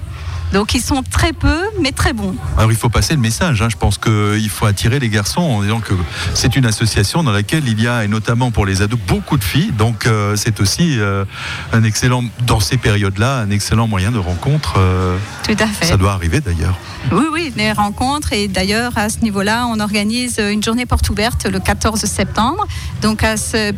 Donc 0.54 0.74
ils 0.74 0.82
sont 0.82 1.04
très 1.04 1.34
peu, 1.34 1.62
mais 1.80 1.92
très 1.92 2.14
bons. 2.14 2.36
Alors 2.58 2.72
il 2.72 2.78
faut 2.78 2.90
passer 2.90 3.14
le 3.14 3.20
message. 3.20 3.62
Hein. 3.62 3.68
Je 3.70 3.78
pense 3.78 3.98
qu'il 3.98 4.50
faut 4.50 4.66
attirer 4.66 5.00
les 5.00 5.10
garçons 5.10 5.42
en 5.42 5.62
disant 5.62 5.80
que 5.80 5.94
c'est 6.34 6.56
une 6.56 6.66
association 6.66 7.24
dans 7.24 7.32
laquelle 7.32 7.68
il 7.68 7.82
y 7.82 7.88
a, 7.88 8.04
et 8.04 8.08
notamment 8.08 8.52
pour 8.52 8.66
les 8.66 8.82
ados, 8.82 9.00
beaucoup 9.08 9.38
de 9.38 9.44
filles. 9.44 9.72
Donc 9.72 10.08
euh, 10.08 10.36
c'est 10.36 10.60
aussi 10.60 11.00
euh, 11.00 11.26
un 11.72 11.84
excellent, 11.84 12.24
dans 12.48 12.60
ces 12.60 12.78
périodes-là, 12.78 13.40
un 13.40 13.52
excellent 13.52 13.88
moyen 13.88 14.12
de 14.12 14.18
rencontre. 14.18 14.76
Euh, 14.78 15.18
Tout 15.44 15.56
à 15.60 15.68
fait. 15.68 15.86
Ça 15.86 15.98
doit 15.98 16.14
arriver 16.14 16.42
d'ailleurs. 16.42 16.78
Oui, 17.12 17.26
oui, 17.32 17.54
les 17.56 17.72
rencontres. 17.72 18.34
Et 18.34 18.48
d'ailleurs, 18.48 18.92
à 18.98 19.10
ce 19.10 19.20
niveau-là, 19.20 19.68
on 19.68 19.80
organise 19.80 20.40
une 20.40 20.62
journée 20.64 20.86
porte 20.86 21.10
ouverte 21.10 21.46
le 21.46 21.60
14 21.60 22.00
septembre. 22.02 22.68
Donc 23.02 23.24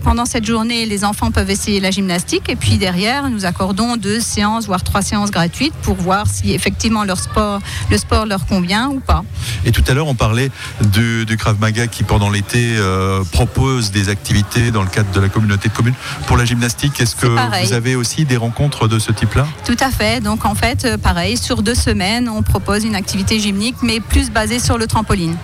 pendant 0.04 0.26
cette 0.26 0.46
journée, 0.46 0.86
les 0.86 1.04
enfants 1.04 1.32
peuvent 1.32 1.50
essayer 1.50 1.80
la 1.80 1.92
gymnastique. 1.92 2.50
Et 2.50 2.56
puis 2.56 2.78
derrière, 2.78 3.30
nous 3.30 3.46
accordons 3.46 3.98
deux 3.98 4.20
séances, 4.20 4.66
voire 4.66 4.84
trois 4.84 5.02
séances 5.02 5.32
gratuites 5.32 5.74
pour 5.84 5.96
voir 5.96 6.28
si 6.28 6.54
effectivement 6.62 7.04
leur 7.04 7.20
sport, 7.20 7.60
le 7.90 7.98
sport 7.98 8.26
leur 8.28 8.46
convient 8.46 8.90
ou 8.90 9.00
pas. 9.00 9.24
Et 9.66 9.72
tout 9.72 9.84
à 9.88 9.94
l'heure, 9.94 10.08
on 10.08 10.16
parlait 10.16 10.52
du, 10.82 11.26
Krav 11.38 11.60
Maga 11.60 11.88
qui, 11.88 12.04
pendant 12.04 12.30
l'été, 12.30 12.76
euh, 12.78 13.24
propose 13.32 13.92
des 13.92 14.10
activités 14.10 14.70
dans 14.70 14.84
le 14.84 14.90
cadre 14.90 15.12
de 15.12 15.20
la 15.20 15.30
communauté 15.30 15.70
de 15.70 15.74
communes. 15.74 15.96
Pour 16.28 16.38
la 16.38 16.46
gymnastique, 16.46 17.00
est-ce 17.02 17.16
que 17.16 17.28
vous 17.28 17.74
avez 17.74 17.96
aussi 17.96 18.26
des 18.26 18.38
rencontres 18.38 18.88
de 18.88 19.00
ce 19.00 19.12
type-là? 19.12 19.48
Tout 19.66 19.78
à 19.80 19.90
fait. 19.90 20.22
Donc, 20.22 20.46
en 20.46 20.54
fait, 20.54 20.86
euh, 20.86 20.98
pareil, 20.98 21.36
sur 21.36 21.64
deux 21.64 21.76
semaines, 21.76 22.30
on 22.30 22.44
propose 22.44 22.84
une 22.84 22.96
activité 22.96 23.40
gymnique, 23.40 23.78
mais 23.82 24.00
plus 24.00 24.30
basée 24.30 24.60
sur 24.60 24.78
le 24.78 24.86
trampoline 24.86 25.36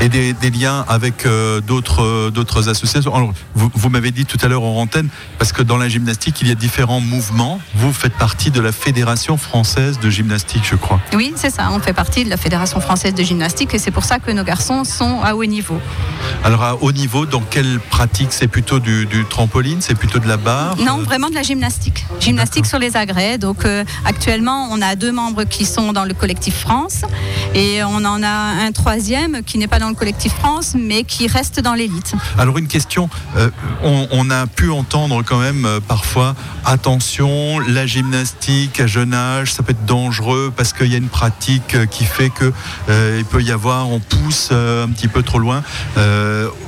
et 0.00 0.08
des, 0.08 0.50
liens 0.50 0.84
avec 0.88 1.26
euh, 1.26 1.60
d'autres 1.60 2.02
euh, 2.02 2.30
d'autres 2.30 2.68
associations. 2.68 3.14
Alors, 3.14 3.32
vous, 3.54 3.70
vous 3.74 3.88
m'avez 3.88 4.10
dit 4.10 4.24
tout 4.24 4.38
à 4.42 4.48
l'heure 4.48 4.62
en 4.62 4.80
antenne, 4.80 5.08
parce 5.38 5.52
que 5.52 5.62
dans 5.62 5.76
la 5.76 5.88
gymnastique, 5.88 6.36
il 6.40 6.48
y 6.48 6.52
a 6.52 6.54
différents 6.54 7.00
mouvements. 7.00 7.60
Vous 7.74 7.92
faites 7.92 8.14
partie 8.14 8.50
de 8.50 8.60
la 8.60 8.72
Fédération 8.72 9.36
française 9.36 9.98
de 9.98 10.08
gymnastique, 10.08 10.62
je 10.68 10.76
crois. 10.76 11.00
Oui, 11.14 11.32
c'est 11.36 11.50
ça. 11.50 11.70
On 11.72 11.80
fait 11.80 11.92
partie 11.92 12.24
de 12.24 12.30
la 12.30 12.36
Fédération 12.36 12.80
française 12.80 13.14
de 13.14 13.22
gymnastique 13.22 13.74
et 13.74 13.78
c'est 13.78 13.90
pour 13.90 14.04
ça 14.04 14.18
que 14.18 14.30
nos 14.30 14.44
garçons 14.44 14.84
sont 14.84 15.20
à 15.22 15.34
haut 15.34 15.44
niveau. 15.44 15.80
Alors, 16.44 16.62
à 16.62 16.76
haut 16.76 16.92
niveau, 16.92 17.26
dans 17.26 17.40
quelle 17.40 17.80
pratique? 17.80 18.28
C'est 18.30 18.48
plutôt 18.48 18.78
du, 18.78 19.08
trampoline? 19.28 19.80
C'est 19.80 19.96
plutôt 19.96 20.20
de 20.20 20.28
la 20.28 20.36
barre? 20.36 20.76
Non, 20.78 20.98
vraiment 20.98 21.28
de 21.28 21.34
la 21.34 21.42
gymnastique. 21.42 22.06
Gymnastique 22.20 22.66
sur 22.66 22.78
les 22.78 22.96
agrès. 22.96 23.38
Donc, 23.38 23.64
euh, 23.64 23.84
actuellement, 24.04 24.68
on 24.70 24.80
a 24.80 24.94
deux 24.94 25.12
membres 25.12 25.44
qui 25.44 25.64
sont 25.64 25.92
dans 25.92 26.04
le 26.04 26.14
collectif 26.14 26.56
France 26.56 27.02
et 27.54 27.82
on 27.82 28.04
en 28.04 28.22
a 28.22 28.28
un 28.28 28.72
troisième 28.72 29.42
qui 29.42 29.58
n'est 29.58 29.66
pas 29.66 29.78
dans 29.78 29.87
le 29.88 29.94
collectif 29.94 30.32
France, 30.34 30.74
mais 30.78 31.04
qui 31.04 31.26
reste 31.26 31.60
dans 31.60 31.74
l'élite. 31.74 32.14
Alors 32.38 32.58
une 32.58 32.68
question, 32.68 33.08
euh, 33.36 33.50
on, 33.82 34.30
a 34.30 34.46
pu 34.46 34.70
entendre 34.70 35.22
quand 35.22 35.38
même 35.38 35.64
euh, 35.64 35.80
parfois, 35.80 36.34
attention, 36.64 37.58
la 37.60 37.86
gymnastique 37.86 38.80
à 38.80 38.86
jeune 38.86 39.14
âge, 39.14 39.52
ça 39.52 39.62
peut 39.62 39.72
être 39.72 39.86
dangereux 39.86 40.52
parce 40.54 40.72
qu'il 40.72 40.88
y 40.88 40.94
a 40.94 40.98
une 40.98 41.08
pratique 41.08 41.74
euh, 41.74 41.86
qui 41.86 42.04
fait 42.04 42.30
que 42.30 42.52
il 42.88 43.24
peut 43.24 43.42
y 43.42 43.52
avoir, 43.52 43.88
on 43.90 44.00
pousse 44.00 44.50
un 44.50 44.88
petit 44.88 45.08
peu 45.08 45.22
trop 45.22 45.38
loin. 45.38 45.62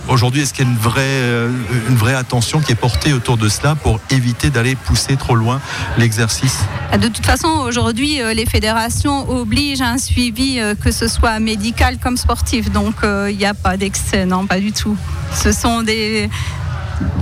Aujourd'hui, 0.08 0.42
est-ce 0.42 0.52
qu'il 0.52 0.64
y 0.64 0.68
a 0.68 0.70
une 0.70 0.78
vraie, 0.78 1.48
une 1.88 1.96
vraie 1.96 2.14
attention 2.14 2.60
qui 2.60 2.72
est 2.72 2.76
portée 2.76 3.12
autour 3.12 3.36
de 3.36 3.48
cela 3.48 3.74
pour 3.74 4.00
éviter 4.10 4.50
d'aller 4.50 4.74
pousser 4.74 5.16
trop 5.16 5.34
loin 5.34 5.60
l'exercice? 5.98 6.60
De 6.98 7.08
toute 7.08 7.24
façon, 7.24 7.48
aujourd'hui, 7.48 8.18
les 8.34 8.46
fédérations 8.46 9.28
obligent 9.30 9.82
un 9.82 9.98
suivi, 9.98 10.60
que 10.80 10.90
ce 10.90 11.08
soit 11.08 11.38
médical 11.40 11.98
comme 11.98 12.16
sportif. 12.16 12.70
Donc, 12.70 12.96
il 13.28 13.36
n'y 13.36 13.46
a 13.46 13.54
pas 13.54 13.76
d'excès, 13.76 14.26
non, 14.26 14.46
pas 14.46 14.61
du 14.61 14.72
tout. 14.72 14.96
Ce 15.34 15.52
sont 15.52 15.82
des, 15.82 16.28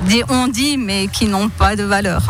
des 0.06 0.24
on-dit, 0.28 0.76
mais 0.76 1.08
qui 1.08 1.26
n'ont 1.26 1.48
pas 1.48 1.76
de 1.76 1.82
valeur. 1.82 2.22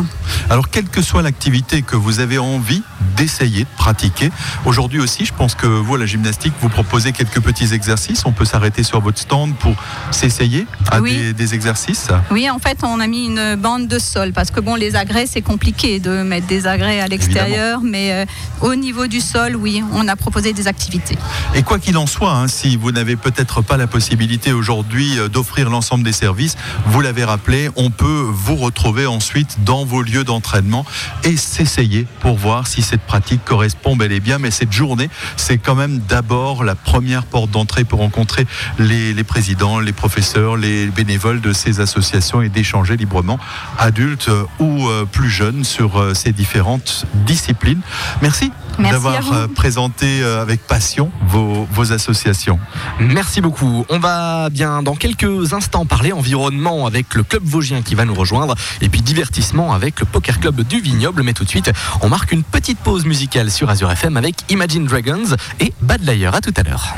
Alors, 0.50 0.70
quelle 0.70 0.88
que 0.88 1.02
soit 1.02 1.22
l'activité 1.22 1.82
que 1.82 1.96
vous 1.96 2.20
avez 2.20 2.38
envie 2.38 2.82
d'essayer 3.16 3.64
de 3.64 3.68
pratiquer, 3.76 4.30
aujourd'hui 4.64 5.01
aussi, 5.01 5.24
je 5.24 5.32
pense 5.32 5.55
que 5.55 5.66
vous, 5.66 5.94
à 5.94 5.99
la 5.99 6.07
gymnastique, 6.07 6.53
vous 6.61 6.68
proposez 6.68 7.12
quelques 7.12 7.40
petits 7.40 7.72
exercices. 7.74 8.24
On 8.26 8.32
peut 8.32 8.44
s'arrêter 8.44 8.82
sur 8.82 9.01
votre 9.01 9.18
stand 9.18 9.55
pour 9.57 9.74
s'essayer 10.11 10.66
à 10.90 11.01
des, 11.01 11.55
exercices. 11.55 12.09
Oui, 12.30 12.51
en 12.51 12.59
fait, 12.59 12.78
on 12.82 13.01
a 13.01 13.07
mis 13.07 13.26
une 13.26 13.55
bande 13.57 13.88
de 13.88 13.99
sol 13.99 14.32
parce 14.32 14.51
que 14.51 14.61
bon, 14.61 14.74
les 14.74 14.96
agrès, 14.96 15.26
c'est 15.26 15.40
compliqué 15.40 15.99
de 15.99 16.22
mettre 16.22 16.46
des 16.46 16.66
agrès 16.66 17.01
à 17.01 17.09
l'extérieur, 17.09 17.80
mais 17.82 18.12
euh, 18.12 18.24
au 18.61 18.74
niveau 18.74 19.07
du 19.07 19.20
sol, 19.20 19.57
oui, 19.57 19.82
on 19.92 20.07
a 20.09 20.16
proposé 20.16 20.53
des 20.53 20.68
activités. 20.68 21.16
Et 21.55 21.62
quoi 21.62 21.78
qu'il 21.78 21.96
en 21.96 22.07
soit, 22.07 22.32
hein, 22.32 22.49
si 22.49 22.76
vous 22.76 22.92
n'avez 22.92 23.16
peut-être 23.16 23.62
pas 23.62 23.76
la 23.76 23.86
possibilité 23.86 24.53
aujourd'hui 24.53 25.18
euh, 25.18 25.28
d'offrir 25.28 25.70
l'ensemble 25.70 26.05
des 26.05 26.12
services, 26.12 26.57
vous 26.86 27.01
l'avez 27.01 27.24
rappelé, 27.24 27.70
on 27.76 27.90
peut 27.90 28.26
vous 28.30 28.57
retrouver 28.57 29.07
ensuite 29.07 29.64
dans 29.64 29.84
vos 29.84 30.03
lieux 30.03 30.24
d'entraînement 30.24 30.84
et 31.24 31.36
s'essayer 31.36 32.07
pour 32.20 32.36
voir 32.36 32.66
si 32.66 32.82
cette 32.89 33.03
pratique 33.03 33.45
correspond 33.45 33.97
bel 33.97 34.12
et 34.12 34.20
bien. 34.20 34.39
Mais 34.39 34.51
cette 34.51 34.72
journée, 34.72 35.11
c'est 35.36 35.59
quand 35.59 35.74
même 35.74 35.99
d'abord 36.09 36.64
la 36.64 36.74
première 36.74 37.24
porte 37.24 37.51
d'entrée 37.51 37.84
pour 37.84 38.01
rencontrer 38.01 38.47
les, 38.78 39.24
présidents, 39.24 39.78
les 39.78 39.93
professeurs, 39.93 40.57
les 40.57 40.86
bénévoles 40.86 41.41
de 41.41 41.53
ces 41.53 41.80
associations 41.80 42.41
et 42.41 42.49
d'échanger 42.49 42.97
librement, 42.97 43.39
adultes 43.78 44.30
ou 44.59 44.89
euh, 44.89 45.05
plus 45.05 45.28
jeunes, 45.28 45.64
sur 45.64 46.01
euh, 46.01 46.14
ces 46.14 46.32
différentes 46.32 47.05
disciplines. 47.26 47.80
Merci, 48.22 48.53
d'avoir 48.79 49.33
euh, 49.33 49.47
présenté 49.49 50.22
avec 50.22 50.66
passion 50.66 51.11
vos, 51.26 51.66
vos 51.70 51.93
associations. 51.93 52.59
Merci 53.01 53.41
beaucoup. 53.41 53.85
On 53.89 53.99
va 53.99 54.51
bien 54.51 54.83
dans 54.83 54.95
quelques 54.95 55.53
instants 55.53 55.87
parler 55.87 56.12
environnement 56.12 56.87
avec 56.87 57.14
le 57.14 57.22
club 57.22 57.43
vosgien 57.45 57.83
qui 57.83 57.95
va 57.95 58.05
nous 58.05 58.14
rejoindre 58.14 58.55
et 58.81 58.89
puis 58.89 59.03
divertissement 59.03 59.72
avec 59.72 60.01
le 60.01 60.07
Poker 60.07 60.41
Club 60.41 60.61
du 60.62 60.81
Vignoble. 60.81 61.22
Mais 61.22 61.33
tout 61.33 61.45
de 61.45 61.49
suite, 61.49 61.70
on 62.01 62.09
marque 62.09 62.33
une 62.33 62.43
petite 62.43 62.79
pause 62.79 63.05
musicale 63.05 63.51
sur 63.51 63.68
Azure 63.70 63.91
FM 63.91 64.16
avec 64.16 64.37
Imagine 64.51 64.87
Dragons 64.87 65.37
et 65.61 65.72
Bad 65.81 66.05
Liar. 66.05 66.35
À 66.35 66.41
tout 66.41 66.55
à 66.57 66.62
l'heure. 66.62 66.95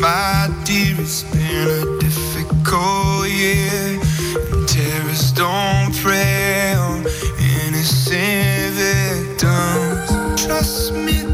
my 0.00 0.48
dear, 0.64 0.96
it's 0.98 1.22
been 1.24 1.68
a 1.68 1.98
difficult 2.00 3.28
year. 3.28 4.00
Don't 5.36 5.92
innocent 7.38 8.74
victims. 8.74 10.44
Trust 10.44 10.92
me. 10.94 11.29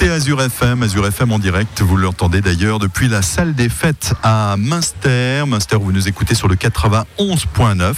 Écoutez 0.00 0.14
Azure 0.14 0.40
FM, 0.40 0.82
Azure 0.82 1.06
FM 1.08 1.32
en 1.32 1.38
direct, 1.38 1.82
vous 1.82 1.98
l'entendez 1.98 2.40
d'ailleurs 2.40 2.78
depuis 2.78 3.08
la 3.08 3.20
salle 3.20 3.54
des 3.54 3.68
fêtes 3.68 4.14
à 4.22 4.56
Münster. 4.56 5.29
Münster, 5.46 5.76
vous 5.76 5.92
nous 5.92 6.08
écoutez 6.08 6.34
sur 6.34 6.48
le 6.48 6.56
91.9. 6.56 7.94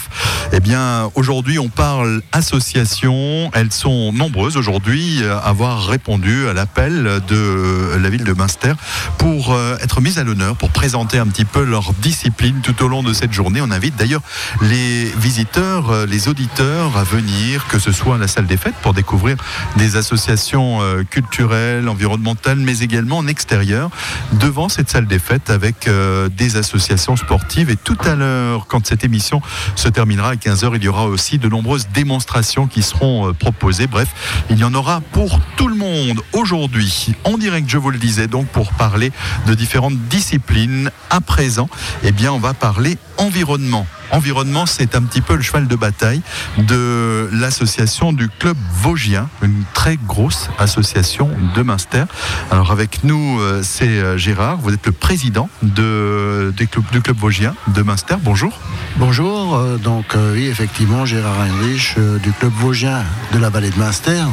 Eh 0.52 0.60
bien, 0.60 1.10
aujourd'hui, 1.14 1.58
on 1.58 1.68
parle 1.68 2.22
association. 2.32 3.50
Elles 3.54 3.72
sont 3.72 4.12
nombreuses 4.12 4.56
aujourd'hui 4.56 5.24
à 5.24 5.38
avoir 5.38 5.86
répondu 5.86 6.48
à 6.48 6.52
l'appel 6.52 7.20
de 7.28 7.96
la 8.00 8.10
ville 8.10 8.24
de 8.24 8.32
Münster 8.32 8.72
pour 9.18 9.52
euh, 9.52 9.76
être 9.80 10.00
mises 10.00 10.18
à 10.18 10.24
l'honneur, 10.24 10.56
pour 10.56 10.70
présenter 10.70 11.18
un 11.18 11.26
petit 11.26 11.44
peu 11.44 11.64
leur 11.64 11.92
discipline 11.94 12.60
tout 12.62 12.82
au 12.82 12.88
long 12.88 13.02
de 13.02 13.12
cette 13.12 13.32
journée. 13.32 13.60
On 13.60 13.70
invite 13.70 13.96
d'ailleurs 13.96 14.22
les 14.60 15.04
visiteurs, 15.18 15.90
euh, 15.90 16.06
les 16.06 16.28
auditeurs 16.28 16.96
à 16.96 17.04
venir, 17.04 17.66
que 17.68 17.78
ce 17.78 17.92
soit 17.92 18.16
à 18.16 18.18
la 18.18 18.28
salle 18.28 18.46
des 18.46 18.56
fêtes 18.56 18.74
pour 18.82 18.94
découvrir 18.94 19.36
des 19.76 19.96
associations 19.96 20.82
euh, 20.82 21.02
culturelles, 21.04 21.88
environnementales, 21.88 22.58
mais 22.58 22.80
également 22.80 23.18
en 23.18 23.26
extérieur, 23.26 23.90
devant 24.32 24.68
cette 24.68 24.90
salle 24.90 25.06
des 25.06 25.18
fêtes 25.18 25.50
avec 25.50 25.88
euh, 25.88 26.28
des 26.28 26.56
associations 26.56 27.16
sportives. 27.16 27.31
Et 27.56 27.76
tout 27.76 27.96
à 28.04 28.14
l'heure, 28.14 28.66
quand 28.66 28.86
cette 28.86 29.04
émission 29.04 29.40
se 29.74 29.88
terminera 29.88 30.30
à 30.30 30.34
15h, 30.34 30.72
il 30.76 30.84
y 30.84 30.88
aura 30.88 31.06
aussi 31.06 31.38
de 31.38 31.48
nombreuses 31.48 31.88
démonstrations 31.88 32.66
qui 32.66 32.82
seront 32.82 33.28
euh, 33.28 33.32
proposées. 33.32 33.86
Bref, 33.86 34.08
il 34.50 34.58
y 34.58 34.64
en 34.64 34.74
aura 34.74 35.00
pour 35.00 35.40
tout 35.56 35.68
le 35.68 35.74
monde 35.74 36.20
aujourd'hui, 36.34 37.14
en 37.24 37.38
direct, 37.38 37.70
je 37.70 37.78
vous 37.78 37.90
le 37.90 37.98
disais, 37.98 38.26
donc 38.26 38.48
pour 38.48 38.72
parler 38.74 39.12
de 39.46 39.54
différentes 39.54 39.96
disciplines. 40.10 40.90
À 41.08 41.22
présent, 41.22 41.70
eh 42.02 42.12
bien, 42.12 42.32
on 42.32 42.38
va 42.38 42.52
parler 42.52 42.98
environnement. 43.18 43.86
Environnement, 44.12 44.66
c'est 44.66 44.94
un 44.94 45.02
petit 45.02 45.22
peu 45.22 45.36
le 45.36 45.42
cheval 45.42 45.66
de 45.66 45.74
bataille 45.74 46.20
de 46.58 47.30
l'association 47.32 48.12
du 48.12 48.28
club 48.28 48.56
Vosgien, 48.74 49.30
une 49.42 49.64
très 49.72 49.96
grosse 49.96 50.50
association 50.58 51.30
de 51.54 51.62
Münster. 51.62 52.04
Alors 52.50 52.72
avec 52.72 53.04
nous, 53.04 53.40
euh, 53.40 53.62
c'est 53.62 53.88
euh, 53.88 54.18
Gérard, 54.18 54.58
vous 54.58 54.74
êtes 54.74 54.84
le 54.84 54.92
président 54.92 55.48
de, 55.62 56.52
du 56.56 56.68
club 56.68 57.16
Vosgien 57.16 57.54
de 57.68 57.82
Münster. 57.82 58.16
Bonjour. 58.22 58.52
Bonjour, 58.98 59.56
euh, 59.56 59.78
donc 59.78 60.14
oui, 60.34 60.46
effectivement, 60.46 61.06
Gérard 61.06 61.40
Heinrich 61.40 61.96
du 62.22 62.32
club 62.32 62.52
Vosgien 62.60 63.04
de 63.32 63.38
la 63.38 63.48
vallée 63.48 63.70
de 63.70 63.78
Münster. 63.78 64.24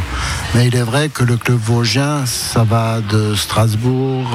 Mais 0.55 0.67
il 0.67 0.75
est 0.75 0.83
vrai 0.83 1.07
que 1.07 1.23
le 1.23 1.37
club 1.37 1.57
Vosgien, 1.57 2.25
ça 2.25 2.65
va 2.65 2.99
de 2.99 3.33
Strasbourg 3.35 4.27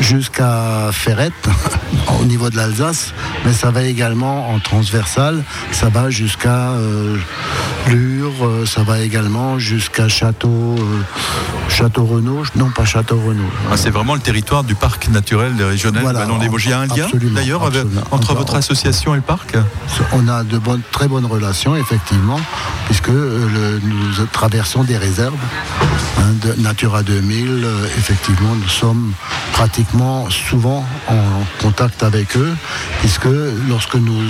jusqu'à 0.00 0.90
Ferrette, 0.92 1.48
au 2.20 2.24
niveau 2.24 2.50
de 2.50 2.56
l'Alsace, 2.56 3.12
mais 3.48 3.54
ça 3.54 3.70
va 3.70 3.82
également 3.84 4.50
en 4.50 4.58
transversal. 4.58 5.42
Ça 5.72 5.88
va 5.88 6.10
jusqu'à 6.10 6.72
euh, 6.72 7.16
Lure, 7.86 8.34
euh, 8.42 8.66
ça 8.66 8.82
va 8.82 9.00
également 9.00 9.58
jusqu'à 9.58 10.06
Château, 10.06 10.76
euh, 10.78 11.00
Château 11.70 12.04
Renault. 12.04 12.42
Non, 12.56 12.68
pas 12.68 12.84
Château 12.84 13.18
Renault. 13.18 13.48
Ah, 13.72 13.78
c'est 13.78 13.88
vraiment 13.88 14.14
le 14.14 14.20
territoire 14.20 14.64
du 14.64 14.74
parc 14.74 15.08
naturel 15.08 15.54
régional 15.62 16.02
voilà, 16.02 16.26
des 16.26 16.48
Vosges. 16.48 16.66
Il 16.66 16.70
y 16.70 16.74
a 16.74 16.80
un 16.80 16.86
lien 16.86 17.08
d'ailleurs 17.34 17.70
entre 18.10 18.34
votre 18.34 18.54
association 18.54 19.14
et 19.14 19.16
le 19.16 19.22
parc 19.22 19.56
On 20.12 20.28
a 20.28 20.44
de 20.44 20.58
bonnes, 20.58 20.82
très 20.92 21.08
bonnes 21.08 21.24
relations, 21.24 21.74
effectivement, 21.74 22.40
puisque 22.84 23.08
nous 23.08 24.26
traversons 24.30 24.84
des 24.84 24.98
réserves. 24.98 25.32
Hein, 26.18 26.34
de 26.42 26.60
Natura 26.60 27.02
2000, 27.02 27.66
effectivement, 27.96 28.54
nous 28.54 28.68
sommes 28.68 29.12
pratiquement 29.52 30.28
souvent 30.30 30.84
en 31.08 31.62
contact 31.62 32.02
avec 32.02 32.36
eux, 32.36 32.54
puisque 33.00 33.26
lorsque 33.68 33.94
nous 33.94 34.20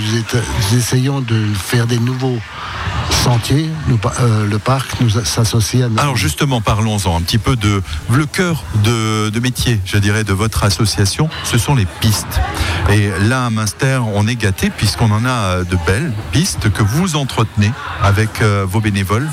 essayons 0.73 1.21
de 1.21 1.45
faire 1.53 1.87
des 1.87 1.99
nouveaux 1.99 2.39
sentiers, 3.11 3.69
euh, 4.19 4.47
le 4.47 4.59
parc 4.59 5.01
nous 5.01 5.09
s'associe 5.09 5.83
à... 5.83 6.01
Alors 6.01 6.15
justement, 6.15 6.61
parlons-en 6.61 7.17
un 7.17 7.21
petit 7.21 7.37
peu 7.37 7.55
de 7.55 7.81
le 8.11 8.25
cœur 8.25 8.63
de, 8.83 9.39
métier, 9.39 9.79
je 9.85 9.97
dirais, 9.97 10.23
de 10.23 10.33
votre 10.33 10.63
association, 10.63 11.29
ce 11.43 11.57
sont 11.57 11.75
les 11.75 11.85
pistes. 11.99 12.39
Et 12.89 13.09
là, 13.27 13.45
à 13.45 13.49
Münster, 13.49 13.99
on 14.13 14.27
est 14.27 14.35
gâté 14.35 14.69
puisqu'on 14.69 15.11
en 15.11 15.25
a 15.25 15.63
de 15.63 15.77
belles 15.85 16.13
pistes 16.31 16.71
que 16.71 16.83
vous 16.83 17.15
entretenez 17.15 17.71
avec 18.01 18.41
euh, 18.41 18.65
vos 18.67 18.81
bénévoles. 18.81 19.27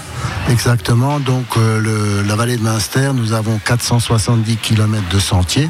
Exactement, 0.48 1.18
donc 1.18 1.44
euh, 1.56 2.22
la 2.24 2.36
vallée 2.36 2.56
de 2.56 2.62
Münster, 2.62 3.10
nous 3.14 3.32
avons 3.32 3.58
470 3.58 4.56
km 4.56 5.02
de 5.10 5.18
sentiers 5.18 5.68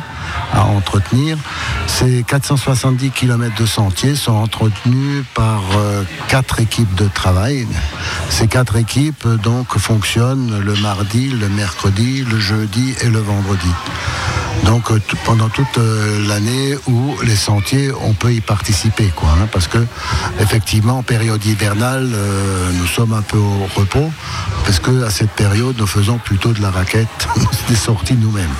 à 0.52 0.64
entretenir. 0.66 1.38
Ces 1.86 2.22
470 2.22 3.10
km 3.10 3.54
de 3.56 3.66
sentiers 3.66 4.14
sont 4.14 4.34
entretenus 4.34 5.24
par 5.34 5.62
euh, 5.76 6.02
quatre 6.28 6.60
équipes 6.60 6.94
de 6.94 7.08
travail. 7.08 7.66
Ces 8.28 8.48
quatre 8.48 8.76
équipes 8.76 9.26
donc 9.42 9.78
fonctionnent 9.78 10.60
le 10.60 10.74
mardi, 10.82 11.28
le 11.30 11.48
mercredi, 11.48 12.22
le 12.22 12.38
jeudi 12.38 12.94
et 13.00 13.08
le 13.08 13.20
vendredi. 13.20 13.70
Donc 14.64 14.90
euh, 14.90 15.00
pendant 15.24 15.48
toute 15.48 15.78
euh, 15.78 16.26
l'année 16.26 16.76
où 16.88 17.16
les 17.22 17.36
sentiers, 17.36 17.90
on 18.02 18.14
peut 18.14 18.32
y 18.32 18.40
participer, 18.40 19.10
quoi, 19.14 19.30
hein, 19.30 19.48
parce 19.52 19.68
que 19.68 19.78
effectivement 20.40 20.98
en 20.98 21.02
période 21.02 21.44
hivernale, 21.44 22.10
nous 22.72 22.86
sommes 22.86 23.12
un 23.12 23.22
peu 23.22 23.38
au 23.38 23.68
repos, 23.74 24.10
parce 24.64 24.80
que 24.80 25.04
à 25.04 25.10
cette 25.10 25.30
période, 25.30 25.76
nous 25.78 25.86
faisons 25.86 26.18
plutôt 26.18 26.52
de 26.52 26.62
la 26.62 26.70
raquette, 26.70 27.28
des 27.68 27.76
sorties 27.76 28.14
nous-mêmes. 28.14 28.54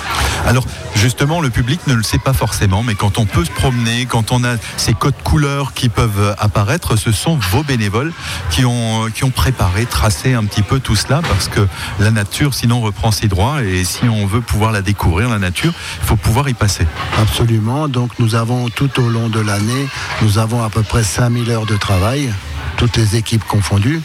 Alors 0.45 0.65
justement, 0.95 1.41
le 1.41 1.49
public 1.49 1.79
ne 1.87 1.93
le 1.93 2.03
sait 2.03 2.19
pas 2.19 2.33
forcément, 2.33 2.83
mais 2.83 2.95
quand 2.95 3.17
on 3.17 3.25
peut 3.25 3.45
se 3.45 3.51
promener, 3.51 4.05
quand 4.05 4.31
on 4.31 4.43
a 4.43 4.55
ces 4.77 4.93
codes 4.93 5.21
couleurs 5.23 5.73
qui 5.73 5.89
peuvent 5.89 6.35
apparaître, 6.39 6.95
ce 6.95 7.11
sont 7.11 7.37
vos 7.51 7.63
bénévoles 7.63 8.13
qui 8.49 8.65
ont, 8.65 9.09
qui 9.13 9.23
ont 9.23 9.29
préparé, 9.29 9.85
tracé 9.85 10.33
un 10.33 10.45
petit 10.45 10.61
peu 10.61 10.79
tout 10.79 10.95
cela, 10.95 11.21
parce 11.21 11.47
que 11.47 11.67
la 11.99 12.11
nature, 12.11 12.53
sinon, 12.53 12.81
reprend 12.81 13.11
ses 13.11 13.27
droits, 13.27 13.63
et 13.63 13.83
si 13.83 14.05
on 14.09 14.25
veut 14.25 14.41
pouvoir 14.41 14.71
la 14.71 14.81
découvrir, 14.81 15.29
la 15.29 15.39
nature, 15.39 15.73
il 16.01 16.05
faut 16.05 16.15
pouvoir 16.15 16.49
y 16.49 16.53
passer. 16.53 16.85
Absolument, 17.19 17.87
donc 17.87 18.11
nous 18.19 18.35
avons 18.35 18.69
tout 18.69 18.99
au 18.99 19.09
long 19.09 19.29
de 19.29 19.39
l'année, 19.39 19.87
nous 20.21 20.37
avons 20.37 20.63
à 20.63 20.69
peu 20.69 20.83
près 20.83 21.03
5000 21.03 21.49
heures 21.51 21.65
de 21.65 21.75
travail 21.75 22.31
toutes 22.77 22.95
les 22.97 23.15
équipes 23.15 23.43
confondues. 23.43 24.01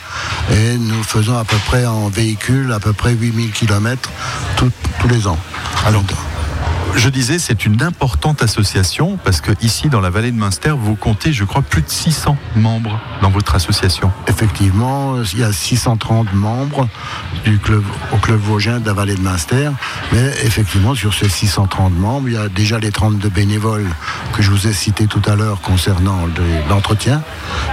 Et 0.51 0.76
nous 0.78 1.03
faisons 1.03 1.37
à 1.37 1.45
peu 1.45 1.57
près 1.66 1.87
en 1.87 2.09
véhicule 2.09 2.72
à 2.72 2.80
peu 2.80 2.93
près 2.93 3.12
8000 3.12 3.53
km 3.53 4.11
tous 4.57 4.72
les 5.09 5.26
ans. 5.26 5.39
Alors, 5.87 6.03
je 6.95 7.09
disais, 7.09 7.38
c'est 7.38 7.64
une 7.64 7.82
importante 7.82 8.43
association 8.43 9.18
parce 9.24 9.40
que 9.40 9.53
ici, 9.62 9.88
dans 9.88 10.01
la 10.01 10.11
vallée 10.11 10.30
de 10.30 10.36
Münster, 10.36 10.74
vous 10.76 10.95
comptez, 10.95 11.32
je 11.32 11.45
crois, 11.45 11.62
plus 11.62 11.82
de 11.82 11.88
600 11.88 12.36
membres 12.57 13.01
dans 13.22 13.30
votre 13.30 13.55
association. 13.55 14.12
Effectivement, 14.28 15.16
il 15.32 15.38
y 15.40 15.45
a 15.45 15.53
630 15.53 16.32
membres 16.34 16.88
du 17.45 17.59
club, 17.59 17.82
au 18.12 18.16
club 18.18 18.38
Vosgien 18.40 18.80
de 18.80 18.86
la 18.86 18.93
vallée 18.93 19.14
de 19.14 19.22
Münster. 19.22 19.70
Mais 20.12 20.32
effectivement, 20.45 20.95
sur 20.95 21.14
ces 21.14 21.28
630 21.28 21.99
membres, 21.99 22.28
il 22.28 22.34
y 22.34 22.38
a 22.38 22.49
déjà 22.49 22.78
les 22.78 22.90
32 22.90 23.28
bénévoles 23.28 23.88
que 24.32 24.43
je 24.43 24.51
vous 24.51 24.66
ai 24.66 24.72
cités 24.72 25.07
tout 25.07 25.22
à 25.26 25.34
l'heure 25.34 25.61
concernant 25.61 26.28
l'entretien 26.68 27.22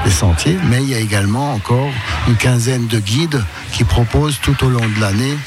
des 0.05 0.11
sentiers. 0.11 0.57
Mais 0.69 0.81
il 0.81 0.89
y 0.89 0.95
a 0.95 0.99
également 0.99 1.53
encore 1.53 1.89
une 2.27 2.35
quinzaine 2.35 2.87
de 2.87 2.99
guides 2.99 3.43
qui 3.71 3.83
proposent 3.83 4.39
tout 4.41 4.63
au 4.63 4.69
long 4.69 4.87
de 4.95 5.01
l'année 5.01 5.37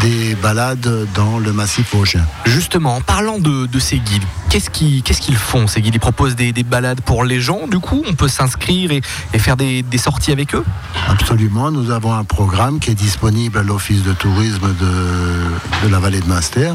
des 0.00 0.34
balades 0.34 1.06
dans 1.14 1.38
le 1.38 1.52
massif 1.52 1.94
vosgien. 1.94 2.26
Justement, 2.44 2.96
en 2.96 3.00
parlant 3.24 3.38
de, 3.38 3.78
ces 3.78 3.98
guides, 3.98 4.24
qu'est-ce 4.50 4.68
qu'ils 4.68 5.36
font 5.36 5.68
ces 5.68 5.80
guides? 5.80 5.94
Ils 5.94 6.00
proposent 6.00 6.34
des, 6.34 6.52
balades 6.64 7.00
pour 7.02 7.24
les 7.24 7.40
gens, 7.40 7.68
du 7.68 7.78
coup 7.78 8.02
On 8.08 8.14
peut 8.14 8.26
s'inscrire 8.26 8.90
et, 8.90 9.38
faire 9.38 9.56
des, 9.56 9.84
sorties 9.96 10.32
avec 10.32 10.56
eux? 10.56 10.64
Absolument, 11.08 11.70
nous 11.70 11.92
avons 11.92 12.12
un 12.12 12.24
programme 12.24 12.80
qui 12.80 12.90
est 12.90 12.96
disponible 12.96 13.58
à 13.58 13.62
l'Office 13.62 14.02
de 14.02 14.12
tourisme 14.12 14.74
de, 14.74 15.88
la 15.88 16.00
vallée 16.00 16.20
de 16.20 16.26
Master, 16.26 16.74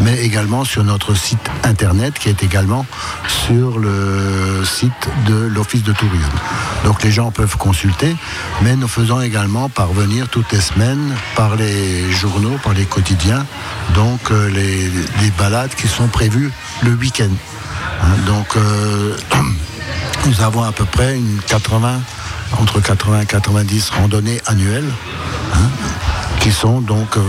mais 0.00 0.22
également 0.22 0.64
sur 0.64 0.84
notre 0.84 1.14
site 1.14 1.50
internet 1.64 2.18
qui 2.18 2.28
est 2.28 2.42
également 2.42 2.84
sur 3.26 3.78
le 3.78 4.64
site 4.64 5.08
de 5.26 5.46
l'Office 5.46 5.82
de 5.82 5.92
tourisme. 5.92 6.38
Donc 6.84 7.02
les 7.02 7.10
gens 7.10 7.30
peuvent 7.30 7.56
consulter, 7.56 8.14
mais 8.62 8.76
nous 8.76 8.88
faisons 8.88 9.22
également 9.22 9.70
parvenir 9.70 10.28
toutes 10.28 10.52
les 10.52 10.60
semaines 10.60 11.14
par 11.34 11.56
les 11.56 12.10
journaux 12.12 12.58
par 12.62 12.74
les 12.74 12.84
quotidiens, 12.84 13.46
donc 13.94 14.20
euh, 14.30 14.50
les, 14.50 14.90
balades 15.38 15.74
qui 15.74 15.85
sont 15.88 16.08
prévues 16.08 16.52
le 16.82 16.92
week-end. 16.92 17.30
Hein, 18.02 18.06
donc 18.26 18.46
euh, 18.56 19.16
nous 20.26 20.40
avons 20.40 20.62
à 20.62 20.72
peu 20.72 20.84
près 20.84 21.16
une 21.16 21.40
80, 21.46 22.00
entre 22.60 22.80
80 22.80 23.20
et 23.20 23.26
90 23.26 23.90
randonnées 23.90 24.40
annuelles. 24.46 24.90
Hein, 25.54 25.68
qui 26.46 26.52
sont 26.52 26.80
donc, 26.80 27.16
euh, 27.16 27.20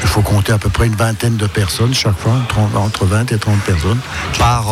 il 0.00 0.08
faut 0.08 0.22
compter 0.22 0.50
à 0.50 0.56
peu 0.56 0.70
près 0.70 0.86
une 0.86 0.94
vingtaine 0.94 1.36
de 1.36 1.46
personnes 1.46 1.92
chaque 1.92 2.16
fois, 2.16 2.38
entre 2.74 3.04
20 3.04 3.30
et 3.32 3.38
30 3.38 3.60
personnes. 3.60 3.98
Par, 4.38 4.64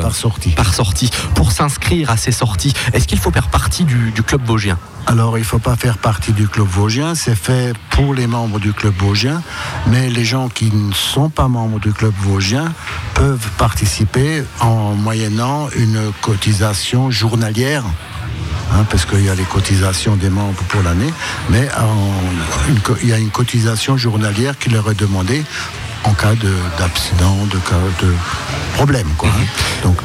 par 0.00 0.14
sortie. 0.14 0.50
Par 0.50 0.72
sortie. 0.72 1.10
Pour 1.34 1.50
s'inscrire 1.50 2.10
à 2.10 2.16
ces 2.16 2.30
sorties, 2.30 2.72
est-ce 2.92 3.08
qu'il 3.08 3.18
faut 3.18 3.32
faire 3.32 3.48
partie 3.48 3.82
du, 3.82 4.12
du 4.12 4.22
club 4.22 4.42
Vosgien? 4.44 4.78
Alors, 5.08 5.38
il 5.38 5.40
ne 5.40 5.46
faut 5.46 5.58
pas 5.58 5.74
faire 5.74 5.98
partie 5.98 6.32
du 6.32 6.46
club 6.46 6.66
vosgien, 6.66 7.14
c'est 7.16 7.36
fait 7.36 7.72
pour 7.90 8.14
les 8.14 8.26
membres 8.26 8.60
du 8.60 8.72
club 8.72 8.94
vosgien, 8.96 9.42
mais 9.86 10.08
les 10.08 10.24
gens 10.24 10.48
qui 10.48 10.70
ne 10.72 10.92
sont 10.92 11.28
pas 11.28 11.48
membres 11.48 11.80
du 11.80 11.92
club 11.92 12.12
vosgien 12.18 12.72
peuvent 13.14 13.48
participer 13.56 14.44
en 14.60 14.94
moyennant 14.94 15.68
une 15.76 16.12
cotisation 16.22 17.10
journalière. 17.10 17.84
Hein, 18.72 18.84
parce 18.90 19.06
qu'il 19.06 19.24
y 19.24 19.28
a 19.28 19.34
les 19.34 19.44
cotisations 19.44 20.16
des 20.16 20.28
membres 20.28 20.62
pour 20.68 20.82
l'année, 20.82 21.12
mais 21.50 21.68
il 23.02 23.08
y 23.08 23.12
a 23.12 23.18
une 23.18 23.30
cotisation 23.30 23.96
journalière 23.96 24.58
qui 24.58 24.70
leur 24.70 24.90
est 24.90 24.98
demandée 24.98 25.44
en 26.04 26.12
cas 26.12 26.34
d'accident, 26.78 27.36
de, 27.46 27.56
de, 27.56 28.06
de 28.06 28.12
problème. 28.74 29.08
Quoi, 29.16 29.28
hein. 29.28 29.44
Donc, 29.82 29.96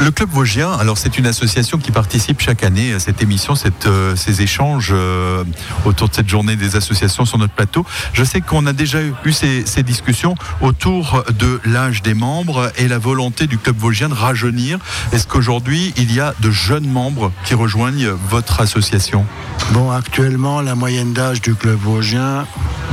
le 0.00 0.10
Club 0.10 0.30
Vosgien, 0.30 0.72
alors 0.72 0.98
c'est 0.98 1.18
une 1.18 1.26
association 1.26 1.78
qui 1.78 1.90
participe 1.90 2.40
chaque 2.40 2.62
année 2.62 2.92
à 2.92 3.00
cette 3.00 3.22
émission, 3.22 3.54
euh, 3.86 4.14
ces 4.14 4.42
échanges 4.42 4.90
euh, 4.92 5.44
autour 5.84 6.08
de 6.08 6.14
cette 6.14 6.28
journée 6.28 6.56
des 6.56 6.76
associations 6.76 7.24
sur 7.24 7.38
notre 7.38 7.54
plateau. 7.54 7.84
Je 8.12 8.22
sais 8.22 8.40
qu'on 8.40 8.66
a 8.66 8.72
déjà 8.72 8.98
eu 9.02 9.32
ces 9.32 9.82
discussions 9.82 10.34
autour 10.60 11.24
de 11.38 11.60
l'âge 11.64 12.02
des 12.02 12.14
membres 12.14 12.70
et 12.76 12.88
la 12.88 12.98
volonté 12.98 13.46
du 13.46 13.58
Club 13.58 13.76
Vosgien 13.78 14.08
de 14.08 14.14
rajeunir. 14.14 14.78
Est-ce 15.12 15.26
qu'aujourd'hui 15.26 15.94
il 15.96 16.12
y 16.12 16.20
a 16.20 16.34
de 16.40 16.50
jeunes 16.50 16.88
membres 16.88 17.32
qui 17.44 17.54
rejoignent 17.54 18.10
votre 18.28 18.60
association? 18.60 19.24
Bon, 19.72 19.90
actuellement, 19.90 20.60
la 20.60 20.74
moyenne 20.74 21.12
d'âge 21.12 21.40
du 21.40 21.54
Club 21.54 21.78
Vosgien 21.78 22.46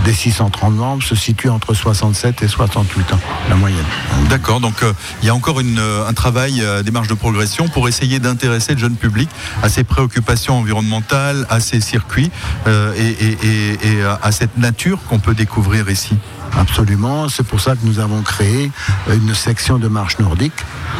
des 0.06 0.14
630 0.14 0.74
membres 0.76 1.04
se 1.04 1.16
situe 1.16 1.49
entre 1.49 1.74
67 1.74 2.43
et 2.43 2.47
68 2.47 3.14
ans, 3.14 3.20
la 3.49 3.56
moyenne. 3.56 3.86
D'accord, 4.30 4.60
donc 4.60 4.84
euh, 4.84 4.93
il 5.22 5.28
y 5.28 5.30
a 5.30 5.36
encore 5.36 5.60
une, 5.60 5.80
un 5.80 6.14
travail 6.14 6.64
des 6.84 6.91
marge 6.91 7.08
de 7.08 7.14
progression 7.14 7.68
pour 7.68 7.88
essayer 7.88 8.20
d'intéresser 8.20 8.74
le 8.74 8.80
jeune 8.80 8.95
public 8.95 9.30
à 9.62 9.70
ses 9.70 9.84
préoccupations 9.84 10.58
environnementales, 10.58 11.45
à 11.49 11.60
ses 11.60 11.82
circuits 11.82 12.32
euh, 12.68 12.93
et, 12.95 14.04
à 14.22 14.32
cette 14.32 14.58
nature 14.58 14.99
qu'on 15.10 15.20
peut 15.20 15.36
découvrir 15.36 15.89
ici. 15.89 16.16
Absolument, 16.58 17.30
c'est 17.30 17.45
pour 17.45 17.60
ça 17.60 17.74
que 17.76 17.86
nous 17.86 17.99
avons 17.99 18.22
créé 18.22 18.72
une 19.10 19.34
section 19.34 19.80
de 19.80 19.88
marche 19.88 20.20
nordique, 20.20 20.54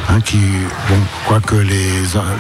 hein, 0.10 0.20
qui, 0.22 0.40
quoique 1.28 1.56
les, 1.56 1.90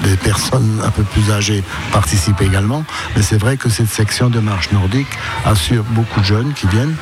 les 0.03 0.18
personnes 0.18 0.82
un 0.84 0.89
peu 0.89 1.03
plus 1.03 1.32
âgées 1.32 1.64
participent 1.91 2.41
également, 2.41 2.84
mais 3.16 3.22
c'est 3.22 3.38
vrai 3.38 3.57
que 3.57 3.70
cette 3.70 3.89
section 3.89 4.30
de 4.30 4.39
marche 4.39 4.72
nordique 4.72 5.07
assure 5.45 5.84
beaucoup 5.91 6.20
de 6.20 6.26
jeunes 6.26 6.53
qui 6.53 6.68
viennent, 6.68 6.95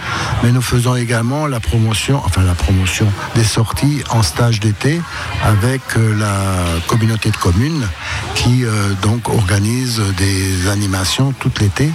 mais 0.43 0.51
nous 0.51 0.61
faisons 0.61 0.95
également 0.95 1.47
la 1.47 1.59
promotion, 1.59 2.21
enfin 2.25 2.43
la 2.43 2.55
promotion 2.55 3.07
des 3.35 3.43
sorties 3.43 4.03
en 4.09 4.23
stage 4.23 4.59
d'été 4.59 5.01
avec 5.43 5.81
euh, 5.97 6.15
la 6.17 6.79
communauté 6.87 7.29
de 7.29 7.37
communes 7.37 7.87
qui 8.35 8.65
euh, 8.65 8.93
donc 9.01 9.29
organise 9.29 10.01
des 10.17 10.69
animations 10.69 11.33
tout 11.39 11.51
l'été. 11.59 11.91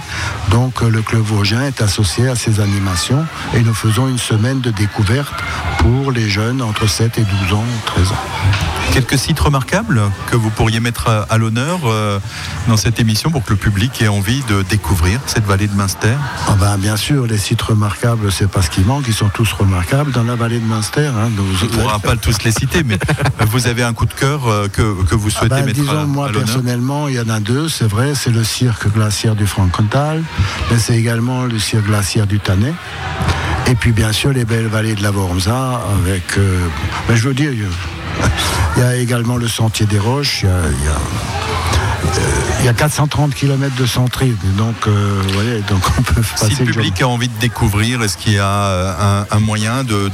Donc 0.49 0.81
euh, 0.81 0.89
le 0.89 1.01
club 1.01 1.21
Vosgien 1.21 1.61
est 1.63 1.81
associé 1.81 2.27
à 2.27 2.35
ces 2.35 2.59
animations 2.59 3.25
et 3.53 3.61
nous 3.61 3.73
faisons 3.73 4.06
une 4.07 4.17
semaine 4.17 4.61
de 4.61 4.71
découverte 4.71 5.33
pour 5.79 6.11
les 6.11 6.29
jeunes 6.29 6.61
entre 6.61 6.87
7 6.87 7.17
et 7.17 7.25
12 7.49 7.53
ans, 7.53 7.63
13 7.85 8.11
ans. 8.11 8.15
Quelques 8.93 9.17
sites 9.17 9.39
remarquables 9.39 10.01
que 10.31 10.35
vous 10.35 10.49
pourriez 10.49 10.79
mettre 10.79 11.25
à 11.29 11.37
l'honneur 11.37 11.81
euh, 11.85 12.19
dans 12.67 12.77
cette 12.77 12.99
émission 12.99 13.29
pour 13.29 13.43
que 13.43 13.51
le 13.51 13.57
public 13.57 14.01
ait 14.01 14.07
envie 14.07 14.41
de 14.49 14.63
découvrir 14.63 15.19
cette 15.27 15.45
vallée 15.45 15.67
de 15.67 15.73
Münster 15.73 16.15
ah 16.47 16.55
ben, 16.59 16.77
Bien 16.77 16.95
sûr, 16.97 17.27
les 17.27 17.37
sites 17.37 17.61
remarquables, 17.61 18.31
c'est 18.31 18.49
pas 18.49 18.61
ce 18.61 18.69
qui 18.69 18.81
manque, 18.81 19.05
ils 19.07 19.13
sont 19.13 19.29
tous 19.29 19.51
remarquables 19.53 20.11
dans 20.11 20.23
la 20.23 20.35
vallée 20.35 20.59
de 20.59 20.65
Münster. 20.65 21.07
Hein, 21.07 21.29
on 21.37 21.65
ne 21.65 21.69
pourra 21.69 21.99
pas 21.99 22.15
tous 22.15 22.43
les 22.43 22.51
citer, 22.51 22.83
mais 22.83 22.97
vous 23.51 23.67
avez 23.67 23.83
un 23.83 23.93
coup 23.93 24.05
de 24.05 24.13
cœur 24.13 24.47
euh, 24.47 24.67
que, 24.67 25.03
que, 25.03 25.15
vous 25.15 25.29
souhaitez 25.29 25.55
ah 25.55 25.59
ben, 25.59 25.65
mettre 25.65 25.79
disons, 25.79 25.99
à, 25.99 26.05
moi, 26.05 26.29
personnellement, 26.31 27.07
il 27.07 27.15
y 27.15 27.19
en 27.19 27.29
a 27.29 27.39
deux, 27.39 27.69
c'est 27.69 27.87
vrai, 27.87 28.13
c'est 28.15 28.31
le 28.31 28.43
cirque 28.43 28.91
glaciaire 28.91 29.35
du 29.35 29.45
Frankenthal, 29.45 30.23
mais 30.71 30.77
c'est 30.79 30.97
également 30.97 31.43
le 31.43 31.59
cirque 31.59 31.85
glaciaire 31.85 32.25
du 32.25 32.39
Tannet. 32.39 32.73
Et 33.69 33.75
puis 33.75 33.91
bien 33.91 34.13
sûr 34.13 34.31
les 34.31 34.45
belles 34.45 34.67
vallées 34.67 34.95
de 34.95 35.03
la 35.03 35.11
Vormza 35.11 35.81
avec, 35.99 36.37
euh, 36.37 36.67
ben, 37.07 37.15
je 37.15 37.27
veux 37.27 37.33
dire, 37.33 37.51
il 37.51 38.81
y 38.81 38.81
a 38.81 38.95
également 38.95 39.35
le 39.35 39.47
sentier 39.47 39.85
des 39.85 39.99
roches, 39.99 40.45
430 42.73 43.33
km 43.33 43.75
de 43.75 43.85
centride, 43.85 44.35
donc, 44.57 44.75
euh, 44.87 45.21
voyez, 45.33 45.61
donc 45.61 45.81
on 45.97 46.01
peut 46.01 46.21
passer. 46.21 46.53
Si 46.53 46.65
le 46.65 46.73
public 46.73 47.01
a 47.01 47.07
envie 47.07 47.29
de 47.29 47.39
découvrir, 47.39 48.03
est-ce 48.03 48.17
qu'il 48.17 48.33
y 48.33 48.39
a 48.39 48.45
euh, 48.45 49.23
un, 49.31 49.39
moyen 49.39 49.83
de, 49.83 50.09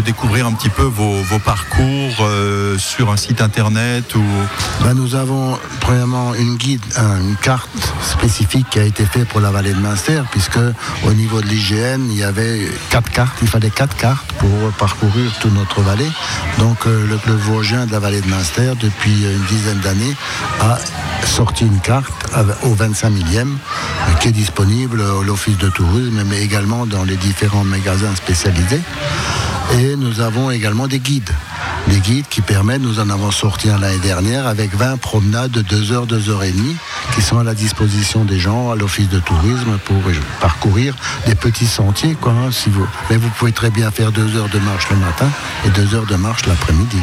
découvrir 0.00 0.46
un 0.46 0.52
petit 0.52 0.68
peu 0.68 0.82
vos, 0.82 1.22
parcours 1.44 2.14
euh, 2.20 2.76
sur 2.78 3.10
un 3.10 3.16
site 3.16 3.40
internet 3.40 4.14
ou... 4.14 4.22
Ben, 4.82 4.94
nous 4.94 5.14
avons 5.14 5.58
premièrement 5.80 6.34
une 6.34 6.56
guide, 6.56 6.82
une 6.98 7.36
carte 7.36 7.70
spécifique 8.02 8.66
qui 8.70 8.78
a 8.78 8.84
été 8.84 9.04
faite 9.04 9.28
pour 9.28 9.40
la 9.40 9.50
vallée 9.50 9.72
de 9.72 9.80
Münster, 9.80 10.22
puisque 10.30 10.58
au 11.06 11.12
niveau 11.12 11.40
de 11.40 11.46
l'IGN, 11.46 12.10
il 12.10 12.18
y 12.18 12.22
avait 12.22 12.68
quatre 12.90 13.10
cartes, 13.10 13.36
il 13.42 13.48
fallait 13.48 13.70
quatre 13.70 13.96
cartes 13.96 14.30
pour 14.34 14.72
parcourir 14.78 15.32
toute 15.40 15.54
notre 15.54 15.80
vallée. 15.80 16.10
Donc 16.58 16.84
le 16.84 17.16
club 17.16 17.38
vosgien 17.38 17.86
de 17.86 17.92
la 17.92 17.98
vallée 17.98 18.20
de 18.20 18.28
Münster, 18.28 18.72
depuis 18.80 19.22
une 19.22 19.44
dizaine 19.48 19.80
d'années, 19.80 20.14
a 20.60 20.78
sorti 21.26 21.64
une 21.64 21.80
carte 21.80 22.12
au 22.62 22.74
25 22.74 23.10
millième 23.10 23.58
qui 24.20 24.28
est 24.28 24.32
disponible 24.32 25.00
à 25.00 25.24
l'Office 25.24 25.58
de 25.58 25.68
tourisme, 25.68 26.22
mais 26.26 26.42
également 26.42 26.86
dans 26.86 27.04
les 27.04 27.16
différents 27.16 27.64
magasins 27.64 28.14
spécialisés. 28.14 28.80
Et 29.78 29.96
nous 29.96 30.20
avons 30.20 30.50
également 30.50 30.86
des 30.86 30.98
guides. 30.98 31.30
Les 31.88 31.98
guides 31.98 32.26
qui 32.28 32.40
permettent, 32.40 32.82
nous 32.82 33.00
en 33.00 33.10
avons 33.10 33.30
sorti 33.30 33.70
un 33.70 33.78
l'année 33.78 33.98
dernière 33.98 34.46
avec 34.46 34.74
20 34.74 34.98
promenades 34.98 35.50
de 35.50 35.62
2 35.62 35.92
heures, 35.92 36.06
2 36.06 36.30
heures 36.30 36.42
et 36.42 36.52
demie 36.52 36.76
qui 37.14 37.22
sont 37.22 37.38
à 37.38 37.44
la 37.44 37.54
disposition 37.54 38.24
des 38.24 38.38
gens 38.38 38.70
à 38.70 38.76
l'office 38.76 39.08
de 39.08 39.18
tourisme 39.20 39.78
pour 39.84 39.96
parcourir 40.40 40.94
des 41.26 41.34
petits 41.34 41.66
sentiers. 41.66 42.16
Hein. 42.26 42.50
Mais 43.10 43.16
vous 43.16 43.28
pouvez 43.30 43.52
très 43.52 43.70
bien 43.70 43.90
faire 43.90 44.12
2 44.12 44.36
heures 44.36 44.48
de 44.48 44.58
marche 44.58 44.88
le 44.90 44.96
matin 44.96 45.28
et 45.66 45.70
2 45.70 45.94
heures 45.94 46.06
de 46.06 46.16
marche 46.16 46.46
l'après-midi. 46.46 46.98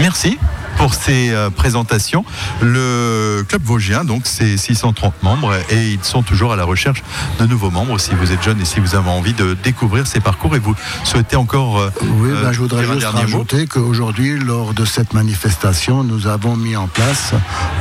Merci 0.00 0.38
pour 0.80 0.94
ces 0.94 1.30
euh, 1.30 1.50
présentations. 1.50 2.24
Le 2.62 3.44
club 3.46 3.62
Vosgien, 3.62 4.02
donc, 4.04 4.22
c'est 4.24 4.56
630 4.56 5.22
membres 5.22 5.54
et 5.68 5.90
ils 5.90 6.02
sont 6.02 6.22
toujours 6.22 6.54
à 6.54 6.56
la 6.56 6.64
recherche 6.64 7.02
de 7.38 7.44
nouveaux 7.44 7.70
membres. 7.70 8.00
Si 8.00 8.12
vous 8.14 8.32
êtes 8.32 8.42
jeune 8.42 8.58
et 8.62 8.64
si 8.64 8.80
vous 8.80 8.94
avez 8.94 9.10
envie 9.10 9.34
de 9.34 9.52
découvrir 9.62 10.06
ces 10.06 10.20
parcours 10.20 10.56
et 10.56 10.58
vous 10.58 10.74
souhaitez 11.04 11.36
encore. 11.36 11.78
Euh, 11.78 11.90
oui, 12.02 12.30
ben, 12.42 12.52
je 12.52 12.60
voudrais 12.60 12.86
juste 12.86 13.04
rajouter 13.04 13.66
qu'aujourd'hui, 13.66 14.38
lors 14.38 14.72
de 14.72 14.86
cette 14.86 15.12
manifestation, 15.12 16.02
nous 16.02 16.26
avons 16.26 16.56
mis 16.56 16.76
en 16.76 16.88
place 16.88 17.34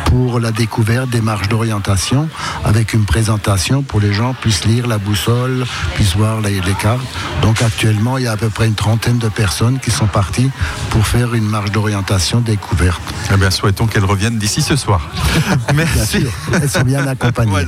pour 0.05 0.41
la 0.41 0.51
découverte 0.51 1.09
des 1.09 1.21
marches 1.21 1.47
d'orientation 1.47 2.27
avec 2.65 2.93
une 2.93 3.05
présentation 3.05 3.81
pour 3.81 4.01
les 4.01 4.13
gens 4.13 4.33
puissent 4.33 4.65
lire 4.65 4.87
la 4.87 4.97
boussole, 4.97 5.65
puissent 5.95 6.17
voir 6.17 6.41
les, 6.41 6.59
les 6.59 6.73
cartes. 6.73 6.99
Donc 7.43 7.61
actuellement, 7.61 8.17
il 8.17 8.25
y 8.25 8.27
a 8.27 8.33
à 8.33 8.37
peu 8.37 8.49
près 8.49 8.67
une 8.67 8.75
trentaine 8.75 9.19
de 9.19 9.29
personnes 9.29 9.79
qui 9.79 9.89
sont 9.89 10.07
parties 10.07 10.51
pour 10.89 11.07
faire 11.07 11.33
une 11.33 11.47
marche 11.47 11.71
d'orientation 11.71 12.41
découverte. 12.41 12.88
Eh 13.31 13.37
bien, 13.37 13.51
souhaitons 13.51 13.87
qu'elles 13.87 14.05
reviennent 14.05 14.37
d'ici 14.37 14.61
ce 14.61 14.75
soir. 14.75 15.09
Merci. 15.75 16.25
Elles 16.53 16.69
sont 16.69 16.81
bien 16.81 17.05
accompagnées. 17.05 17.65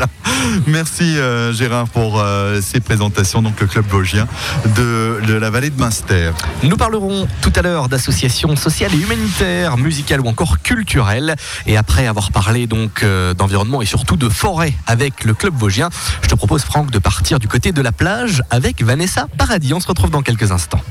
Merci 0.67 1.17
euh, 1.17 1.53
Gérard 1.53 1.87
pour 1.87 2.19
euh, 2.19 2.61
ces 2.61 2.79
présentations, 2.79 3.41
donc 3.41 3.59
le 3.59 3.67
club 3.67 3.85
vosgien 3.87 4.27
de, 4.75 5.21
la 5.33 5.49
vallée 5.49 5.69
de 5.69 5.79
Münster. 5.79 6.31
Nous 6.63 6.77
parlerons 6.77 7.27
tout 7.41 7.53
à 7.55 7.61
l'heure 7.61 7.89
d'associations 7.89 8.55
sociales 8.55 8.93
et 8.93 8.97
humanitaires, 8.97 9.77
musicales 9.77 10.21
ou 10.21 10.27
encore 10.27 10.61
culturelles. 10.61 11.35
Et 11.67 11.77
après 11.77 12.07
avoir 12.07 12.31
parlé 12.31 12.67
donc 12.67 13.03
euh, 13.03 13.33
d'environnement 13.33 13.81
et 13.81 13.85
surtout 13.85 14.17
de 14.17 14.29
forêt 14.29 14.73
avec 14.87 15.23
le 15.23 15.33
club 15.33 15.53
vosgien, 15.55 15.89
je 16.21 16.27
te 16.27 16.35
propose 16.35 16.63
Franck 16.63 16.91
de 16.91 16.99
partir 16.99 17.39
du 17.39 17.47
côté 17.47 17.71
de 17.71 17.81
la 17.81 17.91
plage 17.91 18.43
avec 18.49 18.83
Vanessa 18.83 19.27
Paradis. 19.37 19.73
On 19.73 19.79
se 19.79 19.87
retrouve 19.87 20.09
dans 20.09 20.21
quelques 20.21 20.51
instants. 20.51 20.81